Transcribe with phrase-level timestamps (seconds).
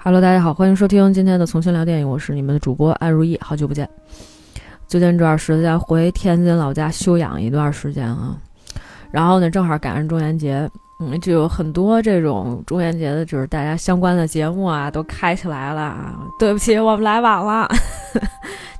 [0.00, 3.86] Hello，大家好，欢迎收听今天的重新聊电影，我是你们的主播安如意，好久不见。
[4.86, 8.38] 最近这段时间回天津老家休养一段时间啊，
[9.10, 10.70] 然后呢，正好赶上中元节，
[11.00, 16.16] 嗯，就有很多这种中元节的，就是大家相关的节目啊，都开起来了啊。
[16.38, 17.68] 对不起，我们来晚了。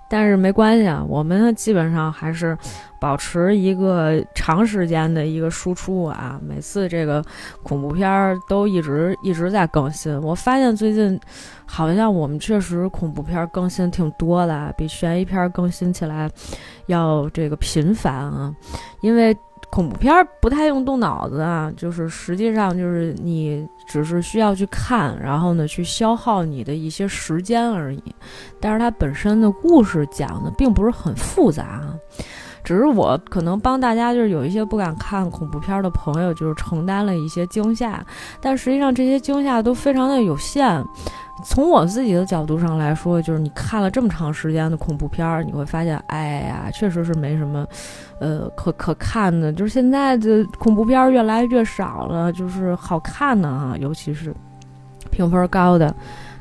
[0.08, 2.56] 但是没关系啊，我们基本上还是
[3.00, 6.40] 保持一个长时间的一个输出啊。
[6.42, 7.22] 每次这个
[7.62, 10.18] 恐怖片儿都一直一直在更新。
[10.22, 11.18] 我发现最近
[11.66, 16.30] 好像我们确实恐怖片更新挺多的，比悬疑片更新起来
[16.86, 18.54] 要这个频繁啊，
[19.00, 19.36] 因为。
[19.70, 28.02] 恐怖片不太用动脑子啊，就是实际上就是你只是需要去看，然后呢去消耗你的一些时间而已。
[28.60, 31.94] 但是它本身的故事讲的并不是很复杂啊，
[32.68, 38.04] 只是我可能帮大家就是有一些不敢看恐怖片的朋友就是承担了一些惊吓，
[38.42, 40.84] 但实际上这些惊吓都非常的有限。
[41.42, 47.66] 从我自己的角度上来说，就是你看了这么长时间的恐怖片儿，你会发现，哎呀，确实是没什么，
[48.20, 49.50] 呃，可可看的。
[49.50, 54.34] 就是现在的恐怖片越来越少了，就是好看的啊，尤其是
[55.10, 55.94] 评分高的，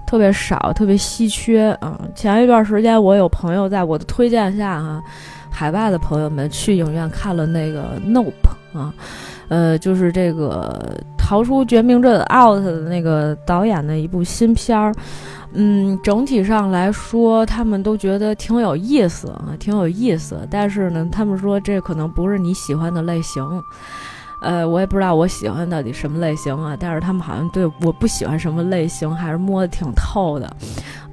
[0.06, 1.98] 特别少，特别稀缺啊。
[2.14, 5.02] 前一段时间，我有朋友在我的推荐下，哈，
[5.58, 8.32] 海外的朋友们去影院看了那个《Nope》
[8.80, 8.94] 啊，
[9.48, 10.80] 呃，就是这个。
[11.18, 14.94] 逃出绝命镇 out 的那个导演的一部新片儿，
[15.52, 20.48] 嗯，整体上来说，他们都觉得挺有意思啊，挺有意思。
[20.50, 23.44] 但是呢，他们说这可能不是你喜欢的类型。
[24.42, 30.56] 呃，我也不知道我喜欢到底什么类型啊，但是他们好像对我不喜欢什么类型还是摸得挺透的。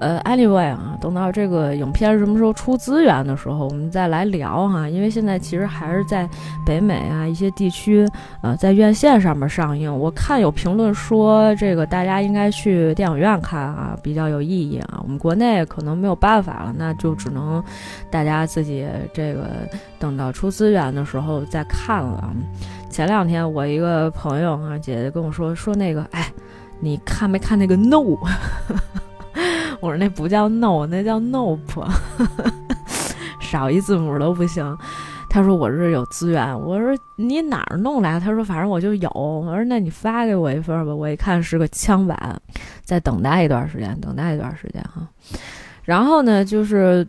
[0.00, 4.89] 呃，anyway 啊，等到这个影片什么时候出资源的时候，我们再来聊哈。
[4.89, 6.28] 因为现在其实还是在
[6.66, 8.06] 北美啊一些地区，
[8.42, 9.91] 呃，在院线上面上映。
[9.98, 15.00] 我看有评论说这个大家应该去电影院看啊，比较有意义啊。
[15.03, 17.62] 我们国内可能没有办法了，那就只能
[18.10, 19.49] 大家自己这个
[19.99, 22.31] 等到出资源的时候再看了。
[22.94, 26.32] 前两天我一个朋友啊，姐姐跟我说说那个，哎，
[26.78, 27.99] 你看没看那个 No？
[29.82, 31.84] 我说那不叫 No，那叫 Nope，
[33.43, 34.78] 少一字母都不行。
[35.28, 36.56] 他说我这有资源。
[36.60, 38.21] 我说你哪儿弄来？
[38.21, 39.11] 他说反正我就有。
[39.11, 40.94] 我说那你发给我一份吧。
[40.94, 42.41] 我一看是个枪版，
[42.84, 45.05] 再等待一段时间，等待一段时间哈。
[45.82, 47.05] 然后呢，就是。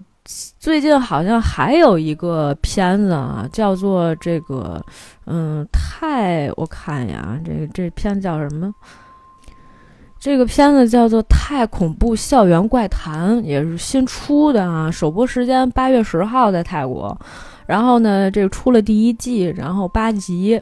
[0.60, 4.84] 最近好像还有一个片子啊，叫做这个，
[5.26, 8.74] 嗯，太我看呀，这个这片子叫什么？
[10.20, 14.90] 这个片子叫做《太恐怖校园怪谈》，也是新出的啊。
[14.90, 17.16] 首播时间八月十号在泰国，
[17.68, 20.60] 然后呢，这个出了第一季，然后八集。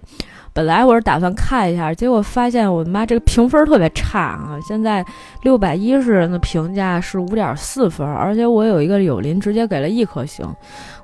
[0.53, 4.55] 本来我是打算看一下，结果发现我妈，这个评分特别差啊！
[4.67, 5.03] 现在
[5.41, 10.45] 六百一十人的评价是五点四分，而且我有一个友邻直接给了一颗星。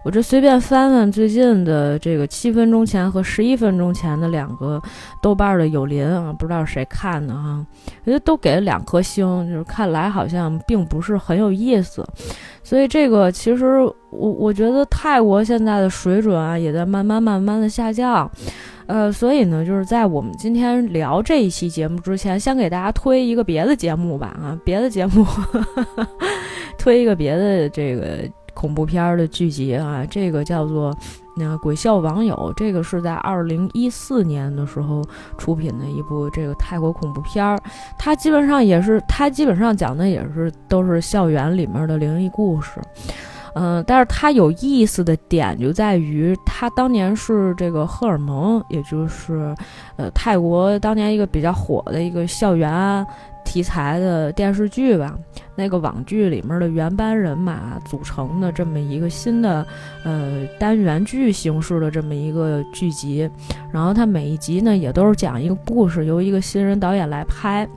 [0.06, 4.80] 我这随便翻翻最近的这个七分钟前和十一分钟前的两个
[5.20, 7.66] 豆瓣的友邻啊，不知道谁看的哈，
[8.04, 12.06] 人家都给了两颗星，就是看来好像并不是很有意思。
[12.64, 13.80] 所以这个其实
[14.12, 18.30] 我我觉得泰国现在的水准啊，也在慢慢慢慢的下降。
[18.90, 25.24] 呃，所以呢，就是在我们今天聊这一期节目之前，先给大家推一个别的节目吧啊，别的节目，
[26.76, 30.92] 推一个别的这个恐怖片的剧集啊，这个叫做
[31.38, 35.04] 《那鬼笑网友》，这个是在二零一四年的时候
[35.38, 37.60] 出品的一部这个泰国恐怖片儿，
[38.00, 42.82] 它基本上也是，它基本上讲的也是都是校园里面的灵异故事。
[43.62, 49.54] 嗯，但是它有意思的点就在于，它当年是这个荷尔蒙，也就是，
[49.98, 53.06] 呃，泰国当年一个比较火的一个校园
[53.44, 55.14] 题材的电视剧吧。
[55.56, 59.66] 那个网剧里面的原班人马组成的这么一个新的，
[60.06, 63.30] 呃，单元剧形式的这么一个剧集。
[63.74, 67.68] 然后它每一集呢，也都是讲一个故事，由一个新人导演来拍。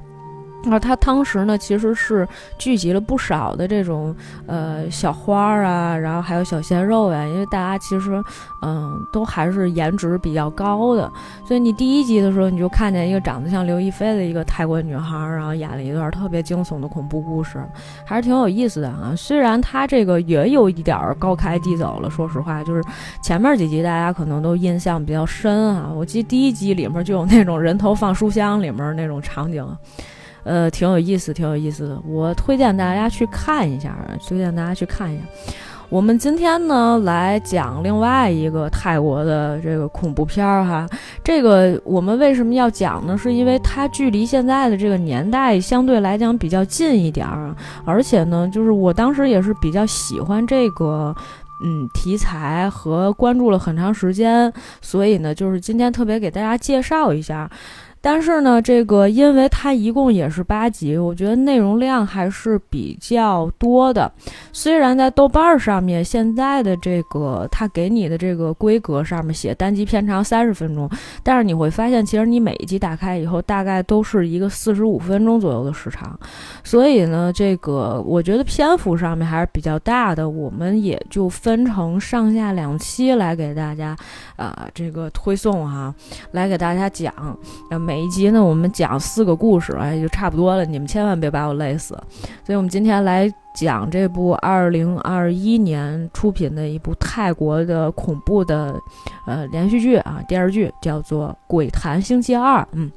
[0.64, 2.26] 那他当时呢，其实是
[2.56, 4.14] 聚集了不少的这种
[4.47, 8.23] 呃小花儿啊，然后还有小鲜肉呀，因为大家其实
[8.62, 11.11] 嗯都还是颜值比较高的，
[11.47, 17.61] 所以你第一集的时候你就看见一个长得像刘亦菲的一个泰国女孩，然后演了一段特别惊悚的恐怖故事，
[18.06, 19.12] 还是挺有意思的啊。
[19.17, 22.82] 虽然他这个也有一点儿高开低走了，说实话，就是
[23.23, 25.91] 前面几集大家可能都印象比较深啊。
[25.93, 29.67] 我记得第一集里面就有那种人头放书箱里面那种场景。
[30.44, 32.00] 呃，挺有意思，挺有意思的。
[32.06, 33.97] 我推荐大家去看一下，
[34.27, 35.25] 推荐大家去看一下。
[35.89, 40.89] 我们今天呢来讲另外一个泰国的这个恐怖片儿哈。
[41.23, 43.17] 这个我们为什么要讲呢？
[43.19, 47.55] 是因为它距离现在的这个年代相对来讲比较近一点儿，
[47.85, 51.15] 而且呢，就是我当时也是比较喜欢这个
[51.62, 54.50] 嗯题材和关注了很长时间，
[54.81, 57.50] 所以呢，就是今天特别给大家介绍一下。
[58.03, 64.11] 但是呢，这个因为它一共也是八集，我觉得内容量还是比较多的。
[64.53, 70.91] 虽然在豆瓣上面现在的这个它给你的这个规格上面写单集片长三十分钟，
[71.23, 76.19] 但是你会发现，其实你每一集打开以后，大概都是一个四十五分钟左右的时长。
[76.65, 80.29] 所以呢，这个我觉得篇幅上面还是比较大的。
[80.29, 83.97] 我们也就分成上下两期来给大家，
[84.35, 85.95] 啊，这个推送哈，
[86.33, 87.13] 来给大家讲。
[87.92, 90.65] 每每一集呢，我们讲四个故事，哎，就差不多了。
[90.65, 91.89] 你们千万别把我累死。
[92.43, 98.75] 所以，我们今天来讲这部二零二一年出品的一部泰国的恐怖的
[99.27, 102.62] 呃连续剧啊，电视剧叫做《鬼谈星期二》。
[102.73, 102.91] 嗯，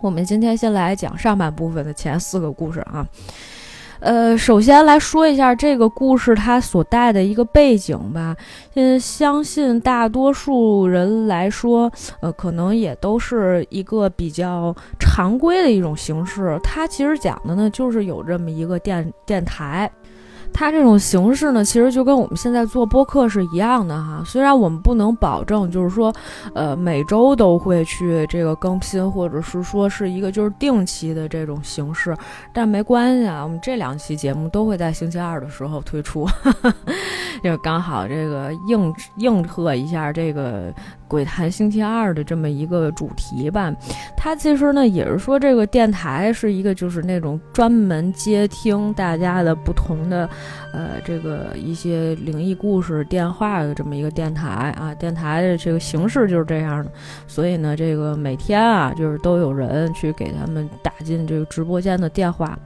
[0.00, 3.04] 我们今天先来讲上半部分的前四个故事啊。
[4.00, 8.36] 呃，首先来说一下这个故事它所带的一个背景吧。
[8.74, 11.90] 嗯，相信大多数人来说，
[12.20, 16.58] 呃，可能也都是一个比较常规的一种形式。
[16.62, 19.90] 它其实讲的呢，就是有这么一个电电台。
[20.52, 24.22] 它这种形式呢，其实就跟我们现在做播客是一样的哈。
[24.26, 26.12] 虽然我们不能保证，就是说，
[26.54, 32.16] 呃，每周都会去这个更新，或者是说是一个就是定期的这种形式，
[32.52, 33.42] 但没关系啊。
[33.44, 36.26] 我们这两期节目都会在星期二的时候推出，
[37.42, 40.72] 就刚好这个应应和一下这个。
[41.08, 43.74] 鬼谈星期二的这么一个主题吧，
[44.16, 50.28] 它其实呢也是说这个电台是一个就是那种专门接听大家的不同的，
[50.78, 56.90] 呃，这个一些灵异故事电话的这么一个电台啊，电台的这个形式就是这样的，
[57.26, 62.56] 所以呢，这个每天啊就是都有人去给他们打进这个直播间的电话。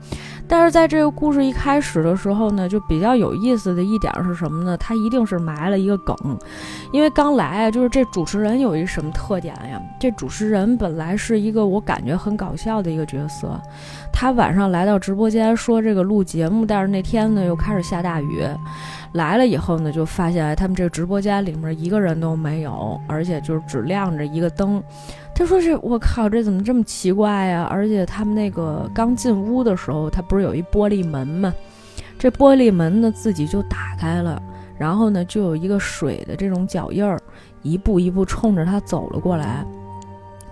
[0.47, 4.77] 但是在这个故事一开始的时候呢，就比较有意思的一点是什么呢？
[4.77, 6.15] 他一定是埋了一个梗，
[6.91, 9.81] 因为刚来啊，就是这主持人有一什么特点呀？
[9.99, 13.59] 这主持人本来是一个我感觉很搞笑的一个角色，
[14.11, 18.45] 他晚上来到直播间说这个录节目，但是那天呢又开始下大雨。
[19.13, 24.83] 来了以后呢，就发现他们这个直播间里面一个人都没有，而且就是只亮着一个灯。
[25.35, 27.67] 他说：“是我靠，这怎么这么奇怪呀？
[27.71, 31.51] 而且他们那个刚进屋的时候，他不是有一玻璃门吗？
[32.19, 34.39] 这玻璃门呢自己就打开了，
[34.77, 37.19] 然后呢就有一个水的这种脚印儿，
[37.63, 39.65] 一步一步冲着他走了过来。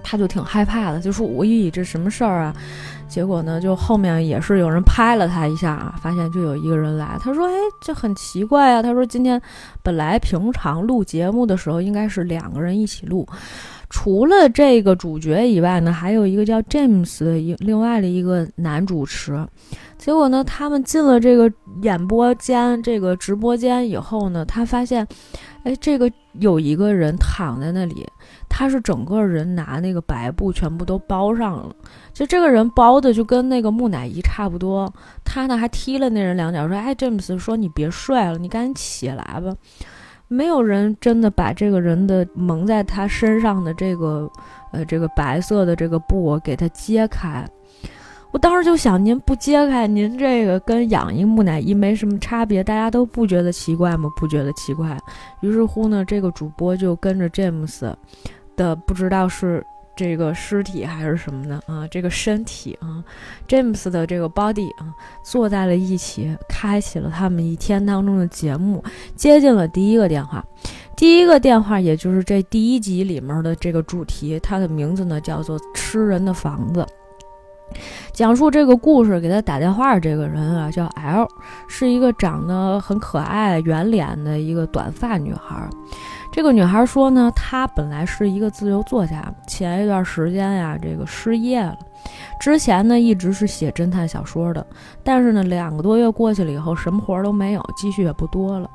[0.03, 2.55] 他就挺害怕的，就说：‘我咦，这什么事儿啊？’”
[3.11, 7.17] 结果呢，就后面也是有人拍了他一下啊，发现就有一个人来。
[7.19, 9.39] 他说：“哎，这很奇怪啊。”他说：“今天
[9.83, 13.27] 本来平常录节目的时候应该是两个人一起录，
[13.89, 19.45] 除了这个主角以外呢，还有一个叫 James 的一另外的一个男主持。
[19.97, 25.05] 结果呢，他们进了这个演播间、这个直播间以后呢，他发现，
[25.63, 26.09] 哎，这个
[26.39, 28.07] 有一个人躺在那里。”
[28.53, 31.73] 他是整个人拿那个白布全部都包上了，
[32.13, 34.91] 就这个人包的就跟那个木乃伊差不多。
[35.23, 39.55] 他呢还踢了那人两脚，说：“哎，詹姆斯，说你别睡了，你赶紧起来吧。”
[40.27, 44.31] 没有人真的把这个人的蒙在他身上的这个
[44.71, 47.45] 呃这个白色的这个布给他揭开。
[48.31, 54.09] 我当时就想，您不揭开，您这个跟养一木乃伊没什么差别，大家都不觉得奇怪吗？
[54.15, 54.97] 不觉得奇怪。
[55.41, 57.93] 于是乎呢，这个主播就跟着詹姆斯。
[58.57, 59.65] 的不知道是
[59.95, 63.03] 这个尸体还是什么的啊，这个身体啊
[63.47, 64.93] ，James 的这个 body 啊，
[65.23, 68.83] 坐在了一起，开启了他们一天当中的节目，
[69.15, 70.43] 接进了第一个电话，
[70.95, 76.81] 第一个电话也就是这第一集里面的这个主题，它的名字呢叫做《吃人的房子》，
[78.11, 81.27] 讲述这个故事给他打电话这个人啊叫 L，
[81.67, 85.69] 是一个长得很可爱、圆脸的一个短发女孩。
[86.31, 91.77] 这个女孩说呢，她本来是一个自由作家，前一段时间呀，这个失业了。
[92.39, 94.65] 之前呢，一直是写侦探小说的，
[95.03, 98.69] 但是呢，两个多月过去了以后，什么活都没有，积蓄也不多了。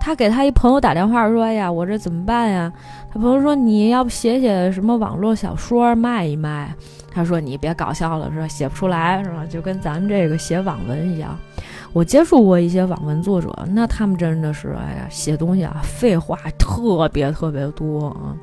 [0.00, 2.72] 她给她一朋友打电话说：“哎呀，我这怎么办呀？”
[3.12, 6.72] 她朋友说：“你要不写写什么网络小说卖一卖？”
[7.12, 8.46] 她说：“你别搞笑了，是吧？
[8.46, 9.44] 写不出来，是吧？
[9.44, 11.36] 就跟咱们这个写网文一样。”
[11.96, 18.36] 我接触过一些网文作者，那他们真的是，哎呀，写东西啊，废话特别特别多啊。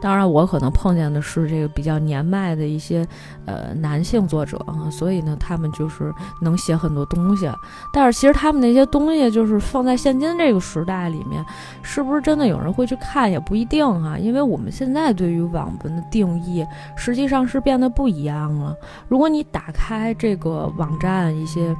[0.00, 3.04] 当然，我可能碰见的是这个比较年迈的一些
[3.44, 7.50] 呃男性作者啊，所以呢，他们就是能写很多东西。
[7.92, 11.44] 但是其实他们那些东西就是放在现今这个时代里面，
[11.82, 14.16] 是不是真的有人会去看也不一定啊？
[14.16, 18.76] 因为我们现在对于网文的定义实际上是变得不一样了。
[19.08, 21.74] 如果你打开这个网站一些。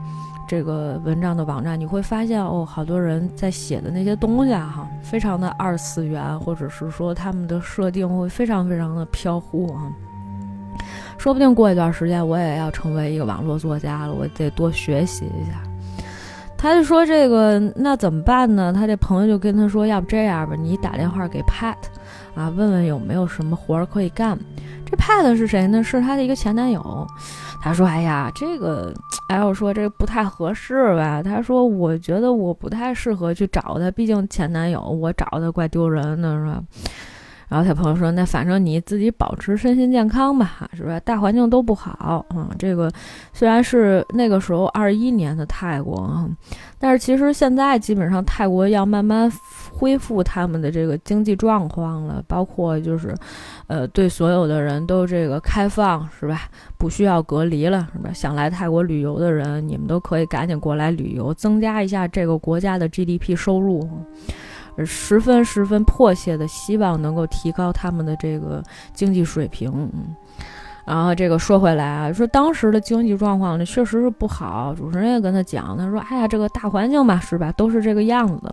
[0.52, 9.90] 这个文章的网站，你会发现哦，好多人在写的那些东西啊，哈，非常的二次元，或者是说他们的设定会非常非常的飘忽啊。
[11.16, 15.62] 说不定过一段时间我也要成为一个网络作家了，我得多学习一下。
[16.58, 18.74] 他就说这个那怎么办呢？
[18.74, 21.76] 他这朋友就跟他说，要不这样吧，你打电话给 Pat
[22.34, 24.38] 啊，问问有没有什么活儿可以干。
[24.84, 25.82] 这派的是谁呢？
[25.82, 27.06] 是她的一个前男友。
[27.64, 28.92] 他说：“哎呀，这个，
[29.28, 36.60] 哎，我说这不太合适吧？”他说：“我觉得我不太适合去找他，毕竟前男友，我找他怪丢人的，是吧？”
[37.52, 40.98] 然后他朋友说：“那反正你自己保持身心健康吧，是吧？
[41.00, 42.90] 大环境都不好，嗯，这个
[43.34, 46.26] 虽然是那个时候二一年的泰国，
[46.78, 49.30] 但是其实现在基本上泰国要慢慢。”
[49.74, 53.12] 恢复他们的这个经济状况了，包括就是，
[53.66, 56.42] 呃，对所有的人都这个开放是吧？
[56.78, 58.12] 不需要隔离了是吧？
[58.12, 63.88] 想来泰国旅游的人，你们都可以赶紧过来旅游，增加一下这个国家的 GDP 收入，
[64.84, 68.62] 十分十分迫切的希望能够提高他们的这个
[68.94, 69.90] 经济水平。
[70.84, 78.52] 然后这个说回来啊，说当时的经济状况呢确实是不好，主持人也跟他讲，他说：“哎呀，这个大环境吧，是吧，都是这个样子的。”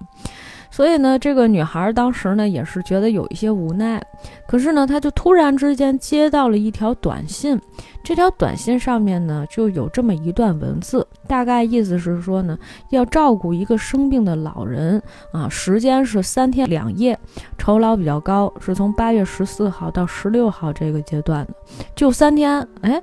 [0.71, 4.01] 所以呢，这个女孩当时呢也是觉得有一些无奈，
[4.47, 7.59] 可是呢，她就突然之间接到了一条短信，
[8.03, 12.57] 这条短信上面呢就有这么一段文字，大概意思是说呢，
[12.91, 15.01] 要照顾一个生病的老人
[15.33, 17.17] 啊，时间是三天两夜，
[17.57, 21.53] 酬劳比较高，是从八月十四号到十六号这个阶段的，
[21.95, 23.01] 就三天，哎。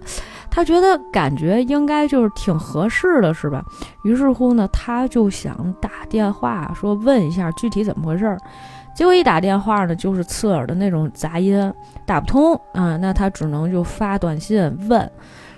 [0.49, 3.63] 他觉得感觉应该就是挺合适的，是吧？
[4.05, 8.39] 于是乎呢，他就想打电话说问一下具体怎么回事儿。
[8.95, 11.73] 结果一打电话呢，就是刺耳的那种杂音，
[12.07, 12.97] 打不通啊。
[12.97, 15.11] 那他只能就发短信问。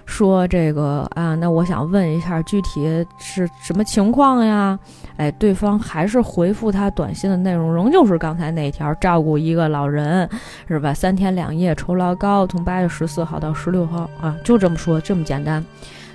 [0.06, 4.78] 说这个啊，那我想问一下，具体是什么情况呀？
[5.18, 10.26] 哎，对方还是回复他短信的内容，仍旧是刚才那条，照顾一个老人，
[10.66, 10.94] 是吧？
[10.94, 15.62] 三天两夜，酬劳高，从八月十四号到十六号啊，就这么说，这么简单。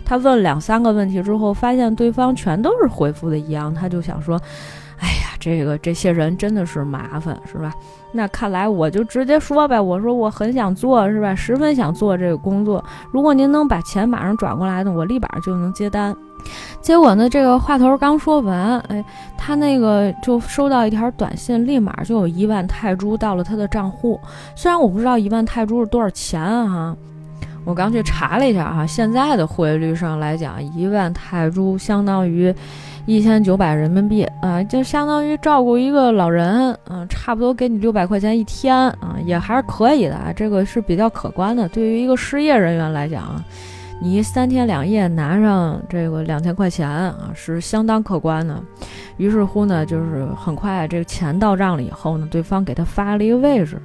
[0.04, 4.42] 他问两三个问题之后，发现对方全都是回复的一样，他就想说。
[5.04, 7.74] 哎呀，这个这些人真的是麻烦，是吧？
[8.14, 11.36] 那看来我就直接说呗，我说我很想做，是吧？
[11.36, 12.82] 十分想做这个工作。
[13.12, 16.16] 如果您能把钱马上转过来呢，我立马就能接单。
[16.80, 19.04] 结果呢，这个话头刚说完，哎，
[19.38, 24.18] 他那个就收到一条短信，立马就有一万泰铢到了他的账户。
[24.56, 26.96] 虽然我不知道一万泰铢是多少钱啊，
[27.66, 32.56] 我刚去查了一下哈，现在的汇率上来讲，一万泰铢相当于。
[33.06, 41.68] 一千九百人民币啊，就相当于照顾一个老人，嗯，差不多给你六百块钱一天啊，也还是可以的啊，这个是比较可观的。
[41.68, 43.44] 对于一个失业人员来讲，
[44.02, 48.58] 你三天两夜拿上这个两千块钱啊，是相当可观的。
[49.18, 53.78] 于是乎呢，就是很快这个钱到账了以后呢，对方给他发了一个位置。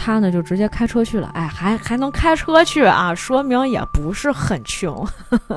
[0.00, 5.04] 他呢就直接开车去了，哎，还还能开车去啊，说明也不是很穷，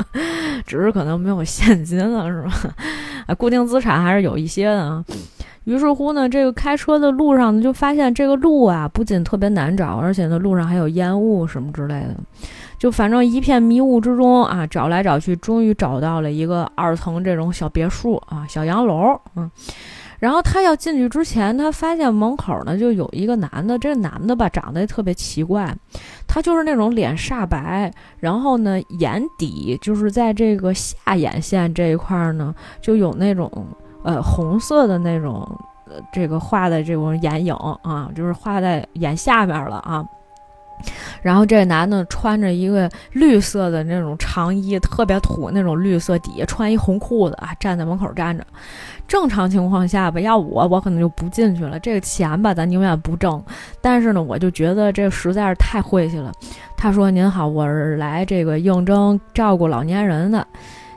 [0.66, 2.52] 只是可能没有现金了，是吧？
[3.28, 5.06] 啊，固定资产还是有一些的啊。
[5.66, 12.16] 于是乎呢，这个开车的路上呢，就发现这个路啊，不仅特别难找，而且呢，路上还有烟雾什么之类的，
[12.80, 19.50] 就反正一片迷雾之中啊，找来找去，终于找到了一个二层这种小别墅啊，小洋楼，嗯。
[20.22, 23.76] 然后他要进去之前，他发现门口呢就有一个男的。
[23.80, 25.76] 这男的吧，长得特别奇怪，
[26.28, 33.52] 他就是那种脸煞白，然后呢眼底就是在这个下眼线这一块呢，就有那种
[34.04, 35.42] 呃红色的那种
[35.88, 40.06] 呃这个画的这种眼影啊，就是画在眼下面了啊。
[41.22, 48.44] 然后这男的穿着一个绿色的那种长衣，特别土那种绿色底下穿一红裤子啊，站在门口站着。
[49.12, 51.78] 正常情况下吧，要我我可能就不进去了。
[51.82, 53.44] 这个钱吧，咱宁愿不挣。
[53.82, 56.32] 但是呢，我就觉得这实在是太晦气了。
[56.78, 60.48] 他说：“您好，我是来这个应征照顾老年人的。”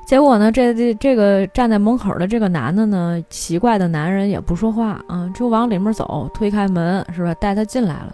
[0.07, 8.13] 结果呢，这这这个站在门口的这个男的呢，奇怪的男人也不说话啊，就往里面走，推开门是吧，带他进来了。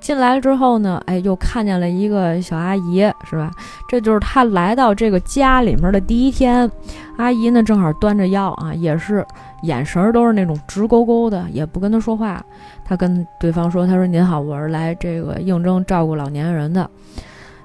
[0.00, 3.50] 进来之后呢，哎，又看见了一个小阿姨，是吧？
[3.88, 6.70] 这就是他来到这个家里面的第一天。
[7.16, 9.26] 阿姨呢，正好端着药啊，也是
[9.62, 12.42] 眼神都是那种直勾勾的，也不跟他说话。
[12.84, 16.88] 他跟对方说：“他说您好，我是来这个应征照顾老年人的。”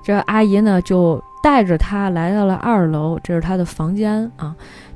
[0.04, 4.54] 这阿姨呢就带着他来到了二楼，这是他的房间啊。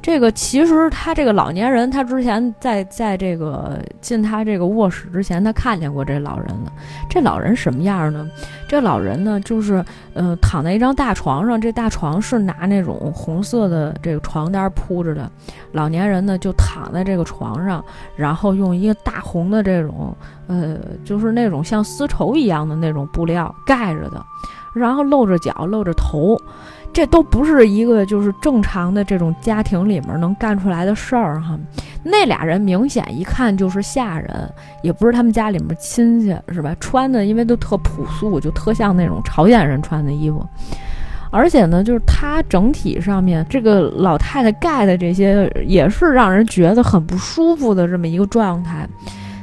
[0.07, 6.71] 这个其实他这个老年人，他之前在在这个进他这个卧室之前，他看见过这老人了。
[7.09, 8.25] 这老人什么样呢？
[8.69, 9.83] 这老人呢，就是
[10.13, 15.29] 呃躺在一张大床上，这大床是拿那种红色的这个床单铺着的。
[15.73, 17.83] 老年人呢就躺在这个床上，
[18.15, 20.15] 然后用一个大红的这种
[20.47, 24.25] 呃，就是那种像丝绸一样的那种布料盖着的，
[24.73, 26.41] 然后露着脚，露着头。
[26.97, 31.55] 这都不是一个就是正常的这种家庭里面能干出来的事儿哈。
[32.01, 34.51] 那俩人明显一看就是下人，
[34.81, 36.75] 也不是他们家里面亲戚是吧？
[36.79, 40.43] 穿的因为都特朴素，就特像那种朝鲜人穿的衣服。
[41.29, 48.89] 而且呢，就是他整体上面这个老太太盖的这些，也是让人觉得很不舒服的这么一个状态。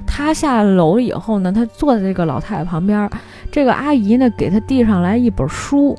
[0.04, 3.08] 他下楼以后呢，他坐在这个老太太旁边，
[3.52, 5.96] 这个阿姨呢给他递上来一本书。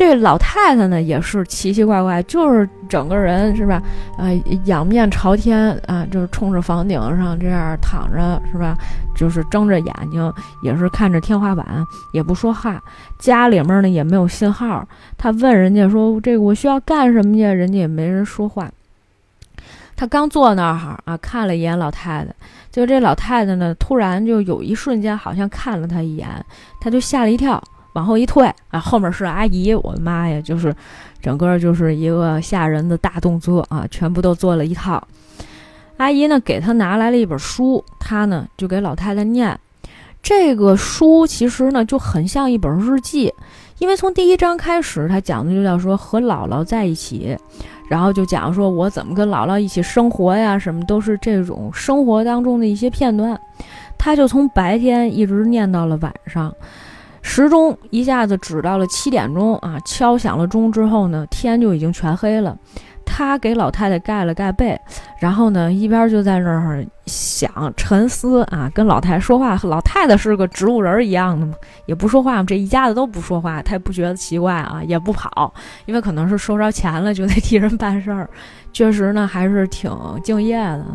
[0.00, 3.82] 这老太太呢也是奇奇怪怪，就是整个人是吧？
[4.16, 8.74] 呃，仰面朝天啊，就是冲着房顶上这样躺着是吧？
[9.14, 12.82] 就是睁着眼睛，也是看着天花板，也不说话。
[13.18, 14.88] 家里面呢也没有信号。
[15.18, 18.70] 他问人家说：“这个我需要干什么去？”人家也没人说话。
[19.96, 22.34] 他刚坐那儿啊，看了一眼老太太，
[22.72, 26.26] 就这老太太呢，突然就有一瞬间好像看了他一眼，
[26.80, 27.62] 他就吓了一跳。
[27.94, 30.74] 往后一退啊，后面是阿姨，我的妈呀，就是
[31.20, 35.02] 整个就是一个吓人的大动作啊，全部都做了一套。
[35.96, 39.58] 阿姨呢，给他拿来了一本书，他呢就给老太太念。
[40.22, 43.32] 这个书其实呢就很像一本日记，
[43.78, 47.36] 因为从第一章开始，他讲的就叫说和姥姥在一起，
[47.88, 53.38] 然后就讲说我怎么跟姥姥一起生活呀，什么都是这种生活当中的一些片段。
[53.98, 56.54] 他就从白天一直念到了晚上。
[57.22, 59.78] 时钟一下子指到了七点钟啊！
[59.84, 62.56] 敲响了钟之后呢，天就已经全黑了。
[63.12, 64.78] 他给老太太盖了盖被，
[65.18, 69.58] 然后呢，一边就在那儿想沉思啊，跟老太太说话。
[69.64, 71.54] 老太太是个植物人一样的嘛，
[71.86, 75.52] 也不说话这一家子都不说话，他也不觉得奇怪啊，也不跑，
[75.86, 78.30] 因为可能是收着钱了，就得替人办事儿。
[78.72, 79.90] 确实呢，还是挺
[80.22, 80.86] 敬业的。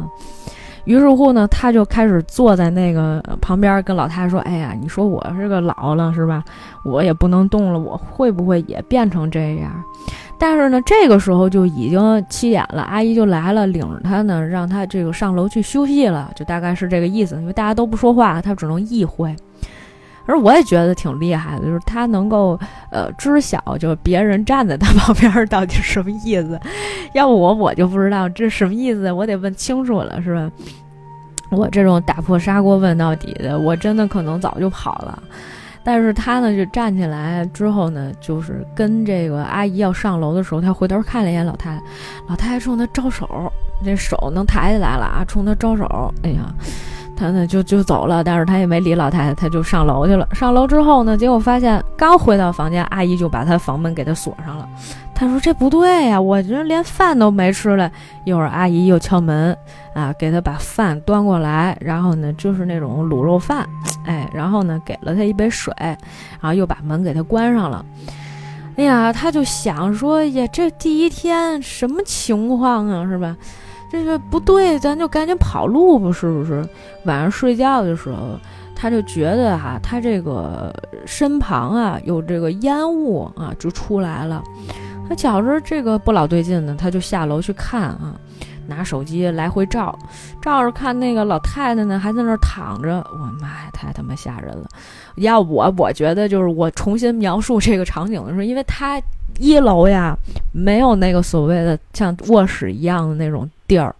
[0.86, 6.44] 于是乎呢，他就开始坐在那个旁边，跟老太太说：“哎呀，你说我是个老了是吧？
[6.84, 9.72] 我也不能动了，我会不会也变成这样？”
[10.38, 17.36] 但是呢，这个时候就已经七点了，阿姨就来了，领着他呢，让他这个上楼去休息了，就大概是这个意思。
[17.36, 19.36] 因为大家都不说话，他只能意会。
[20.28, 22.60] 而我也觉得挺厉害的，就是他能够
[22.90, 26.60] 呃知晓，就是别人站在他旁边到底什么意思。
[27.14, 30.52] 要不我我就不知道这什么意思，我得问清楚了，是吧？
[31.52, 35.22] 我这种打破砂锅问到底的，我真的可能早就跑了。
[35.84, 41.82] 但是他呢，就站起来之后呢，就是跟这个阿姨要上楼的时候，他回头看了一眼老太太，
[42.28, 43.30] 老太太冲他招手，
[43.86, 46.12] 这手能抬起来了啊，冲他招手。
[46.24, 46.52] 哎呀！
[47.16, 50.28] 他呢就就走了，但是他也没理老太太，他就上楼去了。
[50.34, 54.68] 上楼之后呢，结果发现刚回到房间，阿姨就把他房门给他锁上了。
[55.18, 57.90] 他说：“这不对呀，我这连饭都没吃嘞。”
[58.26, 59.58] 一会儿阿姨又敲门，
[59.94, 63.66] 啊，给他把饭端过来，然后呢就是那种卤肉饭，
[64.06, 65.98] 哎，然后呢给了他一杯水，然
[66.42, 67.86] 后又把门给他关上了。
[68.76, 73.38] 哎呀，他就想说：“呀，这第一天什么情况啊，是吧？”
[73.96, 76.68] 这个不对，咱就赶紧跑路吧，是不是？
[77.06, 78.38] 晚上睡觉的时候，
[78.76, 80.74] 他就觉得哈，他这个
[81.06, 84.44] 身旁啊有这个烟雾啊，就出来了。
[85.08, 88.20] 他觉着这个不老对劲呢，他就下楼去看啊，
[88.68, 89.98] 拿手机来回照，
[90.42, 92.98] 照着看那个老太太呢，还在那儿躺着。
[93.14, 94.68] 我妈呀，太他妈吓人了！
[95.16, 99.02] 要我，我觉得就是我重新描述这个场景的时候，因为他。
[99.38, 100.18] 一楼呀，
[100.54, 103.96] 没有那个所谓的像卧室一样的那种地儿，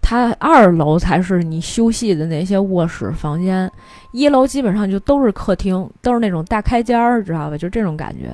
[0.00, 3.70] 它二楼才是你休息的那些卧室房间，
[4.12, 7.56] 一楼基本上就都是客厅，都是那种大开间儿，知道吧？
[7.56, 8.30] 就这种感觉。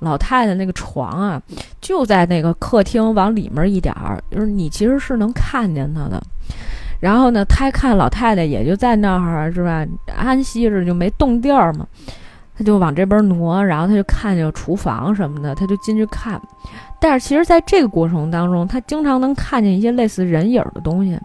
[0.00, 1.42] 老太太那个床啊，
[1.80, 6.22] 就在那个客厅往里面一点儿，就是你其实是能看见她的。
[7.00, 9.86] 然后呢，他看老太太也就在那儿，是吧？
[10.16, 11.86] 安息着就没动地儿嘛。
[12.56, 16.40] 他就往这边挪，然后他就看见厨房什么的，他就进去看。
[17.00, 21.18] 但是其实，在这个过程当中，他经常能看见一些类似人影的东西。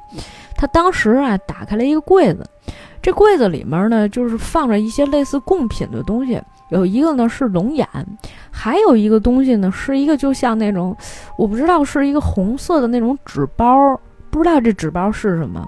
[0.56, 2.46] 他当时啊，打开了一个柜子，
[3.02, 6.42] 这柜子里面呢，就是放着一些类似贡品的东西。
[6.70, 7.88] 有一个呢是龙眼，
[8.50, 10.96] 还有一个东西呢是一个就像那种，
[11.38, 15.64] 我不知道是一个红色的那种纸包，不知道这纸包是什么。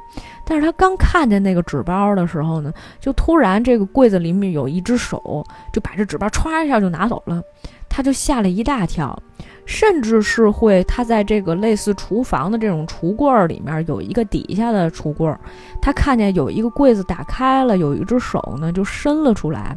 [0.48, 7.42] 但是他刚看见那个纸包的时候呢，就突然这个柜子里面有一只手就把这纸包歘一下就拿走了，
[7.90, 9.20] 他就吓了一大跳，
[9.66, 15.40] 甚至是会他在这个类似厨房的这种橱柜儿里面有一个底下的橱柜儿，
[15.82, 19.76] 他看见有一个柜子打开了，有一只手呢就伸了出来。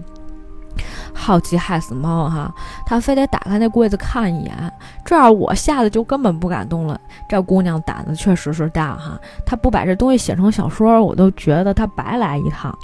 [1.21, 2.55] 好奇害死猫哈，
[2.87, 4.73] 他非得打开那柜子看一眼，
[5.05, 6.99] 这样我吓得就根本不敢动了。
[7.29, 12.75] 这姑娘胆子确实是大哈，她不把这东西写成小说，我都觉得她白来一趟。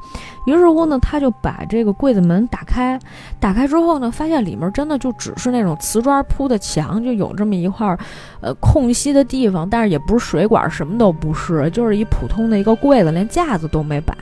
[0.46, 2.98] 于是乎呢，他就把这个柜子门打开，
[3.40, 7.96] 打开之后呢，发现里面真的就只是那种瓷砖铺的墙，就有这么一块
[8.42, 14.14] 呃空隙的地方，但是也不是水管，什么都不是，就是一普通的一个柜子，连架子都没摆。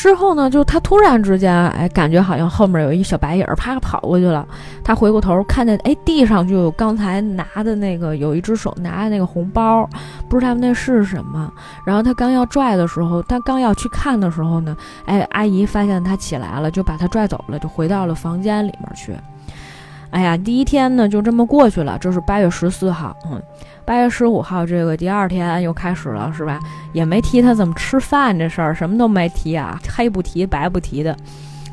[0.00, 4.48] 之后呢，就他突然之间，哎，感觉好像后面有一小白影儿，啪跑过去了。
[4.82, 9.86] 他回过头，看见哎，地上就有刚才拿的那个，有一只手拿的那个红包，
[10.26, 11.52] 不知道那是什么。
[11.84, 19.14] 然后他刚要拽的时候，他刚要去看的时候呢，哎，阿姨发现他起来了，就把他拽走了，就回到了房间里面去。
[20.10, 23.40] 哎呀，第一天呢就这么过去了，这是八月十四号，嗯。
[23.84, 26.60] 八月十五号，这个第二天又开始了，是吧？
[26.92, 31.16] 也没提他怎么吃饭这事儿，什么都没提啊，黑不提白不提的。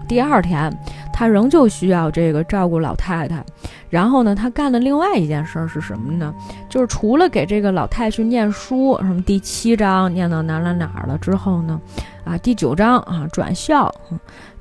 [0.07, 0.71] 第二天，
[1.13, 3.43] 他仍旧需要这个照顾老太太。
[3.89, 6.33] 然后呢，他干的另外一件事儿是什么呢？
[6.69, 11.79] 就是除了给这个老太去念书，什么第七章念到哪哪哪儿了之后呢？
[12.25, 13.89] 啊，第九章啊，转校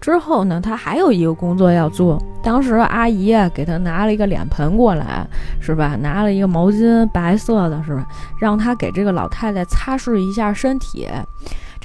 [0.01, 2.23] 之后呢，他还有一个工作要做。
[2.41, 5.27] 当时阿姨啊，给他拿了一个脸盆过来，
[5.61, 5.97] 是吧？
[6.01, 8.07] 拿了一个毛巾，白色的，是吧？
[8.41, 11.09] 让他给这个老太太擦拭一下身体。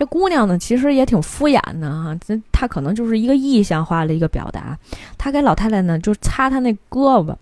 [0.02, 4.76] 这姑娘呢，其实也挺敷衍的哈，这她可能就是一个意象化的一个表达。
[5.16, 7.36] 她给老太太呢，就擦她那胳膊。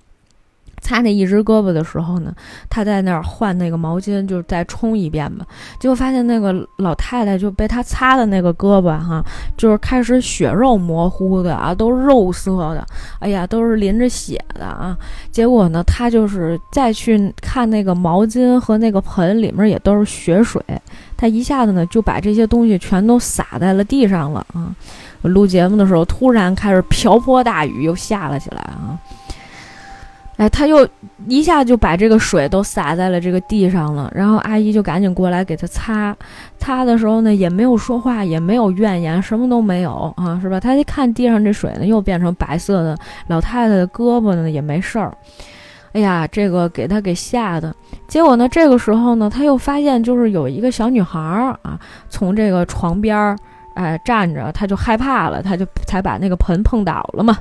[0.82, 2.34] 擦那一只胳膊的时候呢，
[2.70, 5.46] 她在那儿换那个毛巾，就是再冲一遍吧。
[5.80, 9.24] 结果发现那个老太太就被她擦的那个胳膊哈，
[9.58, 12.86] 就是开始血肉模糊的啊，都肉色的，
[13.20, 14.98] 哎呀，都是淋着血的啊。
[15.32, 20.62] 结果呢，她就是再去看那个毛巾和那个盆里面也都是血水，
[21.20, 24.74] 他一下子呢就把这些东西全都洒在了地上了啊。
[25.24, 28.98] 录节目的时候，突然开始瓢泼大雨，又下了起来啊。
[30.38, 30.88] 哎，他又
[31.28, 36.16] 一下就把这个水都洒在了这个地上了，然后阿姨就赶紧过来给他擦，
[36.58, 40.58] 擦的时候呢也没有说话，也没有怨言，什么都没有啊，是吧？
[40.58, 45.14] 他一看地上这水呢又变成白色的，老太太的胳膊呢也没事儿，
[45.94, 47.76] 哎呀，这个给他给吓的。
[48.08, 53.36] 结果呢，这个时候呢，他又发现就是有一个小女孩儿啊，从这个床边儿
[53.76, 57.38] 哎站着，他就害怕了，他就才把那个盆碰倒了嘛。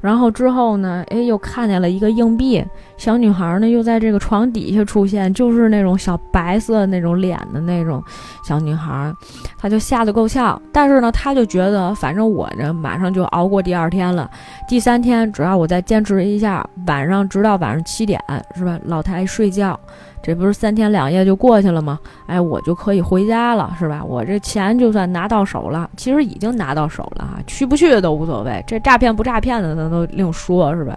[0.00, 1.04] 然后之后呢？
[1.08, 2.64] 哎，又看见了一个硬币，
[2.96, 8.02] 小女孩呢又在这个床底下出现，就是那种小白色那种脸的那种
[8.44, 9.12] 小女孩，
[9.58, 10.60] 她就吓得够呛。
[10.72, 14.30] 但是呢，她就觉得反正我呢马上就熬过第二天了，
[14.68, 18.20] 第三天只要我再坚持一下，晚上直到晚上七点，
[18.54, 18.78] 是吧？
[18.84, 19.78] 老太睡觉。
[20.26, 22.00] 这不是三天两夜就过去了吗？
[22.26, 24.02] 哎，我就可以回家了，是吧？
[24.04, 28.60] 我这钱就算拿到手了，其实已经拿到手了哈，去不去都无所谓。
[28.66, 30.96] 这诈骗不诈骗的，那都另说，是吧？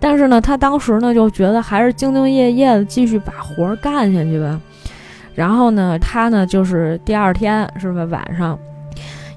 [0.00, 4.60] 但是呢，他当时呢就觉得还是兢兢业业的继续把活干下去吧。
[5.36, 8.58] 然后呢，他呢就是第二天是吧，晚上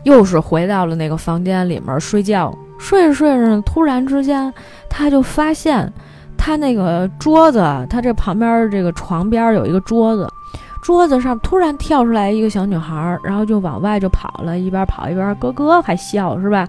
[0.02, 4.52] 又是回到了那个房间里面睡觉，睡着睡着呢，突然之间
[4.90, 5.94] 他就发现。
[6.50, 7.60] 他那个桌子，
[7.92, 10.28] 他这旁边这个床边有一个桌子，
[10.82, 16.68] 桌子上突然跳出来一个小女孩，然后就往外就跑了，一边跑一边咯咯还笑，是吧？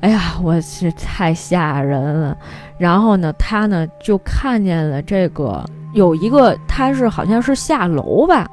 [0.00, 2.36] 哎呀，我去，太吓人了。
[2.78, 8.44] 然后呢，他呢就看见了这个有一个，他是好像是下楼吧，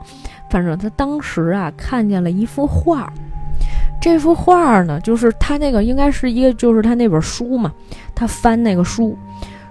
[0.52, 3.12] 反正他当时啊看见了一幅画，
[4.00, 7.72] 这幅画呢就是他那个应该是一个就是他那本书嘛，
[8.14, 9.18] 他翻那个书。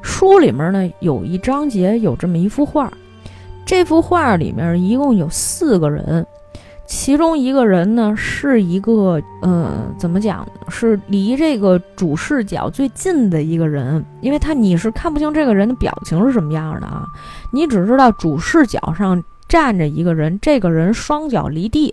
[0.07, 2.91] 书里面呢有一章节有这么一幅画，
[3.67, 6.25] 这幅画里面一共有四个人，
[6.87, 17.05] 其中一个人呢是一个，呃，怎么讲，是离这个主视角最近的一个人，因为他你是看不清这个人的表情是什么样的啊，
[17.53, 21.93] 你只知道主视角上站着一个人，这个人双脚离地，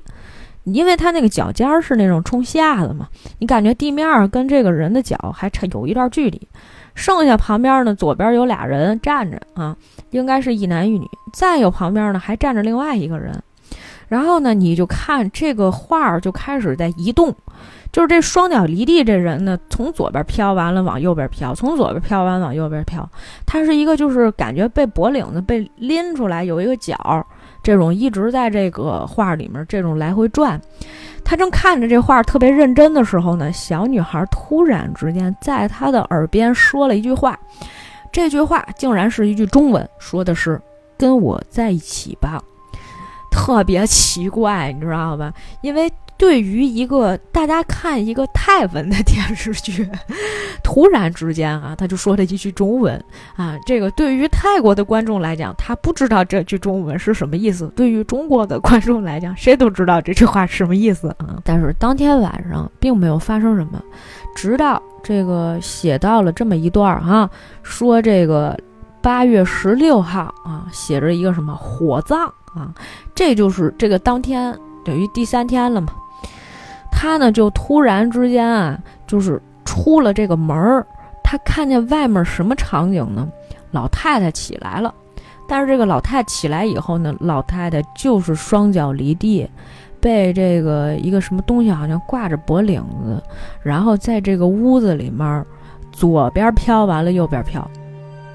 [0.65, 3.07] 因为他那个脚尖是那种冲下的嘛，
[3.39, 6.47] 你感觉地面跟这个人的脚还差有一段距离。
[6.95, 9.75] 剩下旁边呢，左边有俩人站着啊，
[10.11, 11.07] 应该是一男一女。
[11.33, 13.41] 再有旁边呢，还站着另外一个人。
[14.07, 17.35] 然后呢，你就看这个画儿就开始在移动，
[17.91, 23.09] 就是这双脚离地这人呢，从左边飘完了往右边飘，从左边飘完往右边飘。
[23.45, 26.95] 他是一个就是感觉被脖领子被拎出来，有一个角
[27.63, 30.59] 这种一直在这个画里面这种来回转。
[31.23, 37.39] 他正看着这画特别认真的时候呢，小女孩突然之间在他的耳边说了一句话，
[38.11, 40.61] 这句话竟然是一句中文，说的是
[40.99, 42.39] “跟我在一起吧”，
[43.31, 45.33] 特别奇怪，你知道吧？
[45.61, 45.91] 因为。
[46.23, 49.85] 对于一个大家看一个泰文的电视剧，
[50.63, 52.97] 突然之间啊，他就说了一句中文
[53.35, 61.37] 啊，这个对于泰国的观众来讲，他不知道这句中文是什么意思；对于中国的观众来讲，谁都知道这句话是什么意思啊。
[61.43, 63.83] 但是当天晚上并没有发生什么，
[64.33, 67.29] 直到这个写到了这么一段啊，
[67.63, 68.57] 说这个
[69.01, 72.73] 八月十六号啊，写着一个什么火葬啊，
[73.13, 75.91] 这就是这个当天等于第三天了嘛。
[77.03, 80.87] 他呢，就突然之间啊，就是出了这个门儿，
[81.21, 83.27] 他看见外面什么场景呢？
[83.71, 84.93] 老太太起来了，
[85.45, 89.45] 但是这个老太太起来以后呢，老太太就是双脚离地，
[89.99, 93.21] 被这个一个什么东西好像挂着脖领子，
[93.61, 95.45] 然后在这个屋子里面，
[95.91, 97.69] 左边飘完了，右边飘，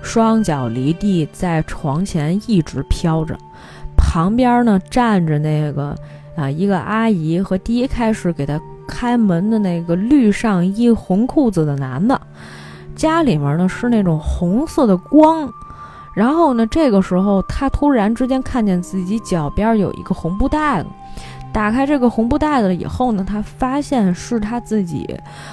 [0.03, 3.35] 双脚离地在床前一直飘着，
[3.97, 5.97] 旁边呢站着那个。
[6.39, 12.19] 啊，一个阿姨和第一开始给她开门的那个绿上衣红裤子的男的，
[12.95, 15.53] 家里面呢是那种红色的光，
[16.15, 20.89] 然后呢，这个时候他突然之间看见自己脚边有一个红布袋子，
[21.53, 25.05] 打开这个红布袋子以后呢，他发现是他自己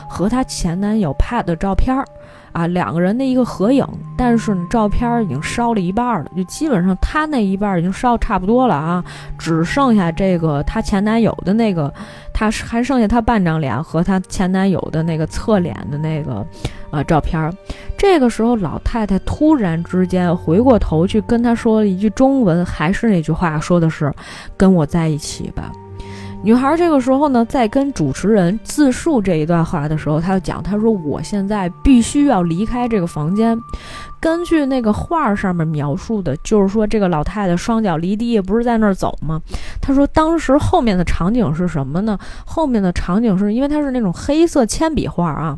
[0.07, 2.05] 和他前男友拍的照片儿。
[2.55, 9.03] 啊，两个人的一个合影，但是呢，照片已经烧了一半了，就基本上他那一半已经烧差不多了啊，
[9.37, 11.93] 只剩下这个她前男友的那个，
[12.33, 16.47] 他还剩下他半张脸和他前男友的那个侧脸的那个
[16.91, 17.51] 呃照片。
[17.97, 24.09] 这个时候，老太太突然之间回过头去跟他说了一句中文，还是那句话，说的是
[24.55, 25.69] “跟我在一起吧”。
[26.45, 33.59] 女孩这个时候呢，在跟主持人自述这一段话的时候，她就讲：“她说我现在必须要离开这个房间。
[34.19, 39.41] 根据那个画上面描述的，就是说这个老太太双脚离地，不是在那儿走吗？
[39.81, 42.15] 她说当时后面的场景是什么呢？
[42.45, 45.57] 后面的场景是因为它是那种黑色铅笔画啊。”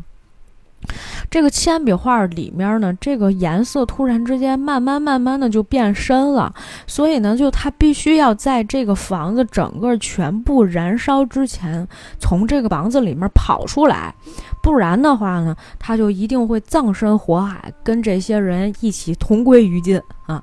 [1.30, 6.52] 这个铅笔画里面呢，这个颜色突然之间慢慢慢慢的就变深了，
[6.86, 11.86] 所以呢，就他必须要在这个房子整个全部燃烧之前，
[12.18, 14.14] 从这个房子里面跑出来，
[14.62, 20.42] 不然的话呢，他就一定会葬身火海，跟这些人一起同归于尽啊。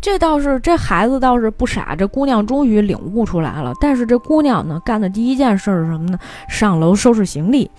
[0.00, 3.74] 这倒是，这孩子倒是不傻，这姑娘终于领悟出来了。
[3.80, 6.18] 但是这姑娘呢，干的第一件事是什么呢？
[6.48, 7.70] 上楼收拾行李。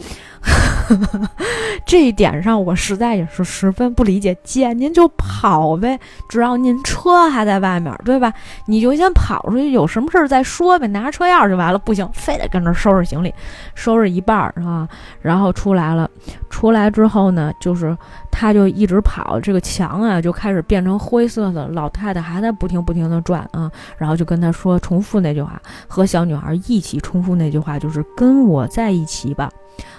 [1.86, 4.36] 这一点上，我实在也是十分不理解。
[4.43, 8.32] 姐，您就跑呗，只要您车还在外面，对吧？
[8.65, 11.80] 你就先跑出去，有什么事儿再说呗，拿着车钥匙就完了。
[11.80, 13.34] 不行，非得跟这收拾行李，
[13.75, 14.88] 收拾一半儿啊，
[15.21, 16.10] 然后出来了。
[16.49, 17.97] 出来之后呢，就是
[18.30, 21.67] 他就一直跑，这个墙啊就开始变成灰色的。
[21.69, 29.49] 老太太还在不停不停的转啊，然后就跟他说，重复那句话，和小女孩一起重复那句话，就是跟我在一起吧。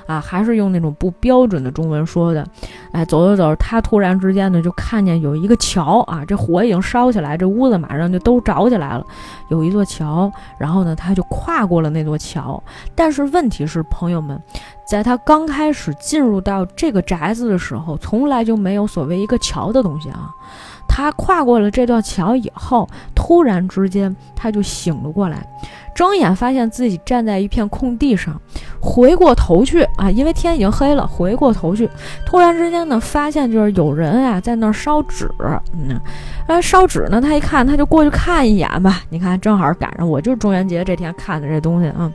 [0.07, 2.47] 啊，还是用那种不标准的中文说的，
[2.93, 9.07] 哎，走着走着，他突然之间呢，就看见有一个桥啊，这火已经烧起来，这屋子马上就都着起来了，
[9.49, 12.63] 有一座桥，然后呢，他就跨过了那座桥。
[12.95, 14.41] 但是问题是，朋友们，
[14.87, 20.31] 在他刚开始进入到这个宅子的时候，从来就没有所谓一个桥的东西啊。
[20.95, 25.39] 他跨过了这段桥以后，突然之间他就醒了过来。
[25.95, 28.39] 睁眼发现自己站在一片空地上，
[28.79, 31.07] 回过头去啊，因为天已经黑了。
[31.07, 31.89] 回过头去，
[32.27, 35.31] 突然之间呢，发现就是有人啊在那儿烧纸，
[35.73, 35.99] 嗯，
[36.47, 39.01] 呃，烧纸呢，他一看，他就过去看一眼吧。
[39.09, 42.13] 你看，正好赶上我就是中元节这天看的这东西啊。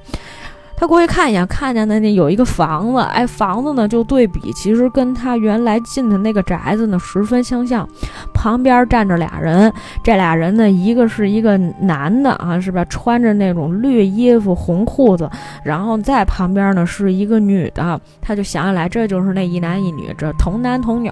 [0.79, 7.87] 他过去看一眼，看见的那有一个房子，哎，房子呢就对比，其实跟他原来进的那个宅子呢十分相像。
[8.37, 9.73] 旁边站着俩人，
[10.03, 12.85] 这俩人呢，一个是一个男的啊，是吧？
[12.85, 15.27] 穿着那种绿衣服、红裤子，
[15.63, 17.99] 然后在旁边呢是一个女的。
[18.21, 21.11] 他就想起来，这就是那一男一女，这童男童女，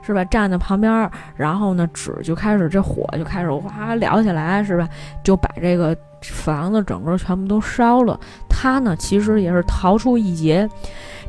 [0.00, 0.24] 是吧？
[0.26, 4.88] 站在旁边，然后呢，纸就开始这火就开始哇燎起来，是吧？
[5.24, 5.96] 就把这个。
[6.22, 10.68] 房子整个全部都烧了，他呢其实也是逃出一劫。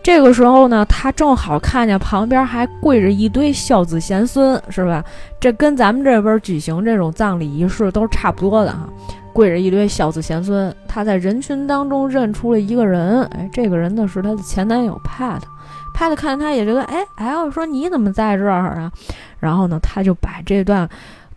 [0.04, 5.04] 这个时候呢，他正好看见旁边还跪着一堆孝子贤孙，是吧？
[5.40, 8.90] 这跟咱们这边举行这种葬礼仪式都是差不多的哈。
[9.32, 18.92] 跪着一堆孝子贤孙，他在人群当中认出了一个人，哎，这个人呢是他的前男友 Pat，Pat 看他也觉得，哎，L，说你怎么在这儿啊？
[19.40, 20.90] 然后呢，他就把这段。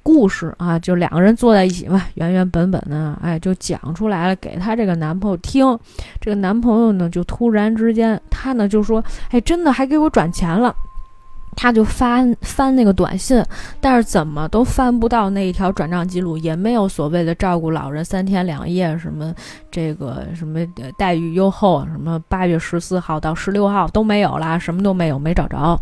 [0.05, 5.77] 故事啊，就两个人坐在一起嘛，原原本本的，哎，就讲出来了，给她这个男朋友听。
[6.21, 10.73] 这个男朋友呢，就突然之间，他呢就说，哎，真的还给我转钱了。
[11.57, 13.41] 他就翻翻那个短信，
[13.81, 19.33] 但是怎么都翻不到那一条转账记录，也没有所谓的照顾老人三天两夜什么
[19.71, 20.59] 这个什么
[20.99, 25.81] 待遇优厚，什么八月十四号到十六号都没有啦，什么都没有，没找着。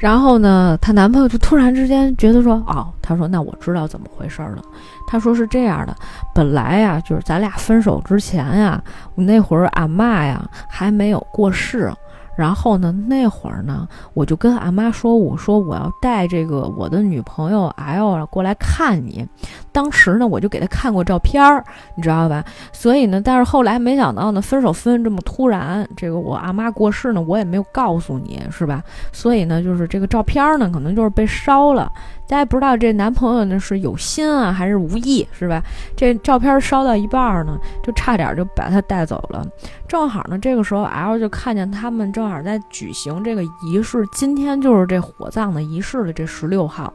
[0.00, 4.62] 然后呢，她男朋友就突然之间觉得说，哦，他说那我知道怎么回事了。
[5.06, 5.94] 他说是这样的，
[6.34, 8.82] 本来呀，就是咱俩分手之前呀，
[9.14, 11.92] 我那会儿俺妈呀还没有过世。
[12.36, 19.26] 然后呢，那会儿呢，我就跟俺妈说，我说我要带这个我的女朋友 L 过来看你。
[19.72, 21.64] 当时呢，我就给她看过照片儿，
[21.94, 22.44] 你知道吧？
[22.72, 28.82] 所以呢，但是后来没想到呢，分手分这么突然，这个我阿妈过世呢，我也没有告诉你，是吧？
[29.12, 31.92] 所以呢，就是这个照片呢，可能就是被烧了。
[32.30, 35.60] 大家不知道这男朋友呢是有心啊还是无意，是吧？
[35.96, 39.44] 这照片烧到一半呢，就差点就把他带走了。
[39.88, 46.94] 正好呢，这个时候 L 就看见他们正好在举行这个仪式，今天就是这火葬的仪式的这十六号，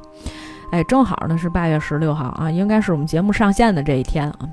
[0.72, 4.48] 哎，正好呢是八月十六号啊，应该是我们节目上线的这一天啊，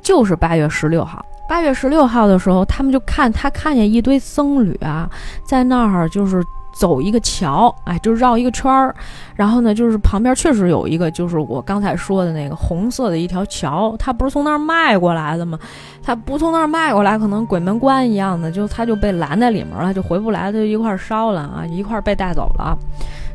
[0.00, 1.22] 就是八月十六号。
[1.46, 5.10] 八月十六号的时候，他们就看他看见一堆僧侣啊，
[5.44, 6.42] 在那儿就是。
[6.76, 8.94] 走一个桥，哎，就绕一个圈儿，
[9.34, 15.58] 然后呢，就是旁边确实有一个，就是我刚才说的那个红色的一条桥，它不是从那儿迈过来的吗？
[16.02, 22.76] 它不从那儿迈过来，可能鬼门关一样的，就它就被拦在里面了，就回不来，它就一块烧了啊，一块被带走了。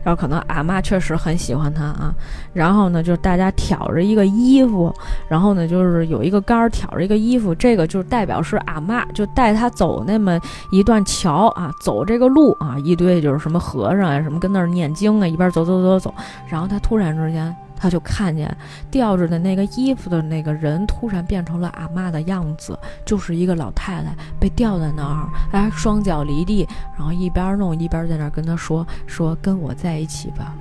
[0.03, 2.13] 然后可能阿妈确实很喜欢他啊，
[2.53, 4.93] 然后呢，就是大家挑着一个衣服，
[5.29, 10.39] 然后呢，就是有一个杆儿挑着一个衣服，这个就代表是阿妈就带他走那么
[10.71, 16.13] 一段桥啊，走这个路啊，一堆就是什么和尚啊，什么跟那儿念经啊，一边走走走走，
[16.47, 17.55] 然后他突然之间。
[17.81, 18.55] 他就看见
[18.91, 30.53] 吊着的那个衣服的那个人突然变成了阿妈的样子，就是一个老太太被吊在那儿，哎，双脚离地，然后一边弄一边在那儿跟他说：“说跟我在一起吧。”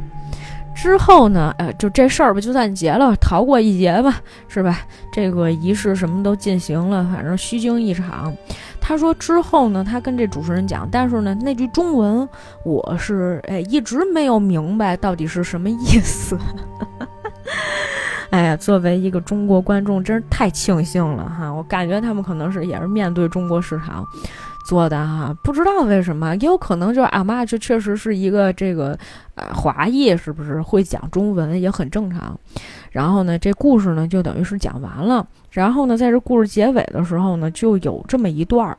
[0.74, 4.78] 之后呢，呃，就这事儿吧，就算结了，逃过一劫吧，是吧？
[5.12, 8.34] 这个仪式什么都进行了，反正虚惊一场。
[8.90, 12.28] 他说之后呢，他跟这主持人讲，但是呢，那句中文
[12.64, 16.36] 我是哎一直没有明白到底是什么意思。
[18.30, 21.48] 哎呀，作为一个中国观众，真是太庆幸了哈！
[21.48, 24.04] 我感觉他们可能是也是面对中国市场
[24.66, 28.98] 做的哈，不知道为什么，也有可能就是阿妈这确实是一个这个
[29.36, 32.36] 呃华裔，是不是会讲中文也很正常。
[32.90, 35.26] 然后呢，这故事呢就等于是讲完了。
[35.50, 38.76] 然后呢，在这故事结尾的时候呢，就有这么一段儿。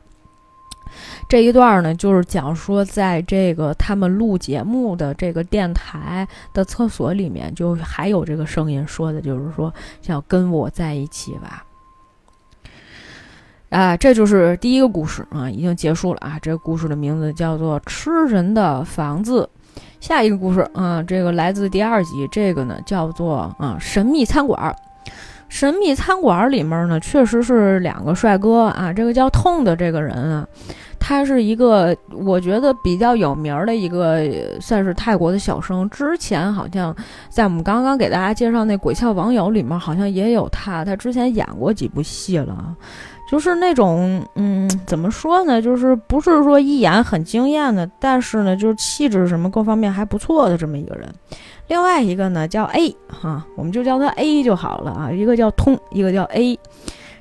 [1.26, 9.72] 这一段呢，就是讲说，在这个他们录节目的这个电台的厕所里面，就还有这个声音说的，就是说
[10.06, 11.64] 要跟我在一起吧。
[13.70, 16.38] 啊，这就是第一个故事啊，已经结束了啊。
[16.42, 19.48] 这个故事的名字叫做《吃人的房子》。
[20.00, 24.74] 下一个故事啊，这个来自第二集，这个呢叫做啊神秘餐馆。
[25.48, 28.90] 神秘餐馆里面呢，确实是两个帅哥啊。
[28.90, 30.48] 这个叫痛的这个人啊，
[30.98, 34.22] 他是一个我觉得比较有名的一个，
[34.62, 35.88] 算是泰国的小生。
[35.90, 36.96] 之前好像
[37.28, 40.82] 在我们刚刚给大家介绍那《鬼俏网友》里面，好像也有他。
[40.82, 42.74] 他之前演过几部戏了。
[43.32, 45.62] 就是那种，嗯，怎么说呢？
[45.62, 51.08] 就是不是说一眼很惊艳的，但是呢，就是气质什么各方面还不错的这么一个人。
[51.68, 55.10] 另外一个呢叫 A 哈，我们就叫他 A 就好了啊。
[55.10, 56.58] 一个叫通，一个叫 A。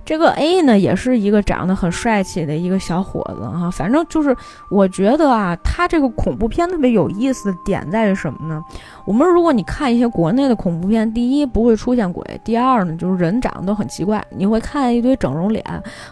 [0.03, 3.69] 这个 A 呢，也是一个长得很帅气的一个小伙子哈。
[3.69, 4.35] 反正就是，
[4.69, 8.63] 我觉得啊，他这个恐怖片特别有意思的点在于什么呢？
[9.05, 15.63] 我们如果你看一些国内的恐怖片，第一不会出现鬼，第二呢就是人长得都很奇怪，你会看一堆整容脸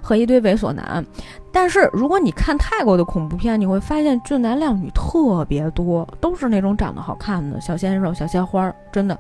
[0.02, 1.04] 和一堆猥琐男。
[1.52, 9.18] 但是如果你看泰国的恐怖片，你会发现俊男靓女特别多，都是那种长得好看的小鲜肉、小鲜花，真的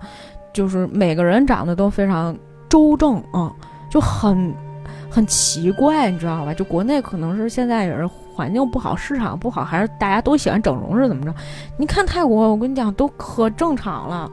[0.53, 2.37] 就是每个人长得都非常
[2.69, 3.51] 周正啊。
[3.89, 4.53] 就很
[5.09, 6.53] 很奇怪，你知道吧？
[6.53, 11.33] 就国内可能是现在也是环境不好，市场不好，还是大家都喜欢整容是怎么着？
[11.77, 14.29] 你看泰国，我跟你讲都可正常了，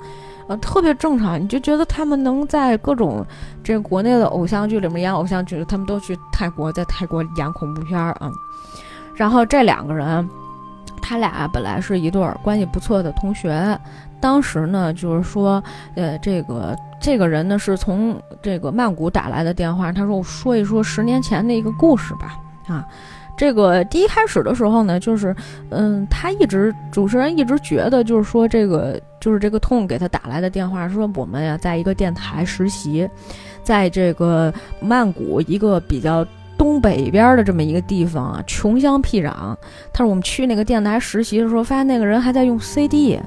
[0.46, 1.40] 呃，特别正常。
[1.40, 3.24] 你就觉得他们能在各种
[3.64, 8.30] 这国内的偶像剧里面演偶像剧，他们都去泰国，在泰国演恐怖片儿啊。
[9.14, 10.28] 然后这两个人，
[11.02, 13.76] 他俩本来是一对关系不错的同学，
[14.20, 15.62] 当时呢就是说，
[15.94, 16.76] 呃，这个。
[16.98, 22.34] 这个人呢是从这个曼谷打来的电话，他说：“我说一说十年前的一个故事吧。”
[22.66, 22.84] 啊，
[23.36, 25.36] 这个第一开始的时候呢，就是
[25.68, 33.08] 嗯，他一直主持人一直觉得就是说这个就是这个痛给他打来的电话说我们呀在一个电台实习，
[33.62, 39.30] 在这个曼谷一个比较东北边的这么一个地方啊，穷乡僻壤。
[39.92, 43.20] 他说我们去那个电台实习的时候，发现那个人还在用 CD。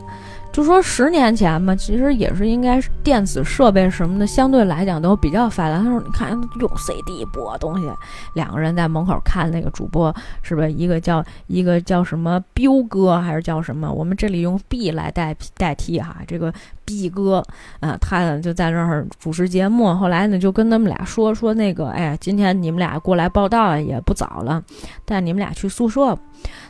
[0.51, 5.77] 就说十年前嘛，其实也是应该是电子设备什么的，相对来讲都比较发达。
[5.77, 7.87] 他说：“你看用 CD 播东西，
[8.33, 13.91] 两个人在门口看那个主播，是不是一个叫一个叫什么彪哥，还是叫什么？
[13.91, 16.51] 我们这里用 B 来代代替哈，这个
[16.89, 17.45] B 哥，
[17.79, 19.93] 啊，他呢就在那儿主持节目。
[19.93, 24.63] 后来呢就跟他们俩说说那个，哎呀，今天你们俩过来报道也不早了，
[25.05, 26.17] 带你们俩去宿舍。”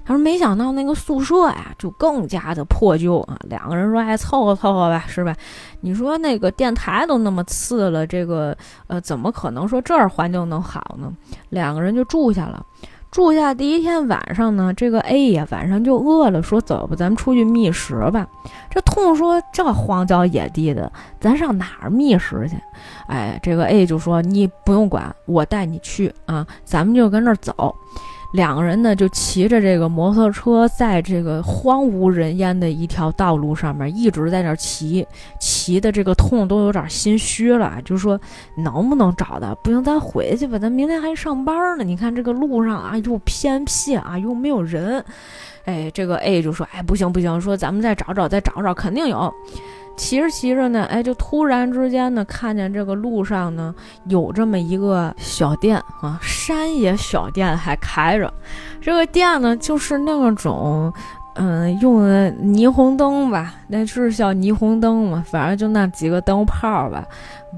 [0.04, 3.38] 他说：“没想到那个宿舍呀，就更加的破旧啊。
[3.44, 5.34] 两个人说：‘哎，凑合凑合吧，是吧？’
[5.80, 8.58] 你说那个电台都那么次了，这个
[8.88, 11.14] 呃，怎么可能说这儿环境能好呢？
[11.50, 12.66] 两个人就住下了。
[13.12, 18.28] 住下第一天晚上呢，这个 A 呀晚上就饿了，说：‘走吧，咱们出去觅食吧。’
[18.70, 22.56] 这痛说：‘这荒郊野地的，咱上哪儿觅食去？’
[23.10, 27.74] 哎，这个 A 就说：‘你不用管，我带你去啊，咱们就跟那儿走。’
[28.32, 35.06] 两个人呢，就骑着这个摩托车，在这个荒无人烟的一条道路上面，一直在那骑，
[35.40, 38.20] 骑的这个痛都有点心虚了，就说
[38.56, 39.56] 能不能找到？
[39.64, 41.84] 不行，咱回去吧，咱明天还上班呢。
[41.84, 45.04] 你看这个路上啊，又偏僻啊，又没有人。
[45.66, 49.34] 哎，这个 A 就说，哎，不行不行，说咱们再找找，再找找，肯定有。
[50.00, 53.76] 骑着骑着呢，哎，就突然之间呢，看见这个路上呢
[54.06, 58.34] 有这么一个小店啊，山野小店还开着。
[58.80, 60.92] 这个店呢，就是那种，
[61.36, 67.06] 嗯，用的霓虹灯吧，那是叫霓虹灯嘛，反正就那几个灯泡吧，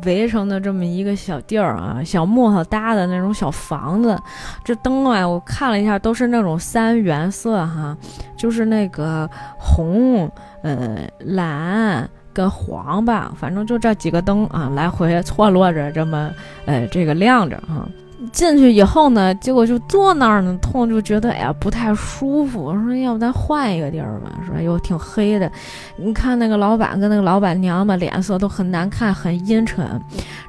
[0.03, 4.19] 围成的这么一个小地儿啊，小木头搭的那种小房子。
[4.63, 7.95] 这灯啊，我看了一下，都是那种三原色哈，
[8.35, 9.29] 就是那个
[9.59, 10.27] 红，
[10.63, 12.09] 呃，蓝。
[12.33, 16.31] 跟黄吧，反正就这几个灯啊，来回错落着这么，
[16.65, 17.87] 呃，这个亮着啊。
[18.31, 22.63] 进去以后呢，结果就坐那儿呢，痛就觉得哎呀不太舒服。
[22.63, 24.61] 我说要不咱换一个地儿吧，是吧？
[24.61, 25.51] 又挺黑的。
[25.95, 29.99] 你看那个老板跟那个老板娘嘛，脸色都很难看，很阴沉。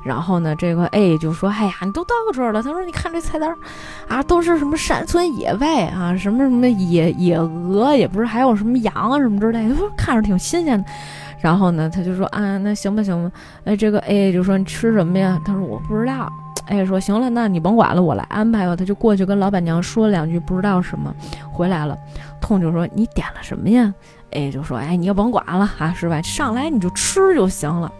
[0.04, 3.50] 然后呢，这个 A 就说：“哎呀，你都到这儿了。”他说：“你看这菜单
[4.06, 10.84] 啊，都是什么山村野味啊，什么什么野野鹅，也不是还有什么羊什么之类的，说看着挺新鲜的。”
[11.42, 13.30] 然后呢，他就说啊，那行吧，行吧。
[13.64, 15.38] 哎，这个 A 就说你吃什么呀？
[15.44, 16.32] 他说我不知道。
[16.66, 18.76] 哎，说行了，那你甭管了，我来安排吧。
[18.76, 21.12] 他就过去跟老板娘说了两句不知道什么，
[21.52, 21.98] 回来了。
[22.40, 23.92] 痛就说你点了什么呀
[24.30, 26.22] ？A 就说哎，你也甭管了啊，是吧？
[26.22, 27.92] 上来你就吃就行了。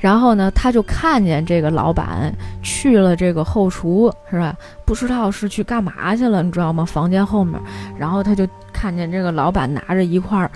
[0.00, 2.32] 然后呢，他就看见这个老板
[2.62, 4.56] 去了这个后厨，是吧？
[4.84, 6.84] 不知道是去干嘛去了，你知道吗？
[6.84, 7.60] 房间后面，
[7.98, 8.46] 然后他就
[8.80, 10.48] 看见这个老板拿着一块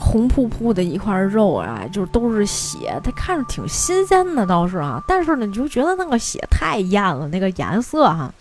[0.00, 8.32] 红扑扑的一块肉啊，就是都是血，他看着挺新鲜的倒是啊，但是呢，你就觉得那个血太艳了，那个颜色哈。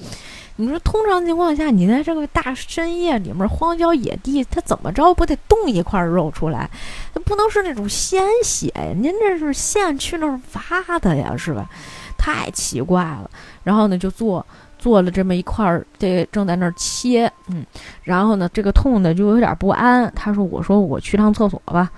[0.55, 6.69] 你说，通常情况下，你在这个大深夜里面，荒郊野地，他怎么着不得冻一块肉出来？
[7.13, 8.93] 那不能是那种鲜血呀！
[8.95, 11.69] 您这是现去那儿挖的呀，是吧？
[12.17, 13.29] 太奇怪了。
[13.63, 14.45] 然后呢，就做
[14.86, 17.65] 做了这么一块儿，这正在那儿切，嗯。
[18.03, 20.11] 然后呢，这个痛的就有点不安。
[20.15, 21.89] 他说：“我说我去趟厕所吧。”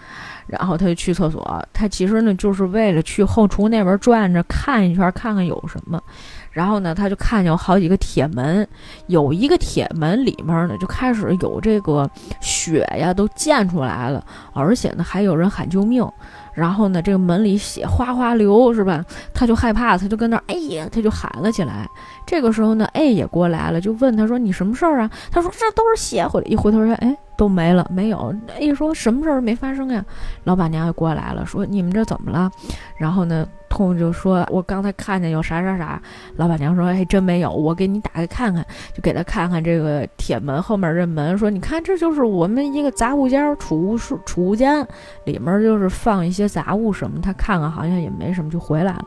[0.48, 1.62] 然后他就去厕所。
[1.74, 6.02] 他其实呢，就是为了去后厨那边转着看一圈，看看有什么。
[6.50, 8.66] 然后呢，他就看见有好几个铁门，
[9.08, 12.10] 有一个铁门里面呢，就开始有这个
[12.40, 16.10] 血呀，都溅出来了，而且呢，还有人喊救命。
[16.54, 19.06] 然后呢，这个门里血哗哗流，是吧？
[19.34, 21.88] 他就害怕，他就跟那儿，哎呀，他就喊了起来。
[22.28, 28.32] 这个时候呢，A 也过来了，就问他说：“你什么事儿啊？”他说：“这都是血。”回来一回头说：“哎，都没了，没有。
[28.60, 30.06] ”A 说：“什么事儿没发生呀？”
[30.44, 32.52] 老板娘也过来了，说：“你们这怎么了？”
[33.00, 33.48] 然后呢？
[33.70, 36.02] 痛就说：“我刚才看见有啥啥啥。”
[36.38, 38.66] 老板娘说：“哎，真没有，我给你打开看看。”
[38.96, 44.88] 就给他看看这个铁门后面这门，说：“你看，这就是我们一个杂物间、储物室、储物间，
[45.26, 49.06] 里面就是放一些杂物什么。”他看看好像也没什么，就回来了。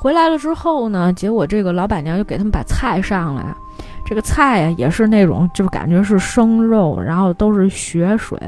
[0.00, 3.54] 回来了之后呢，结果这个老板娘就给他们把菜上来。
[4.02, 8.40] 这个菜呀，也是那种，就是感觉是生肉，然后都是血水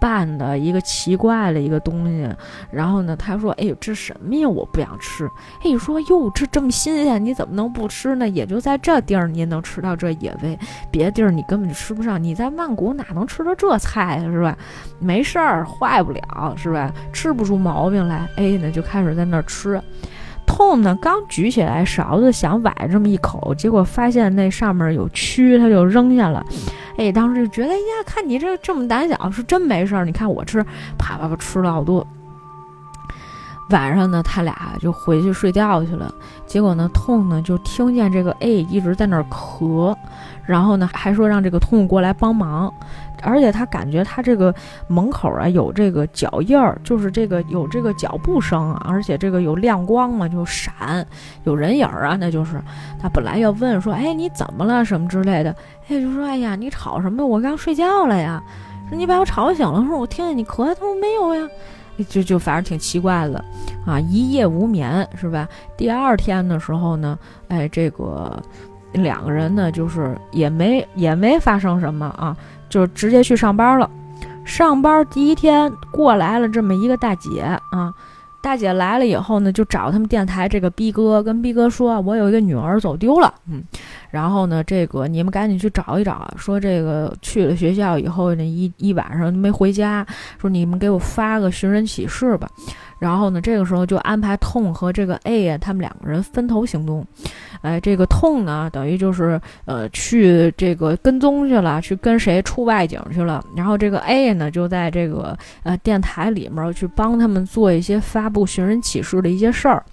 [0.00, 2.26] 拌的一个奇怪的一个东西。
[2.70, 4.48] 然后呢，他说：“哎呦，这什么呀？
[4.48, 5.30] 我不想吃。”
[5.62, 8.26] 哎，说：“哟，这这么新鲜，你怎么能不吃呢？
[8.26, 10.58] 也就在这地儿，你也能吃到这野味，
[10.90, 12.20] 别地儿你根本就吃不上。
[12.20, 14.56] 你在曼谷哪能吃到这菜呀是吧？
[14.98, 16.90] 没事儿，坏不了是吧？
[17.12, 19.80] 吃不出毛病来。”哎，呢就开始在那儿吃。
[20.46, 26.44] 痛呢，刚举起来勺子想崴这么一口，结果发现那上面有蛆，他就扔下了。
[26.96, 30.04] 哎，当时就觉得，哎呀，看你这这么胆小，是真没事儿。
[30.04, 30.64] 你看我吃，
[30.96, 32.06] 啪啪啪吃了好多。
[33.70, 36.14] 晚上呢，他俩就回去睡觉去了。
[36.46, 39.94] 结果呢，痛呢就听见这个 A 一直在那儿咳，
[40.44, 42.72] 然后呢还说让这个痛过来帮忙。
[43.26, 44.54] 而且他感觉他这个
[44.86, 51.04] 门口啊有这个脚印儿，就是这个有这个脚步声啊，而且这个有亮光嘛，就闪，
[51.44, 52.60] 有人影儿啊，那就是
[53.00, 55.54] 他本来要问说，哎，你怎么了什么之类的，
[55.88, 57.26] 哎，就说，哎呀，你吵什么？
[57.26, 58.42] 我刚睡觉了呀，
[58.88, 61.46] 说你把我吵醒了，说我听见你咳，他说没有呀。
[62.10, 63.42] 就就反正挺奇怪的，
[63.86, 65.48] 啊，一夜无眠是吧？
[65.78, 67.18] 第二天的时候呢，
[67.48, 68.38] 哎，这个
[68.96, 72.36] 两个人呢，就是也没也没发生什么啊，
[72.68, 73.90] 就直接去上班了。
[74.44, 77.92] 上班第一天过来了这么一个大姐啊。
[78.42, 83.60] 大姐来了以后呢，就找他们电台这个逼哥，跟逼哥说：“我有一个女儿走丢了，嗯，
[84.08, 86.32] 然后呢，这个你们赶紧去找一找。
[86.36, 90.06] 说这个去了学校以后，那一一晚上没回家，
[90.40, 92.48] 说你们给我发个寻人启事吧。”
[92.98, 97.06] 然后呢，这个时候就安排痛和这个 A，他们两个人分头行动。
[97.60, 103.44] 哎，这个痛呢，等于就是呃去这个跟踪去了，去跟谁出外景去了。
[103.56, 109.84] 然后这个 A 呢，就在这个呃电台里面去帮他们做一些发布寻人启事的一些事儿。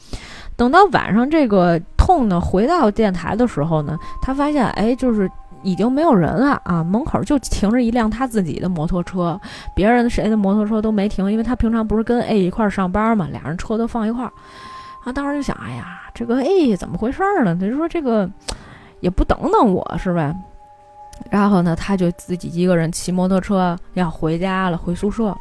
[0.56, 5.30] 等到晚上，这个痛呢回到电台的时候呢，他发现哎，就是。
[5.64, 6.84] 已经没有人了啊！
[6.84, 9.40] 门口就停着一辆他自己的摩托车，
[9.74, 14.32] 别人谁的摩托车都没停，因为他平常不是跟 A 一块上班嘛，俩人车都放一块儿。
[15.04, 17.56] 他当时就想，哎呀，这个 A 怎么回事呢？
[17.60, 18.30] 他就说这个
[19.00, 20.36] 也不等等我是吧？
[21.30, 25.36] 然后呢，他就自己一个人骑摩托车要回家了，回宿舍。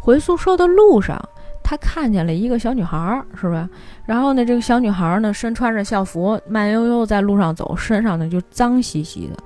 [0.00, 1.20] 回宿舍的路上。
[1.68, 3.68] 他看见了一个小女孩，是吧？
[4.06, 9.36] 然后呢，这个小女孩呢，身穿着校服，慢悠悠在路上走，身上呢就脏兮兮的。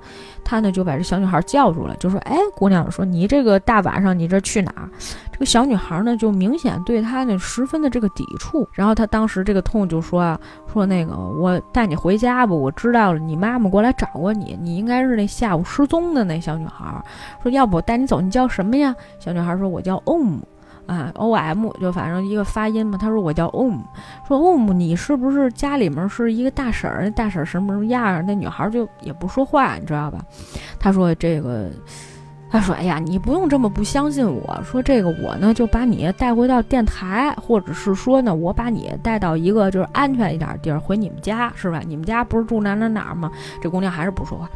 [0.41, 4.89] 他呢就把这小女孩叫住了，就说：“哎，姑娘，说你这个大晚上你这去哪儿？”
[5.33, 8.65] 这个小女孩呢就明显对他呢十分的这个抵触。
[8.71, 10.39] 然后他当时这个痛就说啊
[10.71, 17.03] ：“说那个我带你回家吧，我知道了，你妈妈过来找过你，你应该是那下午失踪的那小女孩。
[17.41, 20.39] 说要不我带你走，你叫什么呀？”小女孩说：“我叫 Om。”
[20.85, 22.97] 啊，O M 就反正一个发音嘛。
[22.97, 23.79] 他说我叫 Om，
[24.27, 27.03] 说 Om，你是不是家里面是一个大婶儿？
[27.03, 28.25] 那大婶儿什么什么样？
[28.25, 30.19] 那女孩就也不说话，你知道吧？
[30.79, 31.69] 他说这个，
[32.51, 34.61] 他说哎呀，你不用这么不相信我。
[34.63, 41.81] 说这个我呢就把你带回到电台，或者是说呢我把你带到一个就是安全一点地儿，回你们家是吧？
[41.85, 43.31] 你们家不是住哪哪哪吗？
[43.61, 44.49] 这姑娘还是不说话。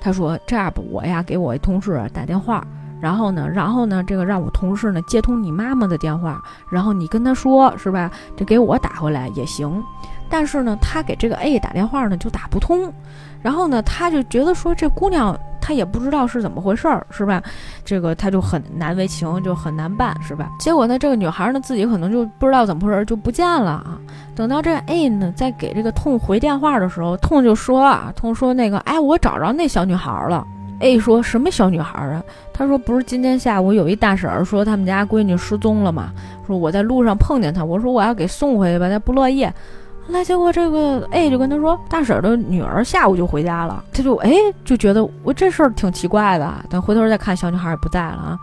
[0.00, 2.66] 他说这样吧，我呀给我一同事打电话。
[3.00, 8.10] 然后呢，然后呢，这个让我同事呢接通你妈妈的电话，然后你跟他说，是吧？
[8.36, 9.82] 这给我打回来也行。
[10.28, 12.92] 但是呢，他给这个 A 打电话呢就打不通。
[13.40, 17.40] 然后呢，他就觉得说这姑娘她也不知道是怎么回事儿，是吧？
[17.84, 20.50] 这个他就很难为情，就很难办，是吧？
[20.58, 23.96] 结果呢，这个女孩呢自己可能就不知道怎么回事儿就不见了啊。
[24.34, 30.44] 等到这个 A 呢在给这个痛回电话的时候，痛就说啊，痛说那个，哎，我找着那小女孩了。
[30.80, 32.22] A 说什么小女孩啊？
[32.52, 36.12] 他说不是今天下午有一大婶儿说他们家闺女失踪了吗？
[36.46, 39.44] 说我在路上碰见她，我说我要给送回去吧，她不乐意。
[39.44, 43.84] 后来结果这个 A 就跟他说，大婶的女儿下午就回家了。
[43.92, 44.32] 他就哎
[44.64, 46.54] 就觉得我这事儿挺奇怪的。
[46.70, 48.38] 等回头再看，小女孩也不在了啊。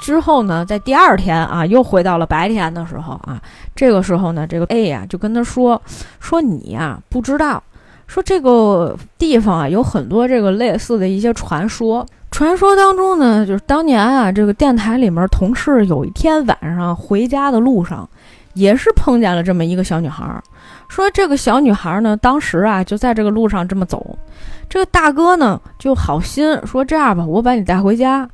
[0.00, 3.40] 之后呢，在第二天啊，又回到了白天的时候啊，
[3.74, 5.80] 这个时候呢，这个 A 呀就跟他说
[6.20, 7.62] 说你呀不知道。
[8.06, 12.06] 说这个地方啊，有很多这个类似的一些传说。
[12.30, 18.08] 传说当中呢，就是当年啊，这个电台里面同事有一天晚上回家的路上，
[18.54, 20.42] 也是碰见了这么一个小女孩。
[20.88, 24.18] 说这个小女孩呢，当时啊就在这个路上这么走，
[24.68, 28.28] 这个大哥呢就好心说这样吧，我把你带回家。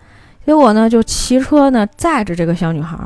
[0.46, 2.98] 结果呢，就骑车呢载着这个小女孩，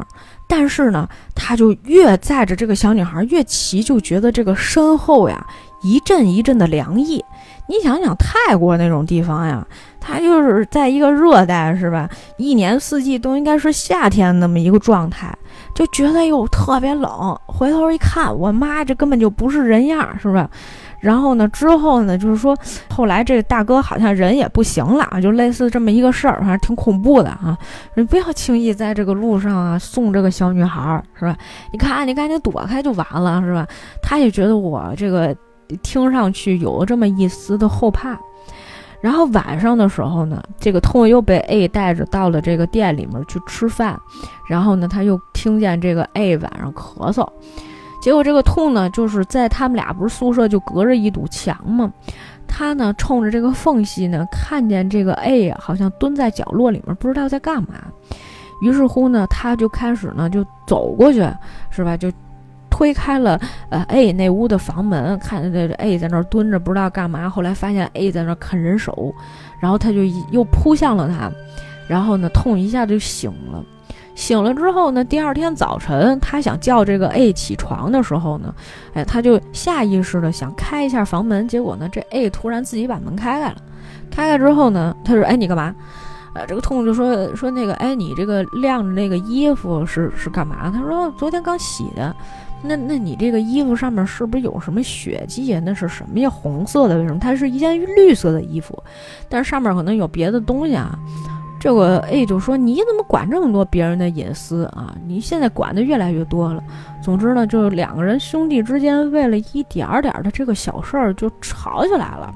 [0.49, 5.45] 但是呢，他就越载着这个小女孩越骑，就觉得这个身后呀。
[5.85, 7.23] 一阵一阵的凉意，
[7.69, 9.65] 你想想泰国那种地方呀，
[10.01, 12.09] 它就是在一个热带，是吧？
[12.39, 15.31] 一年四季都应该是夏天那么一个状态，
[15.75, 17.39] 就觉得又特别冷。
[17.47, 20.49] 回头一看，我妈这根本就不是人样，是吧？
[21.01, 22.57] 然后呢，之后呢，就是说
[22.89, 27.55] 后来这大哥好像人也不行了，就类似这么一个事儿，反正挺恐怖的啊。
[27.95, 31.37] 你不要轻易在这个路上啊送这个小女孩，是吧？
[31.73, 33.67] 你看，你赶紧躲开就完了，是吧？
[34.03, 35.37] 他也觉得我这个。
[35.83, 38.19] 听上去有了这么一丝的后怕，
[39.01, 43.99] 然后晚上的时候呢，这个痛又被 A 带着到了这个店里面去吃饭，
[44.49, 47.29] 然后呢，他又听见这个 A 晚上咳嗽，
[48.01, 51.93] 结果这个痛呢，就是在他们俩不是宿舍就隔着一堵墙吗？
[52.47, 57.75] 他呢冲着这个缝隙呢，看见这个 A，好像蹲在角落里面，不知道在干嘛。
[58.63, 61.19] 于是乎呢，他就开始呢就走过去，
[61.71, 61.97] 是吧？
[61.97, 62.11] 就
[62.75, 67.31] 推开了呃 A 那屋的房门，看这 A 在那儿蹲着，不知道干嘛。
[67.31, 69.15] 后来发现 A 在那儿啃人手，
[69.61, 70.01] 然后他就
[70.33, 71.31] 又扑向了他，
[71.87, 73.65] 然后呢，痛一下就醒了。
[74.17, 78.53] 醒了之后呢，第二天早晨，他想叫这个 A 起床的时候呢，
[78.95, 83.57] 哎，他就下意识的想开一下房门，结果呢，这 A 突然自己把门开开了。
[84.11, 85.73] 开开之后呢，他说：“哎，你干嘛？”
[86.35, 92.13] 呃，这个痛就说：“说那个，哎，你这个晾着那个衣服是是干嘛？”他说：“昨天刚洗的。”
[92.63, 95.61] 那那你这个衣服上面是不是有什么血迹呀？
[95.65, 96.31] 那是什么呀？
[96.31, 96.97] 红色的？
[96.97, 97.19] 为什么？
[97.19, 98.83] 它是一件绿色的衣服，
[99.29, 100.99] 但是上面可能有别的东西啊。
[101.61, 104.95] 这个 A 就说：“你怎么管这么多别人的隐私啊？
[105.07, 106.63] 你现在管的越来越多了。
[107.03, 112.35] 总之呢，就是两个人兄弟之间为了一点儿点儿的这个小事儿就吵起来了。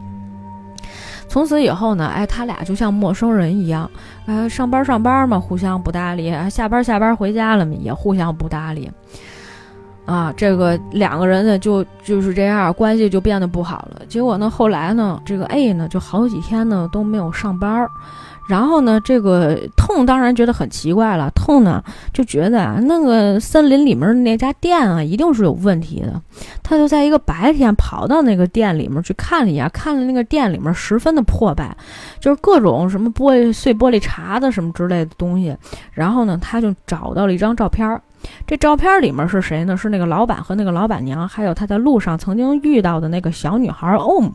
[1.28, 3.90] 从此以后呢，哎，他俩就像陌生人一样，
[4.24, 8.90] 哎，上班上班嘛，互相不搭理；下班下班回家了嘛，也互相不搭理。
[10.08, 14.00] 啊，这个两个人呢，就就是这样，关系就变得不好了。
[14.08, 17.90] 结果呢，后来呢，这个 A 呢，就好几天呢都没有上班儿。”
[18.48, 21.30] 然后呢，这个痛当然觉得很奇怪了。
[21.34, 21.84] 痛呢
[22.14, 26.18] 就觉得啊，那个森林里面那家店啊，一定是有问题的。
[26.62, 31.76] 他就在一个白天跑到那个店里面去看了一眼，看了那个店里面十分的破败，
[32.18, 35.54] 就是各种什么玻璃碎玻璃碴子什么之类的东西。
[35.92, 38.00] 然后呢，他就找到了一张照片儿，
[38.46, 39.76] 这照片里面是谁呢？
[39.76, 44.32] 是那个老板和那个老板娘，还有他在路上曾经遇到的那个小女孩 Om。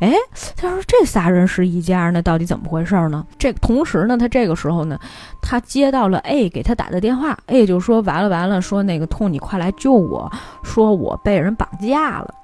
[0.00, 0.12] 哎，
[0.56, 3.24] 他说这仨人是一家，那到底怎么回事呢？
[3.38, 4.98] 这同时呢，他这个时候呢，
[5.40, 10.30] 他接到了 A 给他打的电话，A 就说完了完了，说那个痛，你快来救我，
[10.62, 12.34] 说我被人绑架了。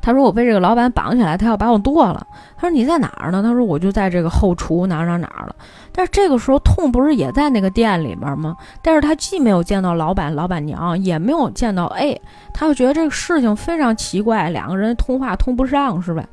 [0.00, 2.26] 他说我被这个老板绑起来，他要把我剁了。
[2.56, 3.42] 他说你在哪儿呢？
[3.42, 5.54] 他说我就在这个后厨哪儿哪儿哪儿了。
[5.92, 8.56] 但是这个时候痛不是也在那个店里面吗？
[8.82, 12.20] 但是他既没有见到老板、老板娘，也没有见到 A，
[12.54, 16.24] 他就觉得这个事情非常奇怪，两个人通话通不上，是吧？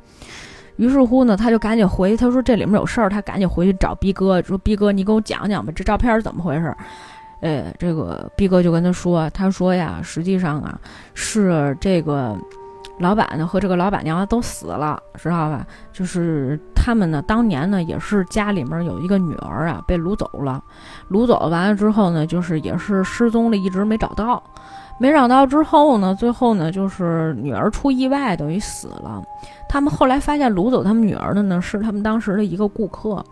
[0.76, 6.74] 于是乎呢，他就赶紧回，他说这里面有事儿，他赶紧回去找逼哥，说逼哥，你给我讲讲吧，这照片是怎么回事？
[7.40, 10.78] 呃，这个逼哥就跟他说，他说呀，实际上啊，
[11.12, 12.34] 是这个
[13.00, 15.66] 老板呢和这个老板娘都死了，知道吧？
[15.92, 20.62] 就是他们呢，当年呢也是家里面有一个女儿啊被掳走了，
[21.10, 24.42] 掳走完了之后呢，就是也是失踪了，一直没找到。
[24.98, 29.22] 没找到之后呢，最后呢，就是女儿出意外，等于死了。
[29.66, 33.24] 他们后来发现掳走他们女儿的呢，是他们当时的一个顾客。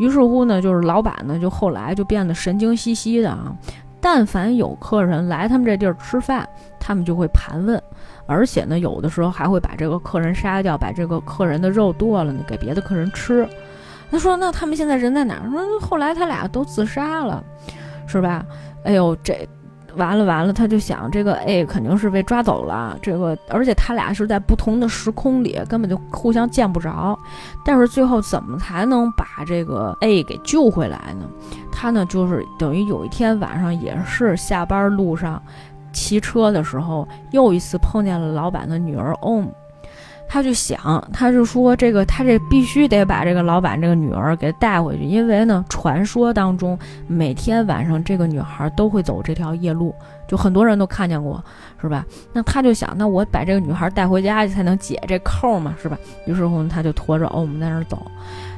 [0.00, 3.54] 于是乎呢，就是老板呢，就后来就变得神经兮兮的啊。
[4.00, 6.46] 但凡有客人来他们这地儿吃饭，
[6.80, 7.80] 他们就会盘问，
[8.26, 13.48] 而且呢，有的时候还会把这个客人杀掉，把这个客人的肉剁了呢，给别的客人吃。
[14.10, 17.42] 他说：“那他们现在人在哪儿？”说：“后来他俩都自杀了，
[18.06, 18.44] 是吧？”
[18.84, 19.48] 哎呦，这。
[19.96, 27.16] 完了完了，他就想这个 A 肯定是被抓走了，这个而且他俩是在不同的时空里，根本就互相见不着。
[27.64, 31.28] 但是最后怎么才能把这个 A 给救回来呢？
[31.70, 35.40] 他呢就是等于有一天晚上也是下班路上
[35.94, 39.46] 骑车的时候，又一次碰见了老板的女儿 Om。
[40.26, 46.76] 他就想，他就说这个，他这必须得把这个老板这个女儿给带回去，因为呢，传说当中
[47.06, 49.94] 每天晚上这个女孩都会走这条夜路，
[50.26, 51.44] 就很多人都看见过，
[51.80, 52.04] 是吧？
[52.32, 55.96] 那他就想，那我把这个女孩带回家去才能解这扣嘛，是吧？
[56.26, 58.02] 于是乎，他就拖着欧姆在那儿走。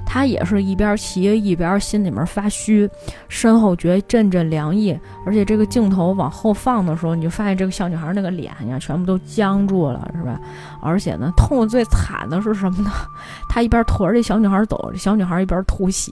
[0.07, 2.89] 他也是一边骑一边心里面发虚，
[3.29, 10.41] 身后觉阵阵凉意，而且这个镜头往后放的时候，你就发现这个小女孩那个脸呀，全部都僵住了，是吧？
[10.81, 12.91] 而且呢，痛最惨的是什么呢？
[13.51, 16.11] 他一边驮着这小女孩走，这小女孩一边吐血，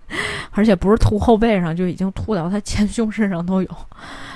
[0.52, 3.68] 而且不是吐后背上，就已经吐到她前胸身上都有。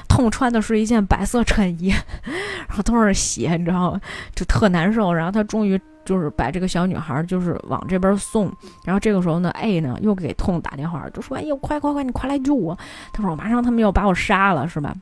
[0.09, 1.89] 痛穿的是一件白色衬衣，
[2.69, 4.01] 然后都是血，你知道吗？
[4.35, 5.13] 就特难受。
[5.13, 5.81] 然后他终于。
[6.09, 8.51] 就是把这个小女孩就是往这边送，
[8.83, 12.75] 然后这个时候呢，A 呢又给痛打电话，就说：“哎呦，快快快，你快来救我！”
[13.13, 14.95] 他说：“我马上他们要把我杀了，是吧？”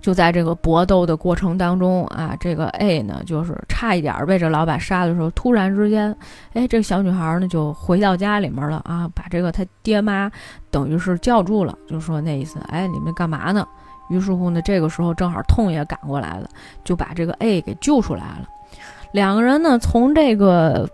[0.00, 6.16] 就在这个搏斗的过程当中啊，这个 A 呢就是差一点被这老板杀的时候，突然之间，
[6.52, 10.30] 哎，这个小女孩呢就回到家里面了啊，把这个他爹妈
[10.70, 13.66] 等于是叫住了，就说那意思：“哎，你们干嘛呢？”
[14.10, 16.48] 于是乎呢，这个时候正好痛也赶过来了，
[16.84, 18.46] 就把这个 A 给救出来了。
[19.12, 20.88] 两个人呢，从这个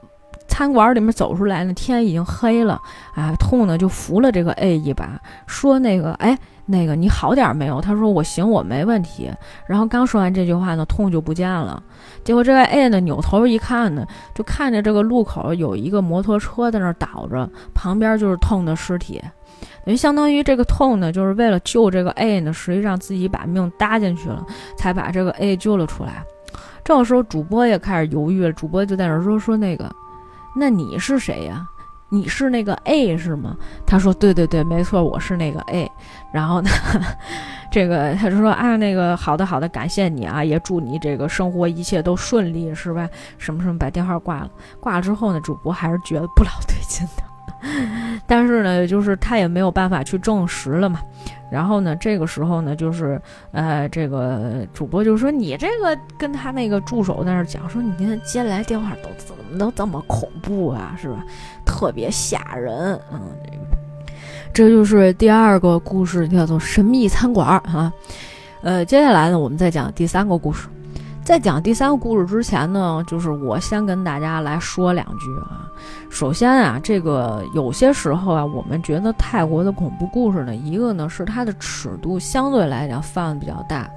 [0.46, 2.80] 餐馆里面走出来呢，天已经黑了。
[3.14, 7.80] 啊，痛呢就扶了这个 A 一把，说：“那个，哎，那个你好点没有？
[7.80, 9.30] 他说我行，我没问题。
[9.66, 11.82] 然后刚说完这句话呢，痛就不见了。
[12.24, 19.22] 结果这个 A 呢，扭头一看呢，就看见这个路口有一个摩托车在那倒着，旁边就是痛的尸体。
[19.84, 24.44] 等于相当于这个痛呢，就是为了救这个 A 呢，实际上自己把命搭进去了，
[24.76, 26.22] 才把这个 A 救了出来。
[26.88, 29.94] 这时候主播也开始犹豫了，主播就在那说说那个，
[30.56, 31.68] 那你是谁呀？
[32.08, 33.54] 你是那个 A 是吗？
[33.84, 35.86] 他说对对对，没错，我是那个 A。
[36.32, 36.70] 然后呢，
[37.70, 43.06] 这个他就说啊，那个好的好的，感谢你啊，也祝你这个生活一切都顺利，是吧？
[43.36, 44.50] 什么什么，把电话挂了。
[44.80, 47.27] 挂了之后呢，主播还是觉得不老对劲的。
[48.26, 51.00] 但是呢，就是他也没有办法去证实了嘛。
[51.50, 53.18] 然后呢，这个时候呢，就是
[53.52, 61.24] 呃，这个主播就说：“你这个跟他那个助手在那讲说，你今天接来电话都怎么都这么恐怖啊，是吧？
[61.64, 63.18] 特别吓人。”嗯，
[64.52, 67.90] 这个这就是第二个故事，叫做神秘餐馆啊。
[68.60, 70.68] 呃，接下来呢，我们再讲第三个故事。
[71.28, 75.70] 在讲第三个故事之前呢，就是我先跟大家来说两句啊。
[76.08, 83.90] 首先啊，这个有些时候啊，我们觉得泰国的恐怖故事呢，一个呢是它的尺度相对来讲放的比较大，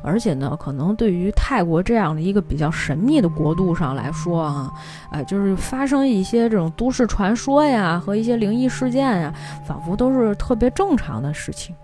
[0.00, 4.72] 而且呢，可能对于泰国这样的一个比较神秘的国度上来说啊，
[5.10, 9.34] 呃，就是发生一些这种都市传说呀和一些灵异事件呀，
[9.66, 11.74] 仿佛都是特别正常的事情。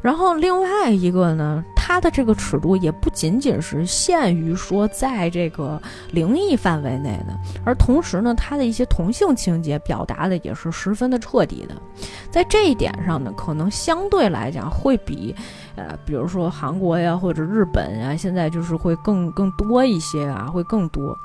[0.00, 5.80] 然后另外一个呢，它的这个尺度也不仅仅是限于说在这个
[6.12, 11.74] 灵异范围内的，而同时呢，它的一些同性情节表达的也是十分的彻底的，
[12.30, 15.34] 在这一点上呢，可能相对来讲会比，
[15.76, 21.16] 呃，比如说韩国呀或者日本呀，现在就是会更更多一些啊，会更多。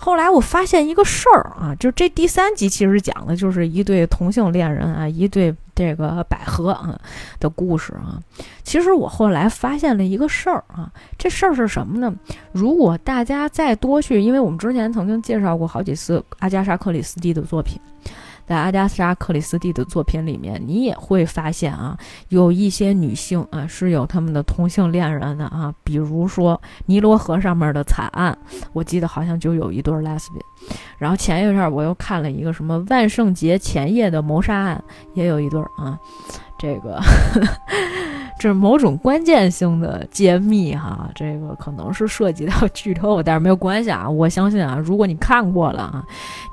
[0.00, 6.98] 后来我发现一个事儿啊，就这第三集其实讲的就是一对同性恋人啊，一对这个百合啊
[7.38, 8.18] 的故事啊。
[8.64, 12.12] 其实我后来发现了一个事儿啊，这事儿是什么呢？
[12.50, 17.80] 如果大家再多去，因为我们之前曾经介绍过好几次阿加莎·克里斯蒂的作品。
[18.48, 21.94] 在阿加莎·克里斯蒂的作品里面，你也会发现啊，
[22.30, 28.36] 有一些女性啊是有他们的同性恋人的啊，比如说尼罗河上面的惨案，
[28.72, 30.40] 我记得好像就有一对 lesbian。
[30.96, 34.82] 然后前一阵我又看了一个什么万圣节前夜的谋杀案，
[35.12, 35.98] 也有一对儿啊，
[36.58, 36.98] 这个。
[38.38, 44.08] 这是某种关键性的揭秘哈，这个可能是涉及到剧透，但是没有关系啊。
[44.08, 46.04] 我相信啊，如果你看过了啊，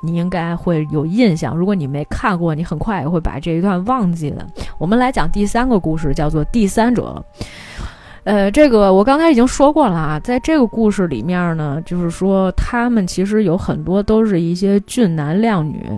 [0.02, 4.44] 你应该会有印象；如果你没看过，你很快也会把这一段忘记的。
[4.78, 7.24] 我们来讲第三个故事，叫做《第三者》。
[8.24, 15.88] 呃，这个我刚才已经说过了啊，在这个故事里面呢，就是说他们其实有很多都是一些俊男靓女。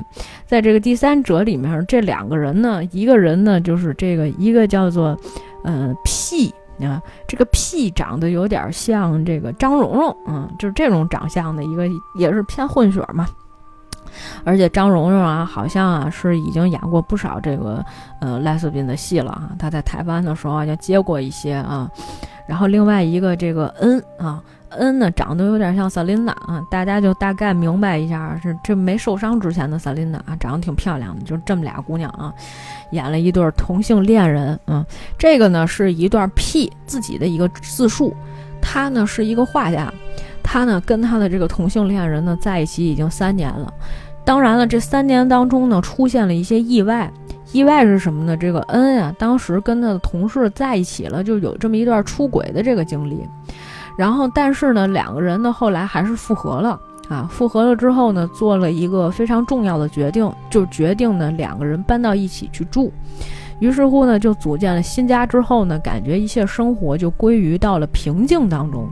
[0.45, 5.19] 在这个第三者里面，这两个人呢，一个人呢就是这个一个叫做。
[5.69, 6.53] 嗯，P
[6.85, 11.87] 啊，这个 P 长得有点像这个张蓉蓉，嗯，就是这种长相的一个，
[12.19, 13.27] 也是偏混血嘛。
[14.43, 17.85] 而且张蓉蓉啊，好像啊是已经演过不少这个
[18.21, 19.51] 呃赖斯宾的戏了啊。
[19.59, 21.89] 她在台湾的时候啊，就接过一些啊。
[22.49, 24.43] 然后另外一个这个 N 啊。
[24.71, 32.33] 恩呢，长得有点像萨琳娜啊，大家就大概明白一下，是这没受伤之前的萨琳娜啊，长得挺漂亮的，就这么俩姑娘啊，
[32.93, 34.85] 演了一对同性恋人啊。
[35.19, 38.15] 这个呢是一段 P 自己的一个自述，
[38.61, 39.93] 他呢是一个画家，
[40.43, 43.73] 他呢跟他的这个同性恋人呢在一起已经三年了，
[44.25, 47.11] 当然了，这三年当中呢出现了一些意外，
[47.53, 48.37] 意外是什么呢？
[48.37, 53.27] 这个恩啊，当时跟他的同事在一起了，就有这么一段出轨的这个经历。
[53.99, 56.79] 然后，但是呢，两个人呢后来还是复合了
[57.09, 57.29] 啊！
[57.29, 62.93] 复合了之后呢，做了一个非常重要的决定，就决定呢两个人搬到一起去住。
[63.59, 68.89] 于是乎呢，就组建了新家之后呢，感觉一切生活就归于到了平静当中，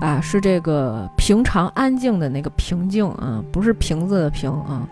[0.00, 4.86] 啊，是这个平常安静的那个平静啊，不是瓶子的瓶啊，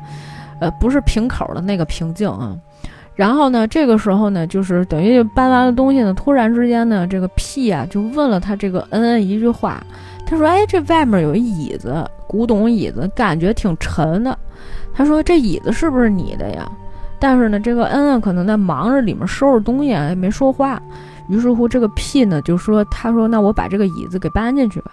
[0.59, 2.57] 呃，不是瓶口的那个平静啊。
[3.15, 9.83] 然后呢，这个时候呢，就是等于搬完了东西呢，突然之间呢，这个 P 啊就问了他这个恩恩一句话，
[10.27, 14.39] 他说：“哎，这外面有一椅子，古董椅子，感觉挺沉的。”
[14.95, 16.67] 他说：“这椅子是不是你的呀？”
[17.21, 20.81] 但是呢，这个恩恩可能在忙着里面收拾东西啊，也没说话。
[21.29, 24.93] 于是乎，这个 P 呢就说：“他说，那我把这个椅子给搬进去吧。”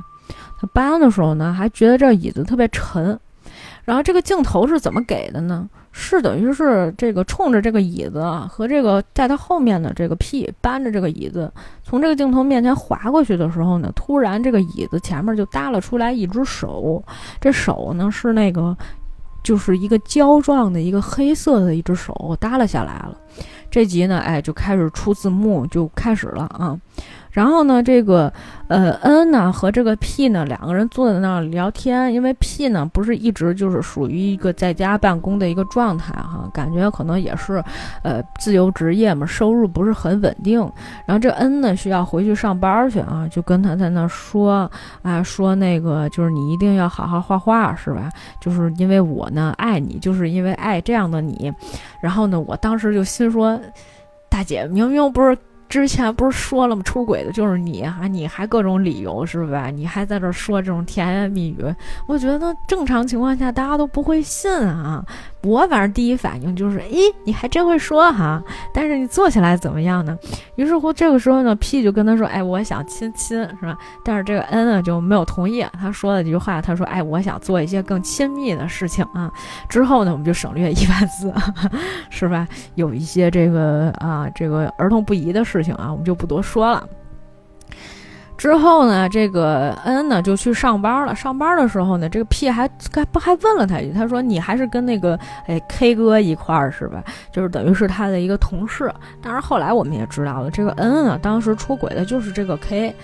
[0.60, 3.18] 他搬的时候呢，还觉得这椅子特别沉。
[3.86, 5.66] 然后这个镜头是怎么给的呢？
[6.00, 11.52] 是等于是这个冲着这个椅子和这个在他后面的这个 P 搬着这个椅子，
[11.84, 17.04] 从这个镜头面前划过去的时候呢，突然这个椅子前面就搭了出来一只手，
[17.42, 18.78] 这手呢是那个
[19.44, 23.18] 就是一个胶状的一个黑色的一只手搭了下来了。
[23.72, 26.80] 这集呢，哎，就开始出字幕，就开始了啊。
[27.38, 28.34] 然后呢，这个
[28.68, 37.64] 呃，N 呢和这个 P 呢两个人坐在那儿聊天，因为 P 呢不是一直就是属于一个在家办公的一个状态哈，感觉可能也是
[38.02, 40.60] 呃自由职业嘛，收入不是很稳定。
[41.06, 44.68] 然后这 N 呢需要回去上班去啊，就跟他在那儿说
[45.04, 48.10] 啊，说那个就是你一定要好好画画是吧？
[48.42, 51.54] 就是因为我呢爱你，就是因为爱这样的你。
[52.02, 53.60] 然后呢，我当时就心说，
[54.28, 55.38] 大姐明明不是。
[55.70, 56.82] 之前不是说了吗？
[56.84, 58.02] 出轨的就是你啊！
[58.10, 59.70] 你还各种理由是吧？
[59.70, 61.58] 你还在这说这种甜言蜜语，
[62.08, 65.04] 我觉得正常情况下大家都不会信啊。
[65.44, 68.42] 我反正第一反应就是，咦，你还真会说哈，
[68.74, 70.18] 但是你做起来怎么样呢？
[70.56, 73.78] 于是乎，这个时候呢，P 就跟他说，哎，我想亲亲，是吧？
[74.04, 75.66] 但是这个 N 呢就没有同意。
[75.80, 79.32] 他说了几句话，他说，哎，我想做一些更亲密的事情啊。
[79.70, 81.34] 之后呢，我们就省略一万字，
[82.10, 82.48] 是吧？
[82.76, 86.88] 有一些这个啊，这个儿童不宜的事事情啊，我们就不多说了。
[88.38, 91.16] 之后呢，这个恩呢就去上班了。
[91.16, 97.04] 上班的时候呢，这个 P 还该不还问了他一句，他说：“你还是跟那个哎 K 哥一块儿是吧？
[97.32, 98.94] 就是等于是他的一个同事。”
[99.24, 102.96] 但是后来我们也知道了，这个恩啊，当时出轨的就是这个 K。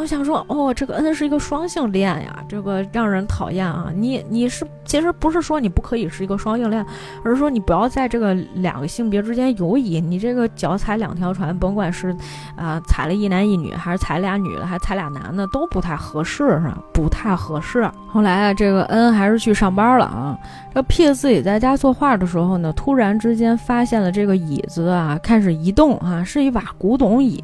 [0.00, 3.90] 我想说，哦，这个 N 是一个双性恋呀，这个让人讨厌啊！
[3.92, 6.86] 你你是其实不是说你不可以是一个双性恋，
[7.24, 12.16] 而是说你不要在这个两个性别之间游移，你这个脚踩两条船，甭管是
[12.56, 16.78] 啊踩了一男一女，还是踩俩女的，还踩俩男的，都不太合适，是吧？
[16.94, 17.90] 不太合适。
[18.06, 20.38] 后来啊，这个 N 还是去上班了啊。
[20.72, 27.42] 这 P 自己在家作画的时候呢，突然之间发现了这个椅子啊开始移动啊，是一把古董椅。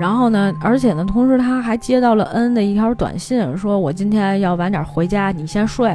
[0.00, 5.94] 然后呢，而且呢，同时他还接到了 N 的一条短信，说我今天要晚点回家，你先睡。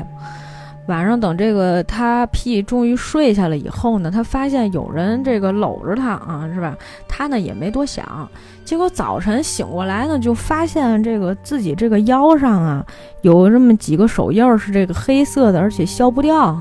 [0.87, 6.77] 晚上等这个他 P 终于睡下了以后呢，他发现有人这个搂着他啊，是吧？
[7.07, 8.29] 他呢也没多想，
[8.63, 12.85] 结果早晨醒过来呢，就发现这个自己这个腰上啊
[13.23, 16.55] 有这么几个手印是这个黑色的，而且消不掉。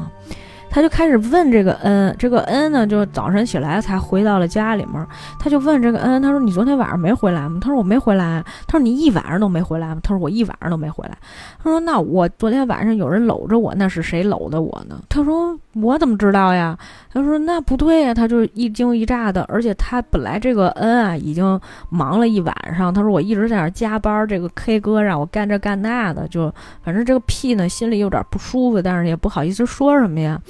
[0.75, 5.07] 他就开始问这个恩这个恩呢，就早晨起来才回到了家里面，
[5.39, 11.16] 他就问这个恩他说：“你昨天晚上没回来吗？”他说：“我没回来。”他说：“你一晚上都没回来吗？”他说：“我一晚上都没回来。”
[11.62, 16.77] 他说：“那我昨天晚上有人搂着我，那是谁搂的我呢？”他说：“我怎么知道呀？”
[17.14, 26.53] 他说：“那不对呀。”他就一惊一乍的，而且他本来这个恩啊已经忙了一晚上，他说：“我一直在那加班，这个 K 哥让我干这干那的，就
[26.83, 30.41] 反正这个 P 呢心里有点不舒服，但是也不好意思说什么呀。”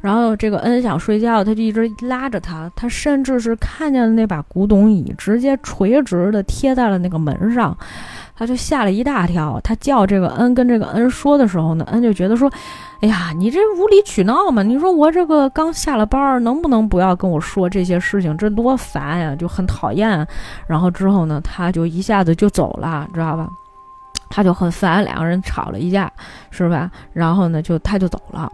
[0.00, 7.76] 然后这个 N 想睡觉，他就一直拉着他，他甚至是看见了那把古董椅直接垂直的贴在了那个门上，
[8.34, 9.60] 他就吓了一大跳。
[9.62, 12.52] 他叫这个 N 跟这个 N 说的时候呢，N 就觉得说
[13.00, 14.62] ：“哎呀，你这无理取闹嘛！
[14.64, 18.36] 你说我这个刚下了班，能不能不要跟我说这些事情？
[18.36, 20.26] 这多烦呀，就很讨厌。”
[20.66, 23.48] 然后之后呢，他就一下子就走了，知道吧？
[24.28, 26.10] 他就很烦，两个人吵了一架，
[26.50, 26.90] 是吧？
[27.12, 28.50] 然后呢，就他就走了。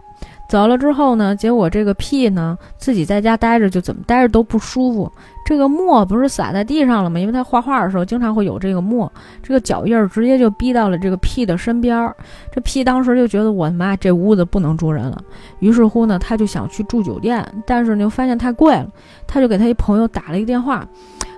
[0.49, 5.11] 走了之后呢，结果这个 P 呢自己在家待着就怎么待着都不舒服。
[5.45, 7.19] 这个墨不是洒在地上了吗？
[7.19, 9.11] 因为他画画的时候经常会有这个墨，
[9.43, 12.15] 这个脚印儿直接就逼到了这个 P 的身边儿。
[12.51, 15.21] 这 P 当时就觉得我的妈，这屋子不能住人了。
[15.59, 18.87] 于是乎呢，他就想去住酒店，但是呢又发现太贵了，
[19.27, 20.83] 他就给他一朋友打了一个电话，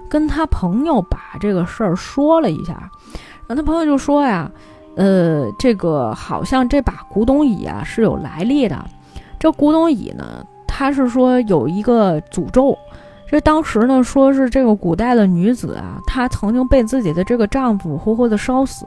[0.09, 2.89] 跟他朋友把这个事儿说了一下。
[3.47, 4.49] 然后他朋友就说呀，
[4.95, 8.85] 呃，这个好像这把古董椅啊是有来历的。
[9.41, 12.77] 这古董椅呢，它是说有一个诅咒。
[13.25, 18.85] 这当时呢，说是这个古代的女子啊，她曾经被自己的这个丈夫活活的烧死。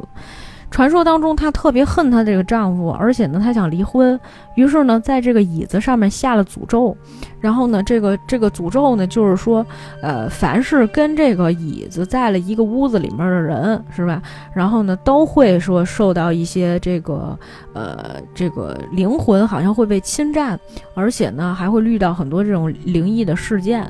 [0.74, 4.18] 传说当中，她特别恨她这个丈夫，而且呢，她想离婚。
[4.56, 6.96] 于是呢，在这个椅子上面下了诅咒。
[7.40, 9.64] 然后呢，这个这个诅咒呢，就是说，
[10.02, 14.20] 呃，凡是跟这个椅子在了一个屋子里面的人，是吧？
[14.52, 17.38] 然后呢，都会说受到一些这个，
[17.72, 20.58] 呃，这个灵魂好像会被侵占，
[20.94, 23.88] 而且呢，还会遇到很多这种灵异的事件。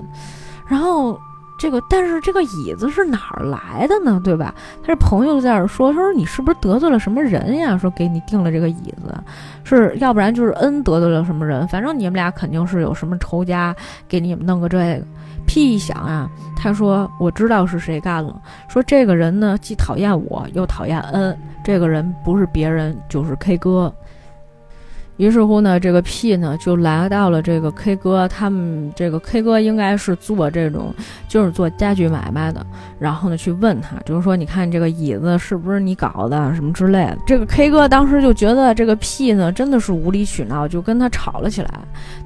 [0.69, 1.19] 然后。
[1.59, 4.21] 这个，但是这个椅子是哪儿来的呢？
[4.25, 4.55] 对吧？
[4.83, 7.79] 他这朋友在那儿说，他说你是不是得罪了什么人呀？
[7.79, 9.15] 说给你订了这个椅子，
[9.65, 13.75] 是要不然就是 N 得罪了什么人，反正你们俩肯定是有什么仇家
[14.09, 15.07] 给你们弄个这个。
[15.47, 16.27] P 一想啊，
[16.57, 18.35] 他说我知道是谁干了。
[18.67, 23.93] 说这个人呢，既讨厌我又讨厌 N，这个人不是别人就是 K 哥。
[25.17, 30.93] 于是乎呢，这个 P 呢就来到了这个 K 哥，他们这个 K 哥应该是做这种，
[31.29, 32.65] 就是做家具买卖的。
[32.99, 37.19] 然后呢，去问他，就是说，你看这个椅子是不是你搞的，什么之类的。
[37.27, 41.71] 这个 K 哥当时就觉得这个 P 呢真的是无理取闹，就跟他吵了起来。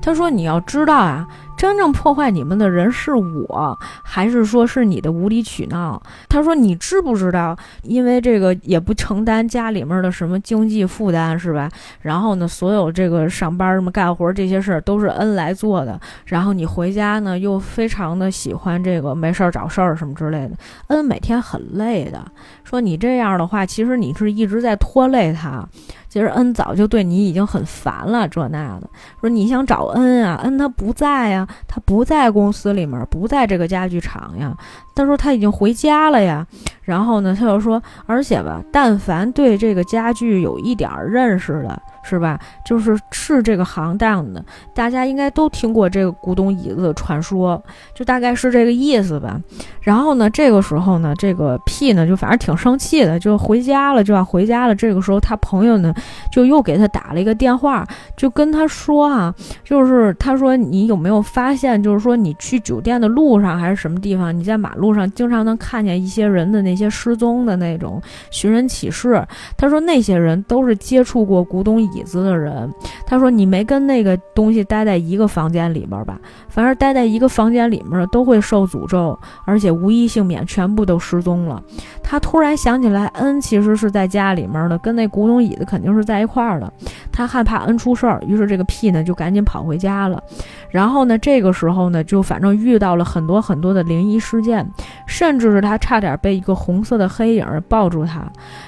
[0.01, 1.27] 他说：“你要知道啊。”
[1.59, 6.01] 真正破坏你们的人是我，还是说是你的无理取闹？
[6.29, 7.59] 他说你知不知道？
[7.83, 11.69] 因为这个也不承担家里面的什么经济负担，是吧？
[12.03, 16.01] 然后呢，所有这个上班什么干活这些事儿都是恩来做的。
[16.27, 20.53] 然后你回家呢，又非常的喜欢这个没事儿找事儿什么之类的。
[20.87, 22.25] 恩每天很累的，
[22.63, 25.69] 说你这样的话，其实你是一直在拖累他。
[26.09, 28.89] 其实恩早就对你已经很烦了，这那的。
[29.21, 34.57] 说你想找恩啊，恩他不在呀，他不在公司里面，不在这个家具厂呀。
[34.99, 36.47] 他说他已经回家了呀。
[36.83, 41.81] 然后呢，他又说，而且吧，但凡对这个家具有一点认识的。
[42.05, 42.41] 是吧？
[42.65, 44.43] 就是是这个行当的，
[44.75, 47.63] 大家应该都听过这个古董椅子的传说，
[47.95, 49.39] 就大概是这个意思吧。
[49.83, 54.75] 然后呢，这个时候呢，这个 P 呢就反正挺生气的，就回家了，就要回家了。
[54.75, 55.93] 这个时候，他朋友呢
[56.33, 57.87] 就又给他打了一个电话，
[58.17, 69.23] 就跟他说啊，就是他说你有没有发现，就是说你去酒店的路上还是什么地方，你在马路路上经常能看见一些人的那些失踪的那种寻人启事。
[69.57, 71.99] 他说那些人都是接触过古董椅。
[72.09, 72.73] 子的人，
[73.05, 76.19] 他说：“你没跟那个东西待在一个房间里边吧？
[76.49, 81.63] 凡是待在一个房间里面，都会受诅咒，而且无一幸免，全部都失踪了。”
[82.03, 86.73] 他突然想起来，恩其实是在家里面的，跟那古董椅子肯定是在一块儿的。
[87.13, 90.23] 他害怕恩出事儿，于是这个屁呢就赶紧跑回家了。
[90.71, 94.67] 然后呢，这个时候呢，就反正遇到了很多很多的灵异事件，
[95.07, 98.23] 甚至是他差点被一个红色的黑影抱住他。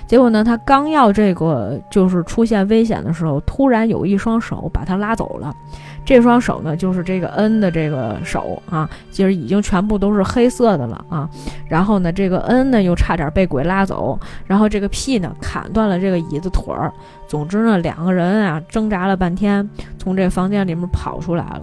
[0.06, 5.54] 结果呢，他刚要这个就是出现危险的时候，突然有一双手把他拉走了。
[6.02, 11.28] 这双手呢，就是这个 N 的这个手啊，其实已经全部都是黑色的了啊。
[11.68, 16.92] 然后呢，这个 N 呢又差点被鬼拉走，然后这个 P 呢砍断了这个椅子腿儿。
[17.28, 21.62] 总之呢，两个人啊挣扎了半天，从这房间里面跑出来了。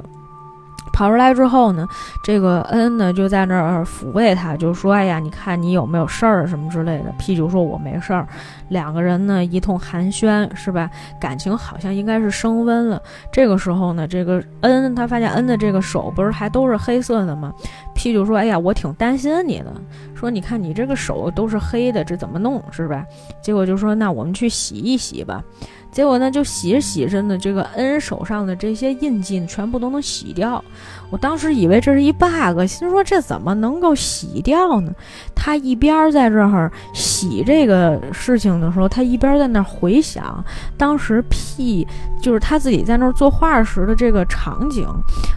[0.97, 1.87] 跑出来之后呢，
[2.23, 7.13] 这个恩呢就在那儿抚慰他，就说：“哎呀，你看你有没有事儿什么之类的。
[7.19, 8.27] ”P 就说：“我没事儿。”
[8.69, 10.89] 两个人呢一通寒暄，是吧？
[11.21, 12.99] 感情好像应该是升温了。
[13.31, 17.53] 这个时候呢，这个恩他发现恩的这个手不是还都是黑色的吗
[17.93, 19.71] ？P 就说：“哎呀，我挺担心你的，
[20.15, 23.05] 说你看你这个手都是黑的，这怎么弄是吧？”
[23.39, 25.43] 结果就说：“那我们去洗一洗吧。”
[25.91, 30.63] 结果呢，就洗着洗着呢，这个恩手上的这些印记，全部都能洗掉。
[31.09, 34.91] 我当时以为这是一 bug，心说这怎么能够洗掉呢？
[35.33, 40.43] 他一边在这儿洗这个事情的时候，他一边在那儿回想
[40.77, 41.87] 当时 P
[42.21, 44.85] 就是他自己在那儿作画时的这个场景，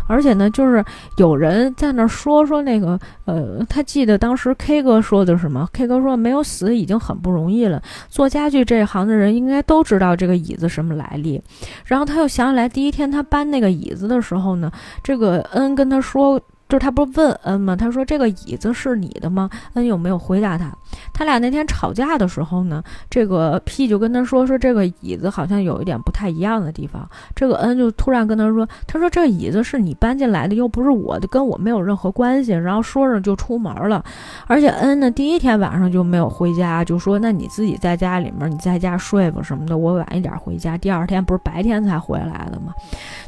[0.09, 0.85] 而且呢，就是
[1.17, 10.41] 有人在那儿说说那个呃，他记得当时 K 哥说的什么？K 哥说没有死已经很不容易了，做家具这一行的人应该都知道这个。
[10.41, 11.39] 椅子什么来历？
[11.85, 14.73] 然后他又想起来，第一天他搬那个椅子的时候呢，
[15.05, 16.41] 这个恩跟他说。
[16.71, 17.75] 就是他不是问恩吗？
[17.75, 19.51] 他说这个椅子是你的吗？
[19.75, 20.73] 恩有没有回答他？
[21.13, 27.09] 他俩那天吵架的时候呢，这个 P 就跟他说说这个椅子好像有一点不太一样的地方。
[27.35, 32.53] 这个恩就突然跟他说，他说这椅子是你搬进来的，又不是我的，跟我没有任何关系。
[32.53, 34.05] 然后说着就出门了。
[34.47, 40.79] 而且恩呢，第一天晚上就没有回家，就说那你自己在家里面，你在家睡吧什么的，我晚一点回家。
[40.79, 42.73] 第二天不是白天才回来的吗？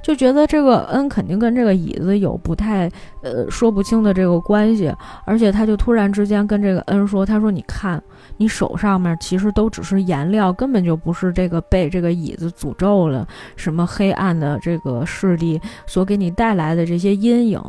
[0.01, 2.89] 就觉得这个恩肯定跟这个椅子有不太
[3.23, 3.32] 呃。
[3.33, 8.03] 呃，说不清的这个关系，而且他就突然之间跟这个恩说：“他说你看，
[8.37, 13.27] 你手上面其实都只是颜料，根本就不是这个被这个椅子诅咒了，
[13.57, 17.61] 什么黑暗的这个势力所给你带来的这些阴影。”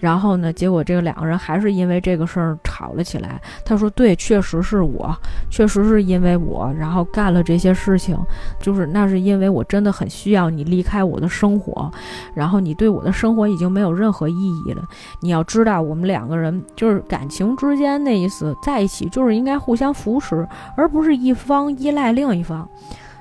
[0.00, 3.40] 然后呢，结果这个两个人还是因为这个事儿吵了起来。
[3.64, 5.14] 他说：“对，确实是我，
[5.50, 8.16] 确实是因为我，然后干了这些事情，
[8.60, 11.90] 就是那是因为我真的很需要你离开我的生活，
[12.34, 14.34] 然后你对我的生活已经没有任何意
[14.66, 14.82] 义了。”
[15.20, 22.68] 你要知道，我们两个人就是感情之间那意思，在一起就是应该互相扶持，而不是一方依赖另一方。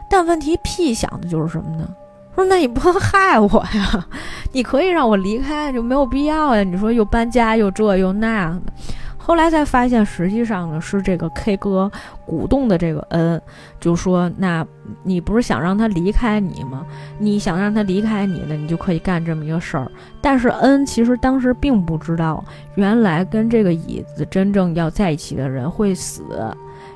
[0.10, 1.88] 但问题 P 想的就是什么呢？
[2.36, 4.08] 说那你不能害我呀，
[4.54, 6.64] 你可以让我离开，就没有必要呀。
[6.64, 8.74] 你说又搬家又这又那样的。
[9.26, 11.90] 后来才发现，实际上呢是这个 K 哥
[12.26, 13.42] 鼓动的这个恩，
[13.80, 14.68] 就说：“那
[15.02, 16.86] 你不是想让他离开你吗？
[17.18, 22.44] 你想让他离开你呢，你就可以干这么一个事儿。”但是恩其实当时并不知道，
[22.76, 26.22] 原来跟这个椅子真正要在一起的人会死，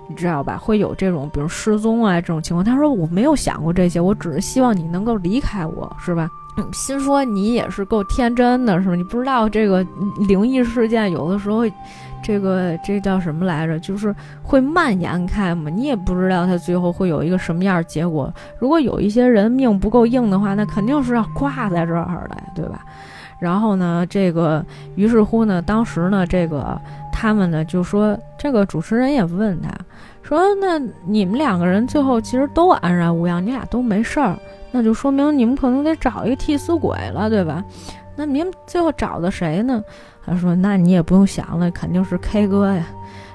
[0.10, 0.58] 你知道吧？
[0.58, 2.62] 会有这种比如失踪啊这种情况。
[2.62, 6.30] 他说：“我没有想过这些，我只是希望你能够离开我，是吧？”
[6.74, 8.96] 心说你也是够天真的，是吧？
[8.96, 9.86] 你不知道这个
[10.28, 11.64] 灵异事件有的时候。
[12.28, 13.80] 这个这叫什么来着？
[13.80, 14.14] 就是
[14.44, 18.34] 会蔓延开嘛，你也不知道他最后会有一个什么样结果。
[18.60, 22.84] 如果有一些人命不够硬的话，那肯定是要挂在这儿的，对吧？
[23.40, 24.66] 然后呢，这个
[24.96, 26.78] 于是乎呢，当时呢，这个
[27.14, 29.70] 他们呢就说，这个主持人也问他，
[30.22, 34.36] 说那你们两个人最后其实都安然无恙，你俩都没事儿，
[34.72, 37.64] 那就说明你们可能得找一个替死鬼了，对吧？
[38.18, 39.82] 那您最后找的谁呢？
[40.28, 42.86] 他说，那你也不用想了，肯定是 K 哥呀。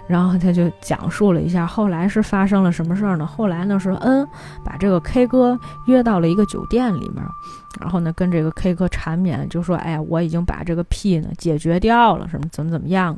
[0.09, 3.25] 然后他就讲述了一下后来是发生了什么事儿呢？
[3.25, 4.27] 后来呢是恩
[4.63, 7.25] 把这个 K 哥约到了一个酒店里面，
[7.81, 13.17] 然后呢跟这个 K 哥缠绵，就说：“哎，我已经把这个屁呢解决掉了，什么怎么怎么样。”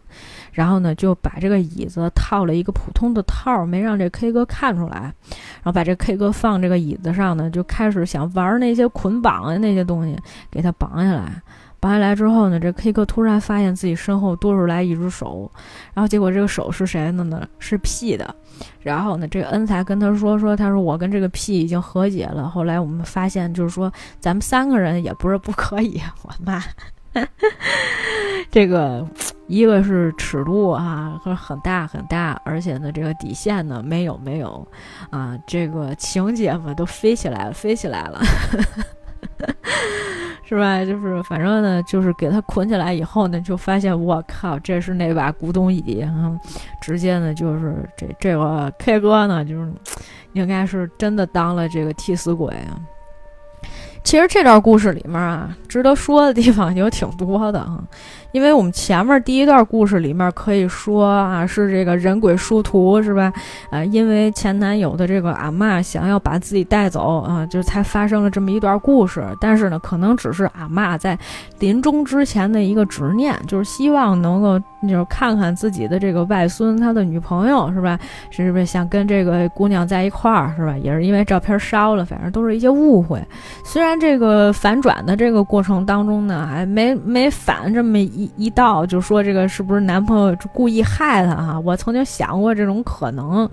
[0.53, 10.17] 然后呢就把这个椅子套了一个普通的套，没让这 K 哥看出来，然后把这 K 哥放这个椅子上呢，就开始想玩那些捆绑的那些东西，
[10.49, 11.43] 给他绑下来。
[11.85, 15.53] 绑下来之后呢，这 K 哥突然发现自己身后多出来一只手，
[15.93, 17.47] 然后结果这个手是谁的呢？
[17.59, 18.35] 是 P 的。
[18.81, 22.49] 然后呢，这个恩才跟他说说，他说我跟这个 P 已经和解了。
[22.49, 26.01] 后来我们发现，就是说咱们三个人也不是不可以。
[26.23, 26.63] 我妈，
[28.51, 29.07] 这个
[29.47, 34.67] 一个是尺度啊，很大很大，而且呢，这个底线呢没有没有
[35.11, 38.23] 啊，这个情节嘛都飞起来了，飞起来了。
[40.47, 40.85] 是吧？
[40.85, 46.39] 就是反正呢，就是给他捆起来以后呢，就发现我靠，这是那把古董椅，嗯，
[46.83, 49.73] 直接呢就是这这个 K 哥呢，就是
[50.35, 52.77] 应该是真的当了这个替死鬼啊。
[54.05, 57.83] 其实这段故事里面啊，值得说的地方有挺多的啊。
[58.35, 63.33] 因为我们前面第一段故事里面可以说啊，是这个人鬼殊途，是吧？
[63.71, 69.25] 呃，因为前男友的这个阿妈想要把自己带走啊，就才发生了这么一段故事。
[69.41, 71.17] 但是呢，可能只是阿妈在
[71.61, 77.97] 临终之前的一个执念，就是希望能够就是看看自己的这个外孙，他的女朋友，是吧？
[78.31, 80.77] 是不是想跟这个姑娘在一块儿，是吧？
[80.77, 83.25] 也是因为照片烧了，反正都是一些误会。
[83.65, 88.24] 虽然这个反转的这个过程当中呢，还没没反这么一。
[88.37, 91.61] 一到就说这个是不是男朋友故意害他哈？
[91.61, 93.49] 我曾经想过这种可能。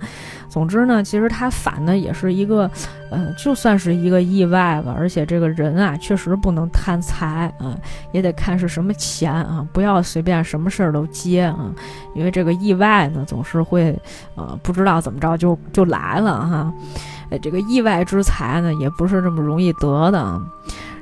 [0.49, 2.69] 总之呢，其实他反的也是一个，
[3.09, 4.93] 呃，就算是一个意外吧。
[4.97, 7.73] 而且这个人啊，确实不能贪财啊，
[8.11, 11.71] 也得看是什么钱啊，不要随便什么事儿都接啊。
[12.15, 13.97] 因为这个意外呢，总是会，
[14.35, 16.73] 呃，不知道怎么着就就来了哈。
[17.29, 20.41] 呃，这个意外之财呢，也不是这么容易得的。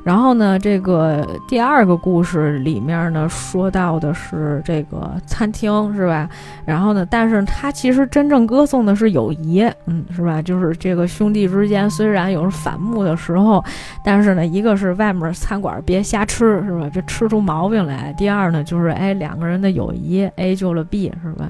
[0.03, 6.29] 然后呢，这个第二个故事里面呢，说到的是这个餐厅，是吧？
[6.65, 10.41] 然后呢，但是他其实真正歌颂的是友谊，嗯，是吧？
[10.41, 13.63] 就是这个兄弟之间虽然有反目的时候，
[14.03, 16.89] 但是呢，一个是外面餐馆别瞎吃，是吧？
[16.91, 18.13] 别吃出毛病来。
[18.17, 21.47] 第二呢，就是哎，两个人的友谊，A 救了 B，是吧？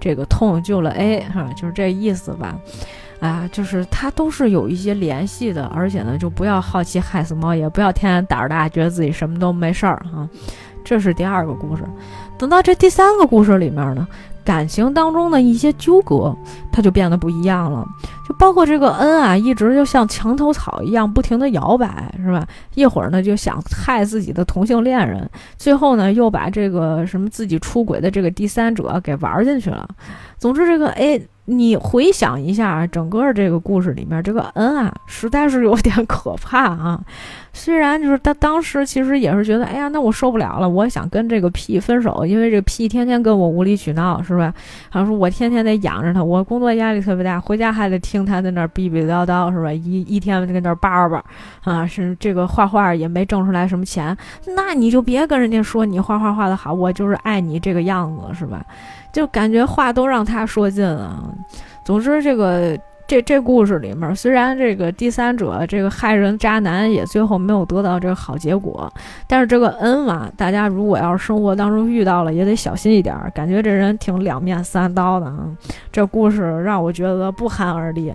[0.00, 1.50] 这个痛救了 A，是吧？
[1.56, 2.56] 就是这意思吧。
[3.22, 10.28] 啊，就是它都是有一些联系的，而且呢，就不要好奇害死猫，也不要天天胆儿大，觉得自己什么都没事儿哈。
[10.84, 11.84] 这是第二个故事。
[12.36, 14.04] 等到这第三个故事里面呢，
[14.44, 16.36] 感情当中的一些纠葛，
[16.72, 17.86] 它就变得不一样了。
[18.28, 22.44] 就包括这个恩啊，一直就像墙头草一样不停地摇摆，是吧？
[22.74, 29.88] 一会儿呢就想害自己的同性恋人，最后呢又把这个什么自己出轨的这个第三者给玩进去了。
[30.38, 31.24] 总之，这个 A。
[31.46, 37.00] 你回想一下，整个这个故事里面，这个恩啊，实在是有点 可怕啊。
[37.54, 44.52] 虽然就是他当时其实也是觉得，哎呀，那我受不了了，我想跟这个屁分手，因为这个屁天天跟我无理取闹，是吧？
[44.88, 49.72] 好像说我天天得养着他，我工作压力特别大，回家还得听他在那儿逼逼叨叨，是吧？
[49.72, 51.22] 一一天就跟那叭叭
[51.64, 54.16] 啊，是这个画画也没挣出来什么钱，
[54.56, 58.64] 那你就别跟人家说你画画画的好，我就是爱你这个样子，是吧？
[59.12, 61.22] 就感觉话都让他说尽了。
[61.84, 62.78] 总之，这个
[63.12, 68.90] 这这故事里面，虽然这个第三者这个害人渣男也最后没有得到这个好结果，
[69.26, 73.14] 但是这个恩嘛，大家如果要是生活当中遇到了，也得小心一点。
[73.34, 75.46] 感觉这人挺两面三刀的啊。
[75.92, 78.14] 这故事让我觉得不寒而栗。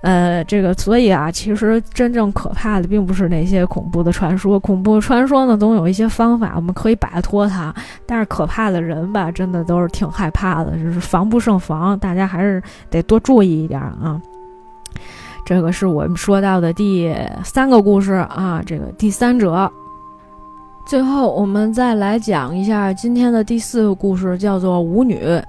[0.00, 7.74] 呃，这个所以啊，其实真正可怕的并不是那些恐怖的传说，恐怖传说呢总有一些方法我们可以摆脱它，
[8.06, 14.20] 但是可怕的人吧，真的都是挺害怕的，就是防不胜防，大家还是得多注意一点啊。
[15.44, 17.12] 这个是我们说到的第
[17.42, 19.70] 三个故事啊，这个第三者。
[20.86, 25.42] 最后我们再来讲一下今天的第四个故事，叫做舞女。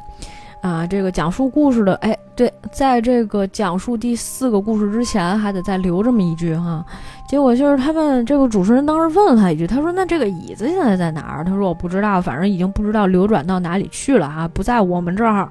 [0.61, 6.85] 啊，这个讲述故事的，哎，对，在这个讲述第四个故事之前，还得再留这么一句哈。
[7.27, 15.49] 结果就是他们这个主持人当时问了他一句，他说：“那这个椅子现在在哪儿？”他说：“我不知道，反正已经不知道流转到哪里去了哈，不在我们这儿。”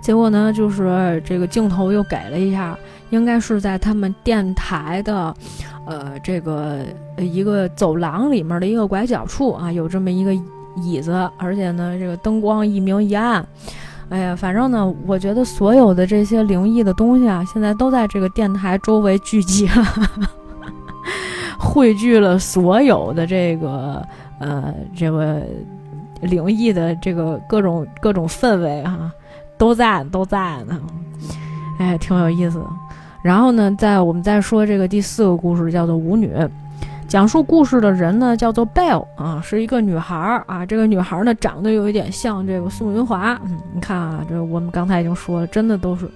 [0.00, 2.74] 结果呢，就是这个镜头又给了一下，
[3.10, 5.34] 应该是在他们电台的，
[5.84, 6.78] 呃，这个
[7.18, 10.34] 一个走廊里面的一个拐角处啊，有这么一个
[10.82, 13.44] 椅子，而且呢，这个灯光一明一暗。
[14.12, 19.86] 哎呀，反正呢，我觉得所有的这些灵异的东西啊，现在都在这个电台周围聚集了，
[21.58, 24.06] 汇聚了所有的这个
[24.38, 25.42] 呃，这个
[26.20, 29.10] 灵异的这个各种各种氛围哈，
[29.56, 30.78] 都在都在呢。
[31.78, 32.66] 哎，挺有意思的。
[33.22, 36.30] 然后呢，在我们再说这个第四个故事，叫做舞女。
[37.12, 40.64] 讲述故事的人呢，叫做 Bell 啊，是一个女孩啊。
[40.64, 43.38] 这个女孩呢，长得有一点像这个宋云华。
[43.44, 46.10] 嗯，你看啊，这我们刚才已经说了，真的都是，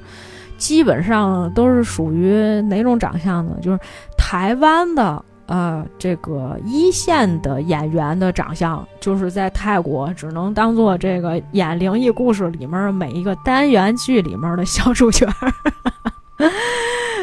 [0.56, 3.58] 基本上都是属于哪种长相呢？
[3.60, 3.78] 就是
[4.16, 15.28] 台湾的啊，这个一线的演员的长相，就是在泰国只能当做这个演灵异故事里面每一个单元剧里面的小主角。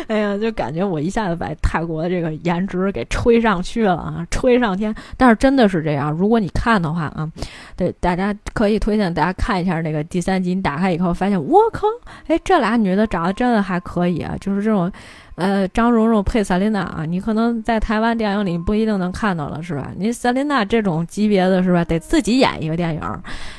[0.08, 4.94] 哎呀，就感觉我一下子把泰国的这个颜值给吹上去了啊，吹上天！
[5.18, 7.30] 但是真的是这样，如果你看的话啊，
[7.76, 11.88] 对，大家可以推荐大家看一下那个第三集，你打开以后发现，我靠，
[12.28, 14.92] 哎，这俩女的长得真的还可以啊，就是这种。
[15.36, 19.90] 呃，张荣荣配萨琳娜啊，你可能在台湾电影里不一定能看到了，是吧？
[19.98, 23.02] 你萨琳娜这种级别的是吧，得自己演一个电影，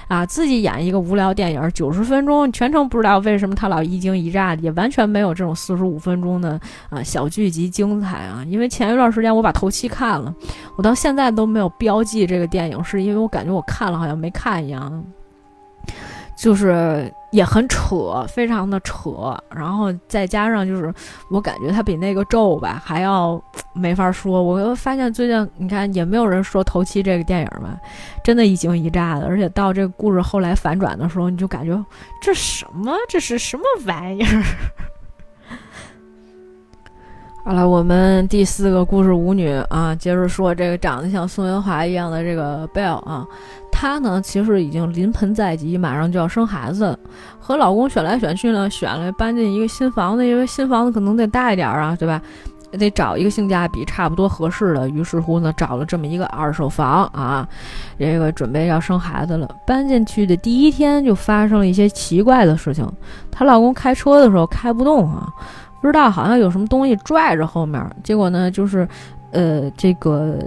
[0.07, 6.61] 啊，自己演一个无聊电影，九十分钟全程不知道为什么他老一惊一乍的，也完全没有这种四十五分钟的
[6.91, 8.45] 啊小剧集精彩啊。
[8.49, 10.33] 因为前一段时间我把头七看了，
[10.77, 15.05] 我到现在都没有标记这个电影，是因为我感觉我看了好像没看一样。
[16.37, 20.93] 就是也很扯，非常的扯，然后再加上就是，
[21.31, 23.41] 我感觉它比那个咒吧还要
[23.73, 24.43] 没法说。
[24.43, 27.79] 我又发现最近你看也没有人说头七这个电影吧，
[28.23, 31.85] 真的一惊一乍的，而且到这个故事后来反转的时候，你就感觉
[32.21, 34.43] 这什么这是什么玩意儿？
[37.45, 43.27] 好了，我们第四个故事舞女啊，接着说这个长得像宋元华一样的这个 Bell 啊。
[43.85, 46.99] 她呢，其实已经临盆在即，马上就要生孩子，
[47.39, 52.19] 和老公选来选去呢，选了搬进一个新房子，因为新房子可能得大一点啊，对吧？
[52.79, 54.89] 得找一个性价比差不多合适的。
[54.89, 57.47] 于是乎呢，找了这么一个二手房啊，
[57.99, 59.47] 这个准备要生孩子了。
[59.67, 62.91] 搬进去的第一天就发生了一些奇怪的事情，
[63.31, 65.29] 她老公开车的时候开不动啊，
[65.83, 68.89] 不知道好像有什么东西拽着后面，结果呢，就是，
[69.33, 70.39] 呃，这个。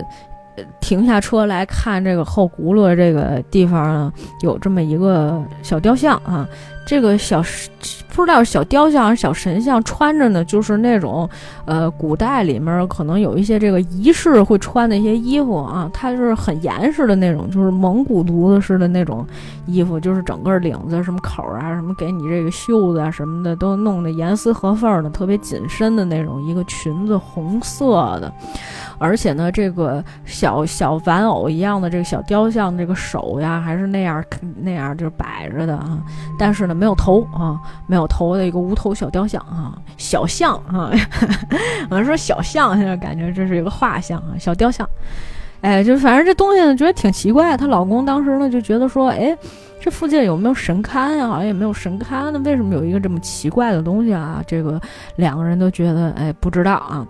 [0.80, 4.12] 停下车来看这个后轱辘这个地方，
[4.42, 6.48] 有这么一个小雕像啊。
[6.90, 7.44] 这个小
[8.16, 11.30] 不知道小雕像还是小神像，穿着呢就是那种
[11.66, 15.92] 呃古代里面可能有一些这个仪式会穿的一些衣服啊。
[15.94, 19.28] 它就是很严实的那种，就是蒙古族的似的那种
[19.66, 28.32] 衣服，就是整个领子什么口啊，什么给你这个袖子啊什么的都弄得严丝合缝的，特别紧身的那种一个裙子，红色的。
[29.00, 34.24] 而且呢，这个小小玩偶一样的这个小雕像，这个手呀还是那样
[34.62, 36.00] 那样就摆着的啊。
[36.38, 40.92] 但是呢，没有头啊，没有头的一个无头小雕像啊，小象啊。
[41.90, 44.88] 我说小象，现在感觉这是一个画像啊，小雕像。
[45.62, 47.58] 哎，就反正这东西呢，觉得挺奇怪。
[47.58, 49.36] 她老公当时呢就觉得说，哎，
[49.82, 51.28] 这附近有没有神龛呀？
[51.28, 54.44] 好像也没有神龛，那为什么有一个这么奇怪的东西啊？
[54.46, 54.80] 这个
[55.16, 57.06] 两个人都觉得，哎，不知道啊。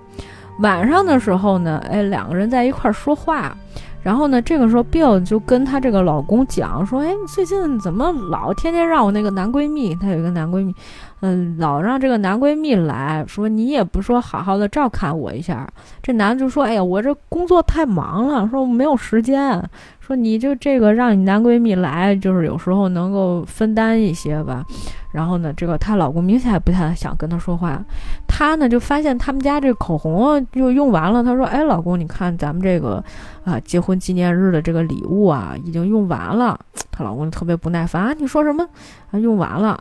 [0.60, 3.56] 晚上的时候呢，哎，两个人在一块儿说话，
[4.02, 10.74] 然后呢，这个时候 Bill 就跟她这个老公讲说，哎，最近怎么老天天让我那个男闺蜜，她有一个男闺蜜，
[11.22, 15.68] 嗯，老让这个男闺蜜来说，你也不说好好的照看我一下。
[16.02, 19.64] 这男的就说，哎呀，我这工作太忙了，说我没有时间。
[20.08, 24.64] 说你就这个让你男闺蜜来，就是有时候能够分担一些吧。
[25.12, 27.84] 然后呢，这个她老公明显不太想跟她说话。
[28.26, 31.22] 她呢就发现他们家这口红就用完了。
[31.22, 33.04] 她说：“哎，老公，你看咱们这个
[33.44, 36.58] 啊结婚纪念日的这个礼物啊已经用完了。”
[36.90, 38.66] 她老公特别不耐烦啊，你说什么？
[39.12, 39.78] 啊，用完了？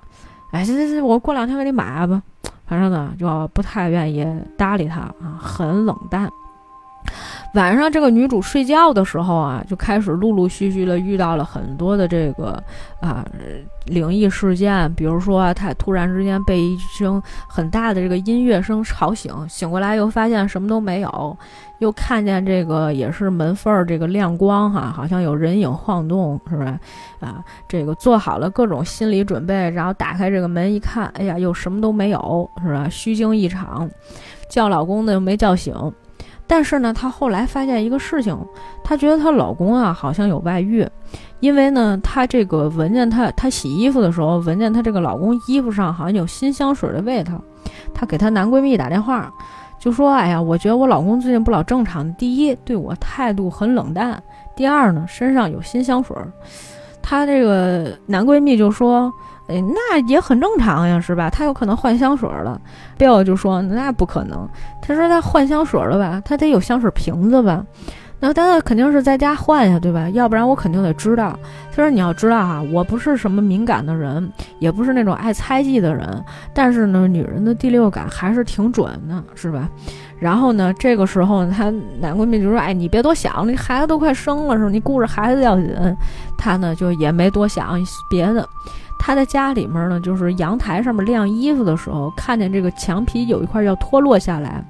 [0.50, 2.20] 哎，行行行，我过两天给你买吧。
[2.66, 4.26] 反正呢就不太愿意
[4.58, 6.28] 搭理他啊，很冷淡。
[7.56, 12.62] 晚上，这个女主睡觉的时候啊，就开始陆陆续续的遇到了很多的这个
[13.00, 13.26] 啊
[13.86, 14.92] 灵异事件。
[14.92, 21.34] 比如说，她突然之间被一声很大的这个音乐声吵醒，醒过来又发现什么都没有，
[21.78, 26.78] 又看见这个也是门缝儿这个亮光哈，好像有人影晃动，是吧？
[27.20, 32.86] 啊，这个做好了各种心理准备，然后打开这个门一看，哎呀，又什么都没有，是吧？
[32.90, 33.88] 虚惊一场，
[34.50, 35.74] 叫老公呢又没叫醒。
[36.46, 38.36] 但是呢，她后来发现一个事情，
[38.84, 40.86] 她觉得她老公啊好像有外遇，
[41.40, 47.32] 因为呢，她这个闻见她她洗衣服的时候，闻见她这个老公衣服上好像有新香水的味道，
[47.92, 49.32] 她给她男闺蜜打电话，
[49.78, 52.14] 就说：“哎呀，我觉得我老公最近不老正常。
[52.14, 54.14] 第一，对我态度很冷淡；
[54.54, 56.16] 第二呢，身上有新香水。”
[57.02, 59.12] 她这个男闺蜜就说。
[59.48, 61.30] 哎，那也很正常呀，是吧？
[61.30, 62.60] 他有可能换香水了。
[62.98, 64.48] Bill 就说：“那不可能。”
[64.82, 66.20] 他说：“他换香水了吧？
[66.24, 67.64] 他得有香水瓶子吧？
[68.18, 70.08] 那他肯定是在家换呀，对吧？
[70.10, 71.38] 要不然我肯定得知道。”
[71.70, 79.68] 他说：“你要知道哈，我不是什么敏感的人，也不是那种爱猜忌的人，但是呢，女人的第六感还是挺准的，是吧？”
[80.18, 81.70] 然后呢，这个时候她
[82.00, 84.70] 男闺蜜就说：“哎，你别多想，那孩子都快生了，是吧？
[84.70, 85.74] 你顾着孩子要紧。”
[86.38, 87.78] 她呢就也没多想
[88.08, 88.48] 别的。
[88.98, 94.64] 她在家里面呢，就是阳台上面晾衣服的时候，看见这个墙皮有一块要脱落下来，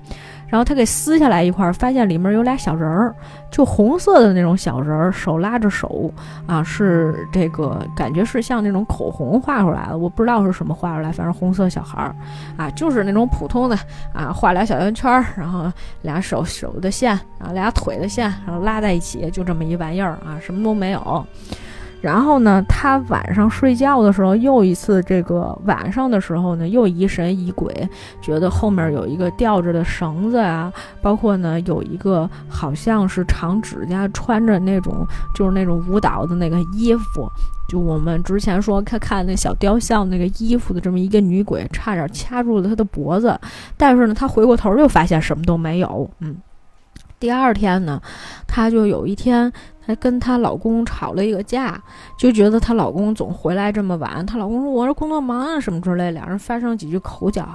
[0.48, 3.14] 然后他给撕下来一块，发现里面有俩小人儿，
[3.50, 6.10] 就红色的那种小人儿，手拉着手
[6.46, 12.14] 啊，是这个感觉是像那种口红画出来的，我不知道是什么画出来，反正红色小孩儿
[12.56, 13.76] 啊，就是那种普通的
[14.12, 15.70] 啊，画俩小圆圈，然后
[16.02, 21.26] 俩手手的线，然后俩腿的线，然后拉在一起，就这么一玩意儿啊，什么都没有。
[22.00, 27.88] 然后呢，他晚上睡觉的时候，又一次这个晚上的时候呢，又疑神疑鬼，
[28.20, 37.28] 觉得后面有一个吊着的绳子啊，包括呢有一个好像是长指甲，穿着那种就是那种舞蹈的那个衣服，
[37.68, 43.36] 就我们之前说看看那小雕像那个衣服的这么一个女鬼，差点掐住了他的脖子，
[43.76, 46.08] 但是呢，他回过头又发现什么都没有。
[46.20, 46.36] 嗯，
[47.18, 48.00] 第二天呢，
[48.46, 49.52] 她就有一天。
[49.86, 51.80] 她跟她老公吵了一个架，
[52.18, 54.26] 就觉得她老公总回来这么晚。
[54.26, 57.48] 她老公说：“我这工作忙啊，什么之类。”两人发生几句口角，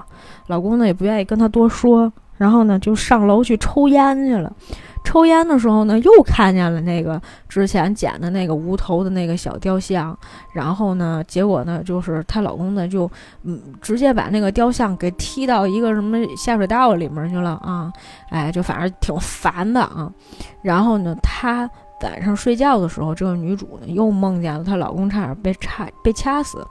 [0.48, 4.54] 老公呢也不愿意跟她多说，然后呢就上楼去抽烟去了。
[5.04, 10.18] 抽烟的时候呢，又看见了那个之前捡的那个无头的那个小雕像，
[10.54, 13.10] 然后呢，结果呢，就是她老公呢就
[13.44, 17.92] 嗯，直接把那个雕像给踢到一个什么下水道里面去了啊，
[18.30, 20.12] 哎，就反正挺烦的啊。
[20.62, 21.70] 然后呢，她
[22.04, 26.66] 晚上睡觉的时候，这个女主呢又梦见了她老公差点被掐被掐死。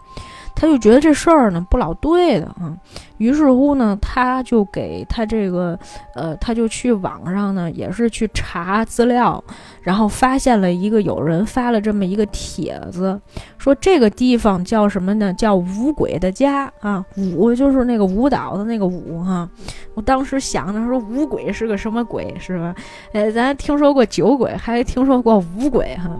[0.60, 2.76] 他就觉得这事儿呢不老对的啊，
[3.16, 5.78] 于是乎呢，他就给他这个，
[6.14, 9.42] 呃，他就去网上呢，也是去查资料，
[9.80, 13.18] 然后发现了一个有人发了这么一个帖子，
[13.56, 15.32] 说这个地方叫什么呢？
[15.32, 19.48] 叫五鬼的家啊，五就是那个舞蹈的那个舞哈。
[19.94, 22.74] 我当时想着说五鬼是个什么鬼是吧？
[23.14, 26.10] 哎，咱听说过酒鬼，还听说过五鬼哈。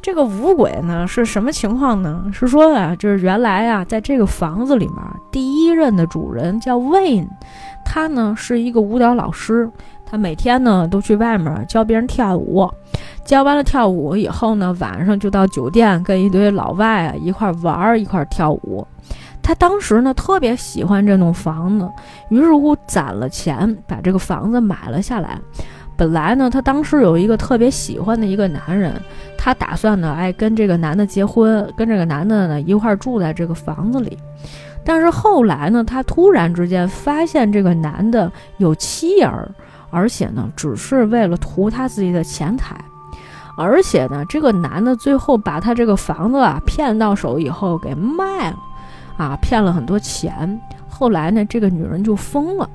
[0.00, 2.24] 这个五鬼呢是什么情况呢？
[2.32, 4.96] 是说啊，就是原来啊，在这个房子里面，
[5.30, 7.28] 第一任的主人叫 Wayne，
[7.84, 9.70] 他呢是一个舞蹈老师，
[10.06, 12.70] 他每天呢都去外面教别人跳舞，
[13.24, 18.86] 教完了跳舞以后呢，晚上就到酒店跟一堆老外啊一块玩儿，一块跳舞。
[19.42, 21.90] 他当时呢特别喜欢这栋房子，
[22.28, 25.38] 于是乎攒了钱把这个房子买了下来。
[25.98, 28.94] 本来呢，他当时有一个特别喜欢的一个男人，
[29.36, 34.16] 他打算呢，哎，跟这个男的结婚，跟这个男的呢一块儿住在这个房子里。
[34.84, 39.50] 但是后来呢，他突然之间发现这个男的有妻儿，
[39.90, 42.76] 而且呢，只是为了图他自己的钱财。
[43.56, 48.56] 而且呢，这个男的最后把他这个房子啊骗到手以后给卖了，
[49.16, 50.60] 啊，骗了很多钱。
[50.88, 52.70] 后来呢，这个女人就疯了。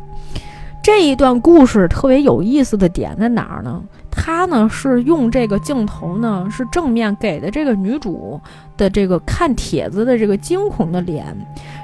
[0.83, 3.81] 这一段故事特别有意思的点在哪儿呢？
[4.11, 8.39] 他呢是用这个镜头呢是正面给的这个女主
[8.75, 11.25] 的这个看帖子的这个惊恐的脸。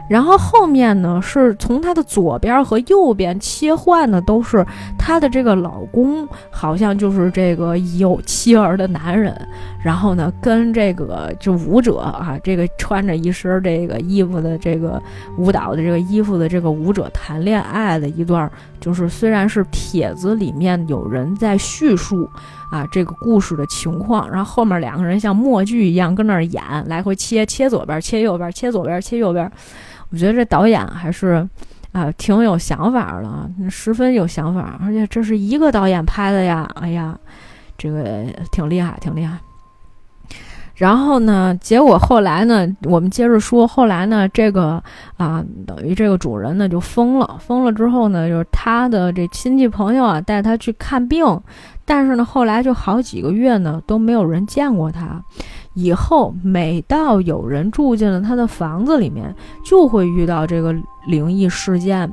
[0.09, 4.65] 然后后面呢，是从她的左边和右边切换的，都是
[4.97, 9.39] 她的这个老公，好像就是这个有妻儿的男人。
[9.81, 15.01] 然后呢，跟这个就舞者啊，这个穿着一身这个衣服的这个
[15.37, 22.29] 舞蹈的这个衣服的这个舞者谈恋爱的一段，就是虽然是帖子里面有人在叙述
[22.71, 29.49] 啊这个故事的情况，然后后面两个人像默剧一样跟那儿演，来回切切左边，切右边，切左边，切右边。
[30.11, 31.47] 我觉得这导演还是
[31.91, 37.17] 啊挺有想法的，十分有想法，而且这是一个导演拍的呀，哎呀，
[37.77, 39.37] 这个挺厉害，挺厉害。
[40.75, 44.81] 然后呢，结果后来呢，我们接着说，后来呢，这个
[45.17, 51.41] 啊，等于这个主人呢就疯了，疯了之后呢，就是他的这亲戚朋友啊带他去看病，
[51.83, 55.21] 但是呢，后来就好几个月呢都没有人见过他。
[55.79, 59.33] 以后每到有人住进了他的房子里面，
[59.63, 60.75] 就会遇到这个
[61.07, 62.11] 灵异事件。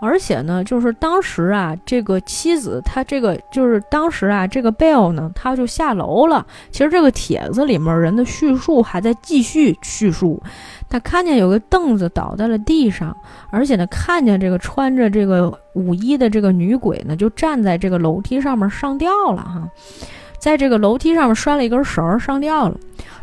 [0.00, 6.44] 而且呢，就是当时啊，这个妻子她这个就是当时啊，这个 bell 呢，他就下楼了。
[6.72, 10.42] 其实这个帖子里面人的叙述还在继续叙述，
[10.88, 13.16] 他看见有个凳子倒在了地上，
[13.50, 19.68] 而且呢，看见这个穿着这个舞衣的这个女鬼呢，就站在这个楼梯上面上吊了哈，
[20.42, 22.76] 在这个楼梯上面拴了一根绳上吊了。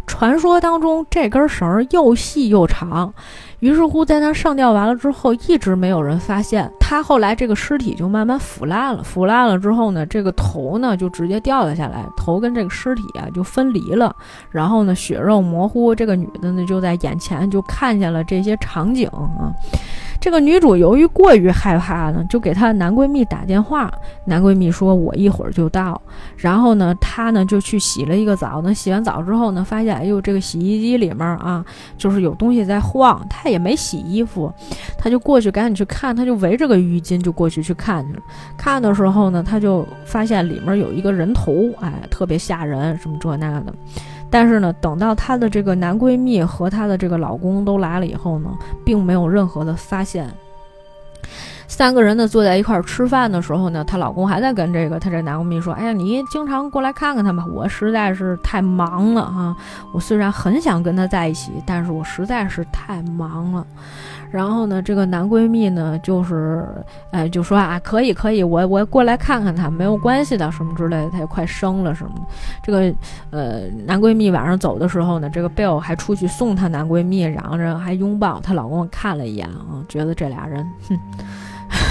[0.07, 3.13] 传说当中，这根绳又细又长。
[3.59, 7.03] 于是乎，在他上吊完了之后，一直没有人发现他。
[7.03, 14.15] 后来这个尸体就慢慢腐烂了，腐烂了之后呢，这个头呢就直接掉了下来，头跟这个尸体啊就分离了。
[14.49, 19.53] 然后呢，血肉模糊，这个女的呢就在眼前就看见了这些场景啊。
[20.21, 23.89] 这个女主由于过于害怕呢，就给她男闺蜜打电话。
[24.25, 25.99] 男闺蜜说：“我一会儿就到。”
[26.35, 28.61] 然后呢，她呢就去洗了一个澡。
[28.61, 31.63] 那洗完澡之后呢，发现哎呦，这个洗衣机里面啊，
[31.97, 33.25] 就是有东西在晃。
[33.29, 34.53] 她也没洗衣服，
[34.97, 36.15] 她就过去赶紧去看。
[36.15, 38.21] 她就围着个浴巾就过去去看去了。
[38.57, 43.73] 看的时候呢，她就发现里面有一个人头，哎，特别吓人，什么这那的。
[44.29, 48.49] 但是呢，等到她的这个男闺蜜和她的这个老公都来了以后呢，
[48.85, 50.29] 并没有任何的发现。
[51.69, 59.55] 三个人呢坐在一块儿吃饭的时候呢，她老公还在跟这个她这男闺蜜说：“哎呀，你经常过来看看她吧，我实在是太忙了啊。
[59.93, 63.65] 我虽然很想跟她在一起，但是我实在是太忙了。”
[64.31, 66.63] 然后呢，这个男闺蜜呢，就是，
[67.11, 72.21] 哎，就说啊，可以可以，我我过来看看他，没有关系的，什么之类的，他也快生了什么的。
[72.61, 72.93] 这个，
[73.31, 80.99] 呃，男闺蜜晚上走的时候呢，这个 Bill 还出去送她男闺蜜，嚷着还拥抱她老公，看了一眼啊，觉得这俩人，哼，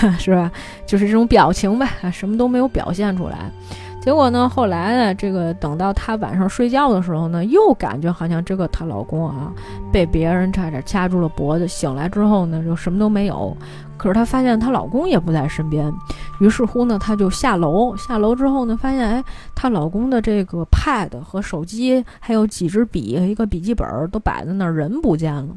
[0.19, 0.51] 是吧？
[0.87, 3.51] 就是这种表情呗，什么都没有表现出来。
[4.01, 4.49] 结果呢？
[4.49, 5.15] 后来呢？
[5.15, 9.53] 这个等到她晚上睡觉的时候呢，又感觉好像这个她老公啊，
[9.93, 11.67] 被别人差点掐住了脖子。
[11.67, 13.55] 醒来之后呢，就什么都没有。
[13.99, 15.93] 可是她发现她老公也不在身边，
[16.39, 17.97] 于是乎呢，她就下楼。
[17.97, 25.49] 下楼之后呢，发现哎，她老公的这个 pad 和手机，还有几支笔和一个笔记本都摆在那儿，人不见了。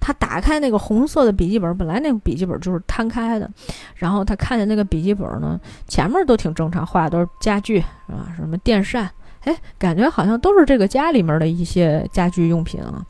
[0.00, 3.48] 她打开那个红色的笔记本，本来那个笔记本就是摊开的，
[3.94, 8.28] 然后她看见那个笔记本呢，前面都挺正常，画的都是家具啊？
[8.36, 9.08] 什么电扇，
[9.44, 13.04] 哎，感觉好像都是这个家里面的一些家居用品啊。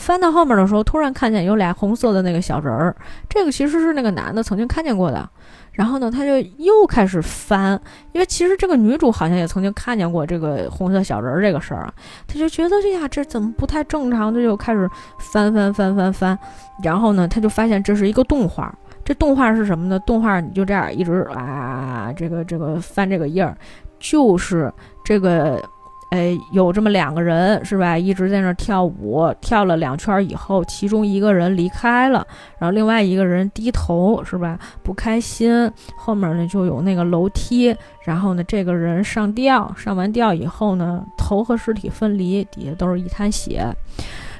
[0.00, 2.96] 翻到后面的时候，突然看见有俩红色的那个小人儿，
[3.28, 5.28] 这个其实是那个男的曾经看见过的。
[5.72, 7.78] 然后呢，他就又开始翻，
[8.12, 11.92] 因为其实这个女主好像也曾经看见过这个红色小人儿这个事儿啊。
[12.26, 14.32] 他就觉得这呀，这怎么不太正常？
[14.32, 16.38] 他就开始翻翻翻翻翻。
[16.82, 18.74] 然后呢，他就发现这是一个动画。
[19.04, 19.98] 这动画是什么呢？
[20.00, 23.54] 动画你就这样一直啊，这个这个翻这个页儿，
[23.98, 24.72] 就是
[25.04, 25.62] 这个。
[26.10, 27.96] 哎，有这么两个人是吧？
[27.96, 32.26] 一直在那跳舞，跳了两圈以后，其中一个人离开了，
[32.58, 34.58] 然后另外一个人低头是吧？
[34.82, 35.70] 不开心。
[35.96, 37.72] 后面呢就有那个楼梯，
[38.04, 43.64] 然后呢这个人上吊，上完吊以后呢，头和尸体分离，底下都是一滩血，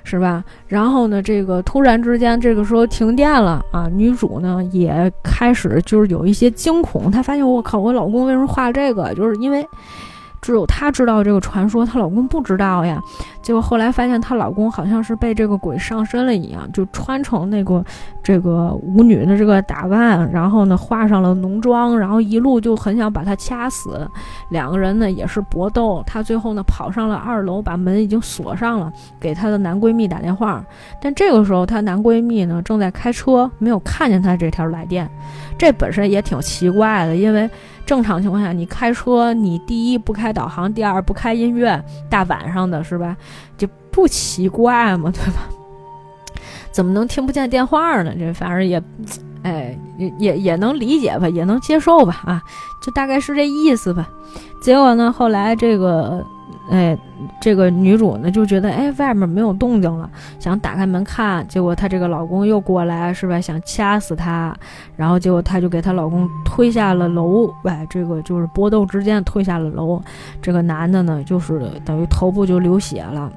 [0.02, 0.42] 是吧？
[0.66, 9.14] 然后呢这个突然之间，这个时候停电了啊，女主呢也开始就是有一些惊恐，她发现我靠，我老公为什么画这个？
[9.14, 9.64] 就是因为。
[10.40, 13.00] 只有她知道这个传说，她老公不知道呀。
[13.42, 17.84] 结果后来发现，她老公好像是被这个鬼上身了一样，就穿成那个
[18.22, 24.08] 这个舞女的这个打扮，然后呢化上了浓妆，然后一路就很想把她掐死。
[24.50, 30.62] 两个人呢也是搏斗，她最后呢跑上了二楼，把门已经锁上了，给她的男闺蜜打电话。
[31.00, 35.10] 但这个时候，她男闺蜜呢正在开车，没有看见她这条来电。
[35.58, 37.48] 这本身也挺奇怪的，因为。
[37.86, 43.16] 正常情况下，你开车，你第一不开导航，第二不开音乐，大晚上的是吧？
[43.59, 45.48] 就不奇怪嘛，对吧？
[46.70, 48.15] 怎么能听不见电话呢？
[48.19, 48.82] 这反正也，
[49.43, 52.43] 哎，也也也能理解吧，也能接受吧，啊，
[52.82, 54.09] 就大概是这意思吧。
[54.62, 56.24] 结果呢，后来这个。
[56.70, 56.97] 哎，
[57.40, 63.40] 这个女主呢就觉得，哎，外面没有动静了，想打开门看，结果她这个老公又过来，是吧？
[63.40, 64.55] 想掐死她，
[64.97, 70.01] 然后结果她就给她老公推下了楼，哎，这个就是搏斗之间推下了楼，
[70.40, 73.32] 这个男的呢就是等于头部就流血了。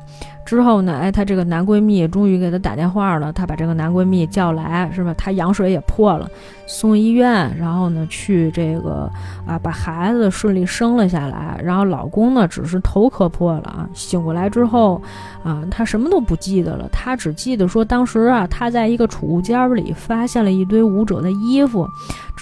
[0.46, 5.14] 之后呢，哎，她这个男闺蜜终于给她打电话了，她把这个男闺蜜叫来，是吧？
[5.18, 6.30] 她羊水也破了，
[6.68, 9.10] 送医院，然后呢，去这个
[9.46, 11.60] 啊，把孩子顺利生了下来。
[11.64, 13.90] 然后老公呢，只是头磕破了啊。
[13.94, 15.02] 醒过来之后，
[15.44, 21.88] 啊，他什么都不记得了，他只记得说当时啊，他在一个储物间里发现了一堆舞者的衣服，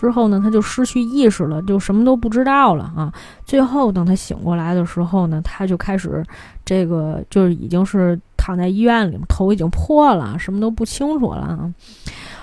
[0.01, 3.13] 之后呢，他就失去意识了，就什么都不知道了啊。
[3.45, 6.23] 最后等他醒过来的时候呢，他就开始
[6.65, 11.71] 这个就是已经是躺在医院里，头已经破了，什么都不清楚了啊。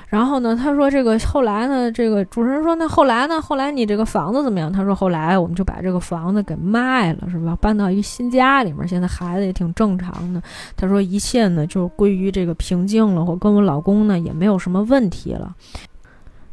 [0.08, 4.72] 然后呢，他说这个后来呢，这个主持人说那后来呢，后来你这个房子怎么样？
[4.72, 7.54] 他说后来我们就把这个房子给卖了，是吧？
[7.60, 10.40] 搬到一新家里面，现在孩子也挺正常的。
[10.76, 15.54] 他说一切呢就归于这个平静了，我跟我老公呢也没有什么问题了。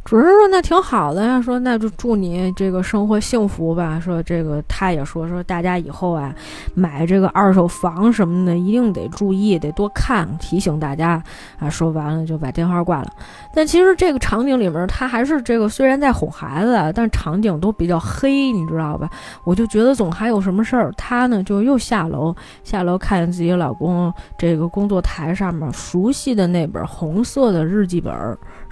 [0.05, 3.99] 主人说：“那挺好的呀，说那就祝你这个生活幸福吧。
[3.99, 6.31] 说这个他也说说大家以后啊，
[6.75, 11.19] 买这个二手房什么的一定得注意，得多看，提醒大家
[11.57, 11.67] 啊。
[11.67, 13.11] 说完了就把电话挂了。
[13.51, 19.09] 但其实这个场景里面，他还是这个虽然在哄孩子，但场景都比较黑，你知道吧？
[19.43, 20.91] 我就觉得总还有什么事儿。
[20.95, 28.13] 他呢就又下楼，下楼看见自己老公这个工作台上面熟悉的那本红色的日记本，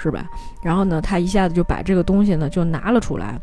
[0.03, 0.29] 是吧？
[0.61, 1.23] 然后呢，他。
[1.23, 3.39] 一下子就把这个东西呢就拿了出来。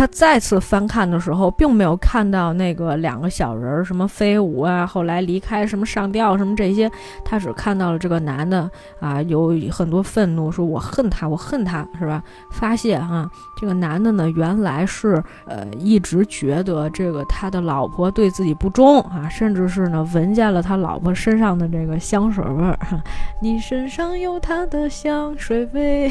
[0.00, 6.90] 他再次翻看的时候，并没有看到那个两个小人儿什么飞舞啊，后来离开什么上吊什么这些，
[7.22, 12.24] 他只看到了这个男的啊，有很多愤怒，说我恨他，我恨他是吧？
[12.50, 22.78] 发泄哈，这个男的呢，原来是呃一直觉得这个他的老婆对自己不忠啊，甚至是呢闻见了他老婆身上的这个香水味儿，
[23.42, 26.10] 你身上有他的香水味，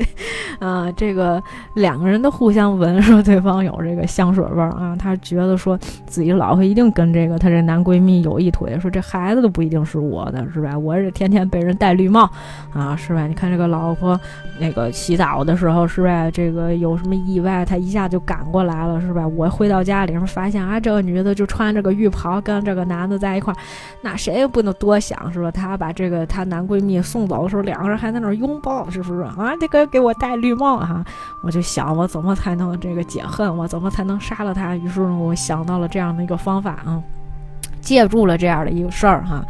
[0.60, 1.42] 啊，这个
[1.76, 3.24] 两个人都互相闻说。
[3.30, 10.76] 对方有这个香水味儿啊，他觉得说自己老婆一定跟这个他这男闺蜜有一腿，说这孩子都不一定是我的，是吧？
[10.76, 12.28] 我是天天被人戴绿帽
[12.72, 13.28] 啊，是吧？
[13.28, 14.18] 你看这个老婆
[14.58, 16.28] 那个洗澡的时候，是吧？
[16.28, 19.24] 这个有什么意外，他一下就赶过来了，是吧？
[19.28, 23.56] 我回到家里面发现啊，这个女的就穿着个浴袍跟这个男的在一块儿，
[24.02, 25.52] 那谁也不能多想，是吧？
[25.52, 29.54] 她把这个她男闺蜜送走的时候，两个人还在那儿拥抱，是不是啊？
[29.60, 31.04] 这个给我戴绿帽哈，
[31.44, 33.04] 我就想我怎么才能这个。
[33.10, 34.74] 解恨我怎么才能杀了他？
[34.76, 37.02] 于是呢，我想到了这样的一个方法啊，
[37.80, 39.44] 借助了这样的一个事儿哈，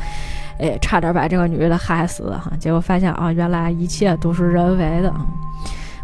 [0.58, 2.52] 哎，差点把这个女的害死哈。
[2.58, 5.12] 结果发现啊，原来一切都是人为的。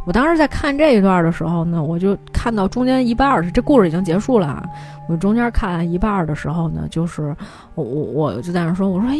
[0.07, 4.63] 我当时在看这一段的时候呢，我就看到中间一半儿，这故事已经结束了啊。
[5.09, 7.35] 我中间看一半的时候呢，就是
[7.75, 8.05] 我我
[8.35, 9.17] 我就在那说，我说，哎，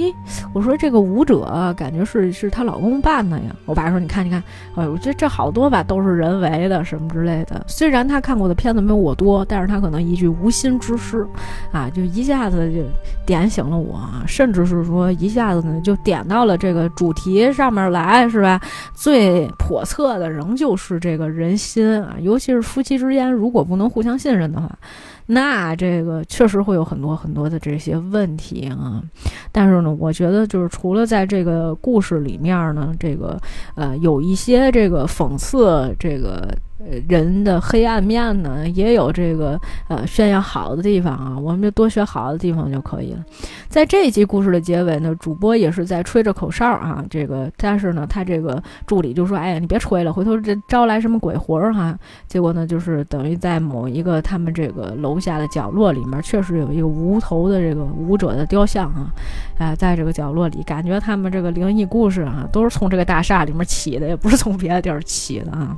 [0.53, 3.55] 我说这个舞者感觉是是她老公扮的呀。
[3.67, 4.43] 我爸说，你看你看，
[4.75, 7.65] 哎，我觉得这好多吧都是人为的什么之类的。
[7.69, 11.27] 虽然他看过的片子没有我多，但是他可能一句无心之失，
[11.73, 12.81] 啊，就一下子就
[13.25, 18.61] 点醒了我，甚至是说一下子呢就点到了这个主题上面来，是吧？
[18.93, 24.71] 最叵测的仍旧是这个人心啊，尤其是夫妻之间，如果不能互相信任的话。
[25.29, 29.03] 那这个确实会有很多很多的这些问题啊，
[29.51, 33.37] 但是呢，我觉得就是除了在这个故事里面呢，这个
[33.75, 36.49] 呃有一些这个讽刺这个。
[37.09, 39.59] 人的黑暗面呢，也有这个
[39.89, 43.25] 呃炫耀好的地方啊，我们就多学好的地方就可以了。
[43.69, 51.99] 在这一集故事的结尾呢，主播也是在吹着口哨啊，这个但是呢，他这个助理就说：“哎呀，你别吹了，回头这招来什么鬼魂儿哈。”
[52.29, 59.11] 结果呢，就是等于在某一个他们这个楼下的角落里面，确实有一个无头的这个舞者的雕像啊，
[59.59, 65.75] 哎，在这个角落里，感觉他们这个灵异故事啊，都是从这个大厦里面起的，也不是从别的地儿起的啊。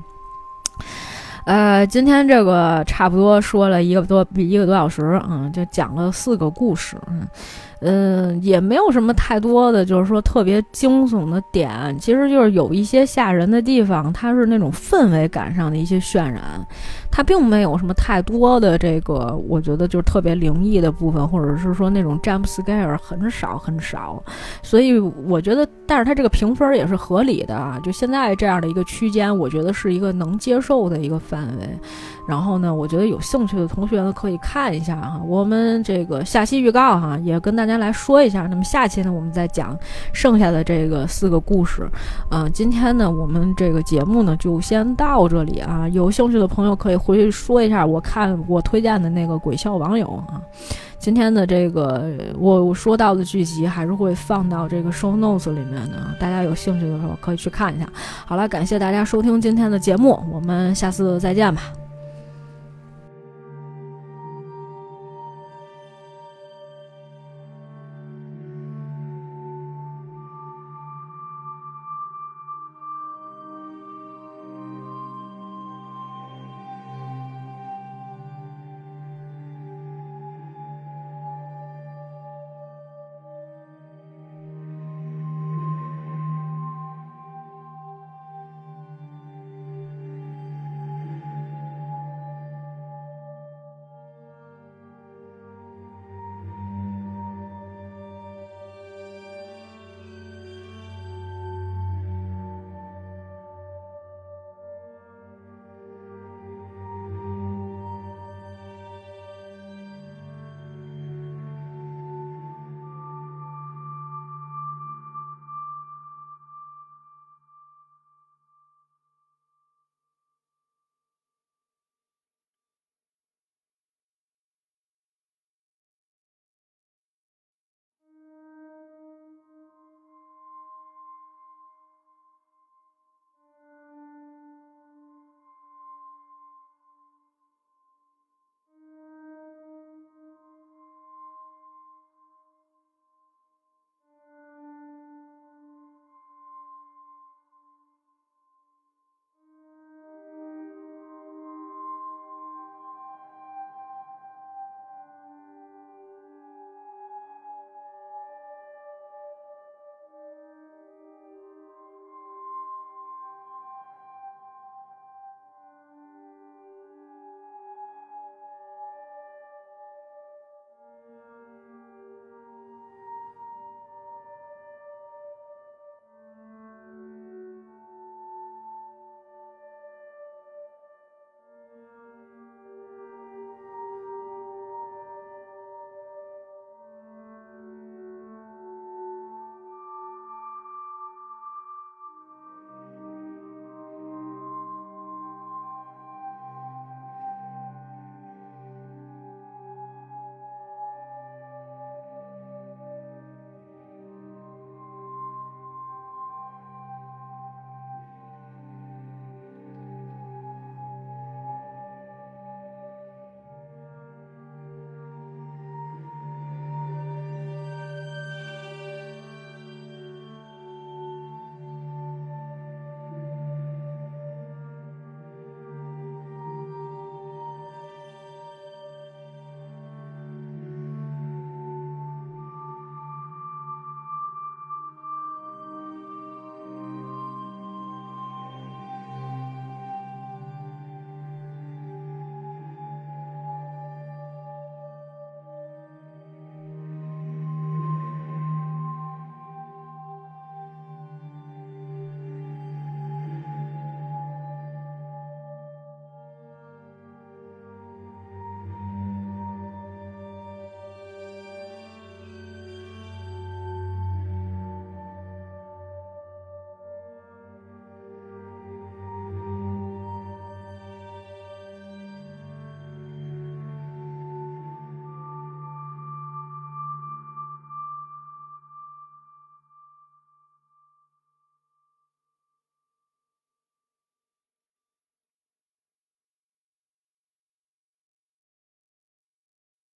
[1.44, 6.96] 呃，今天这个差不多说了一个多一个多小时嗯，就讲了四个故事，
[7.80, 16.42] 嗯，也没有什么太多的，就是说特别惊悚的点，其实就是有一些吓人的地方，它是那种氛围感上的一些渲染，
[17.10, 24.22] 它并没有什么太多的这个，我觉得就是特别灵异的部分，或者是说那种 jump scare 很少很少，
[24.62, 31.78] 所以我觉得，但是它这个评分也是合理的啊，就现在这样的一个区间，我觉得是一个能接受的一个范围。
[32.28, 38.47] 然后呢，我觉得有兴趣的同学呢可以看一下哈，我们这个下期预告哈，也跟大家来说一下。
[38.47, 39.74] 那么下期呢，我们再讲
[40.12, 41.89] 剩下的这个四个故事。
[42.30, 45.89] 啊，今天呢，我们这个节目呢就先到这里啊。
[45.89, 50.42] 有兴趣的朋友可以回去说一下，我看我推荐的那个鬼笑网友啊。
[50.98, 57.88] 今天的这个我我说到的剧集还是会放到这个 show notes 里面的，大家有兴趣的时候可以去看一下。
[58.26, 61.62] 好了，感谢大家收听今天的节目，我们下次再见吧。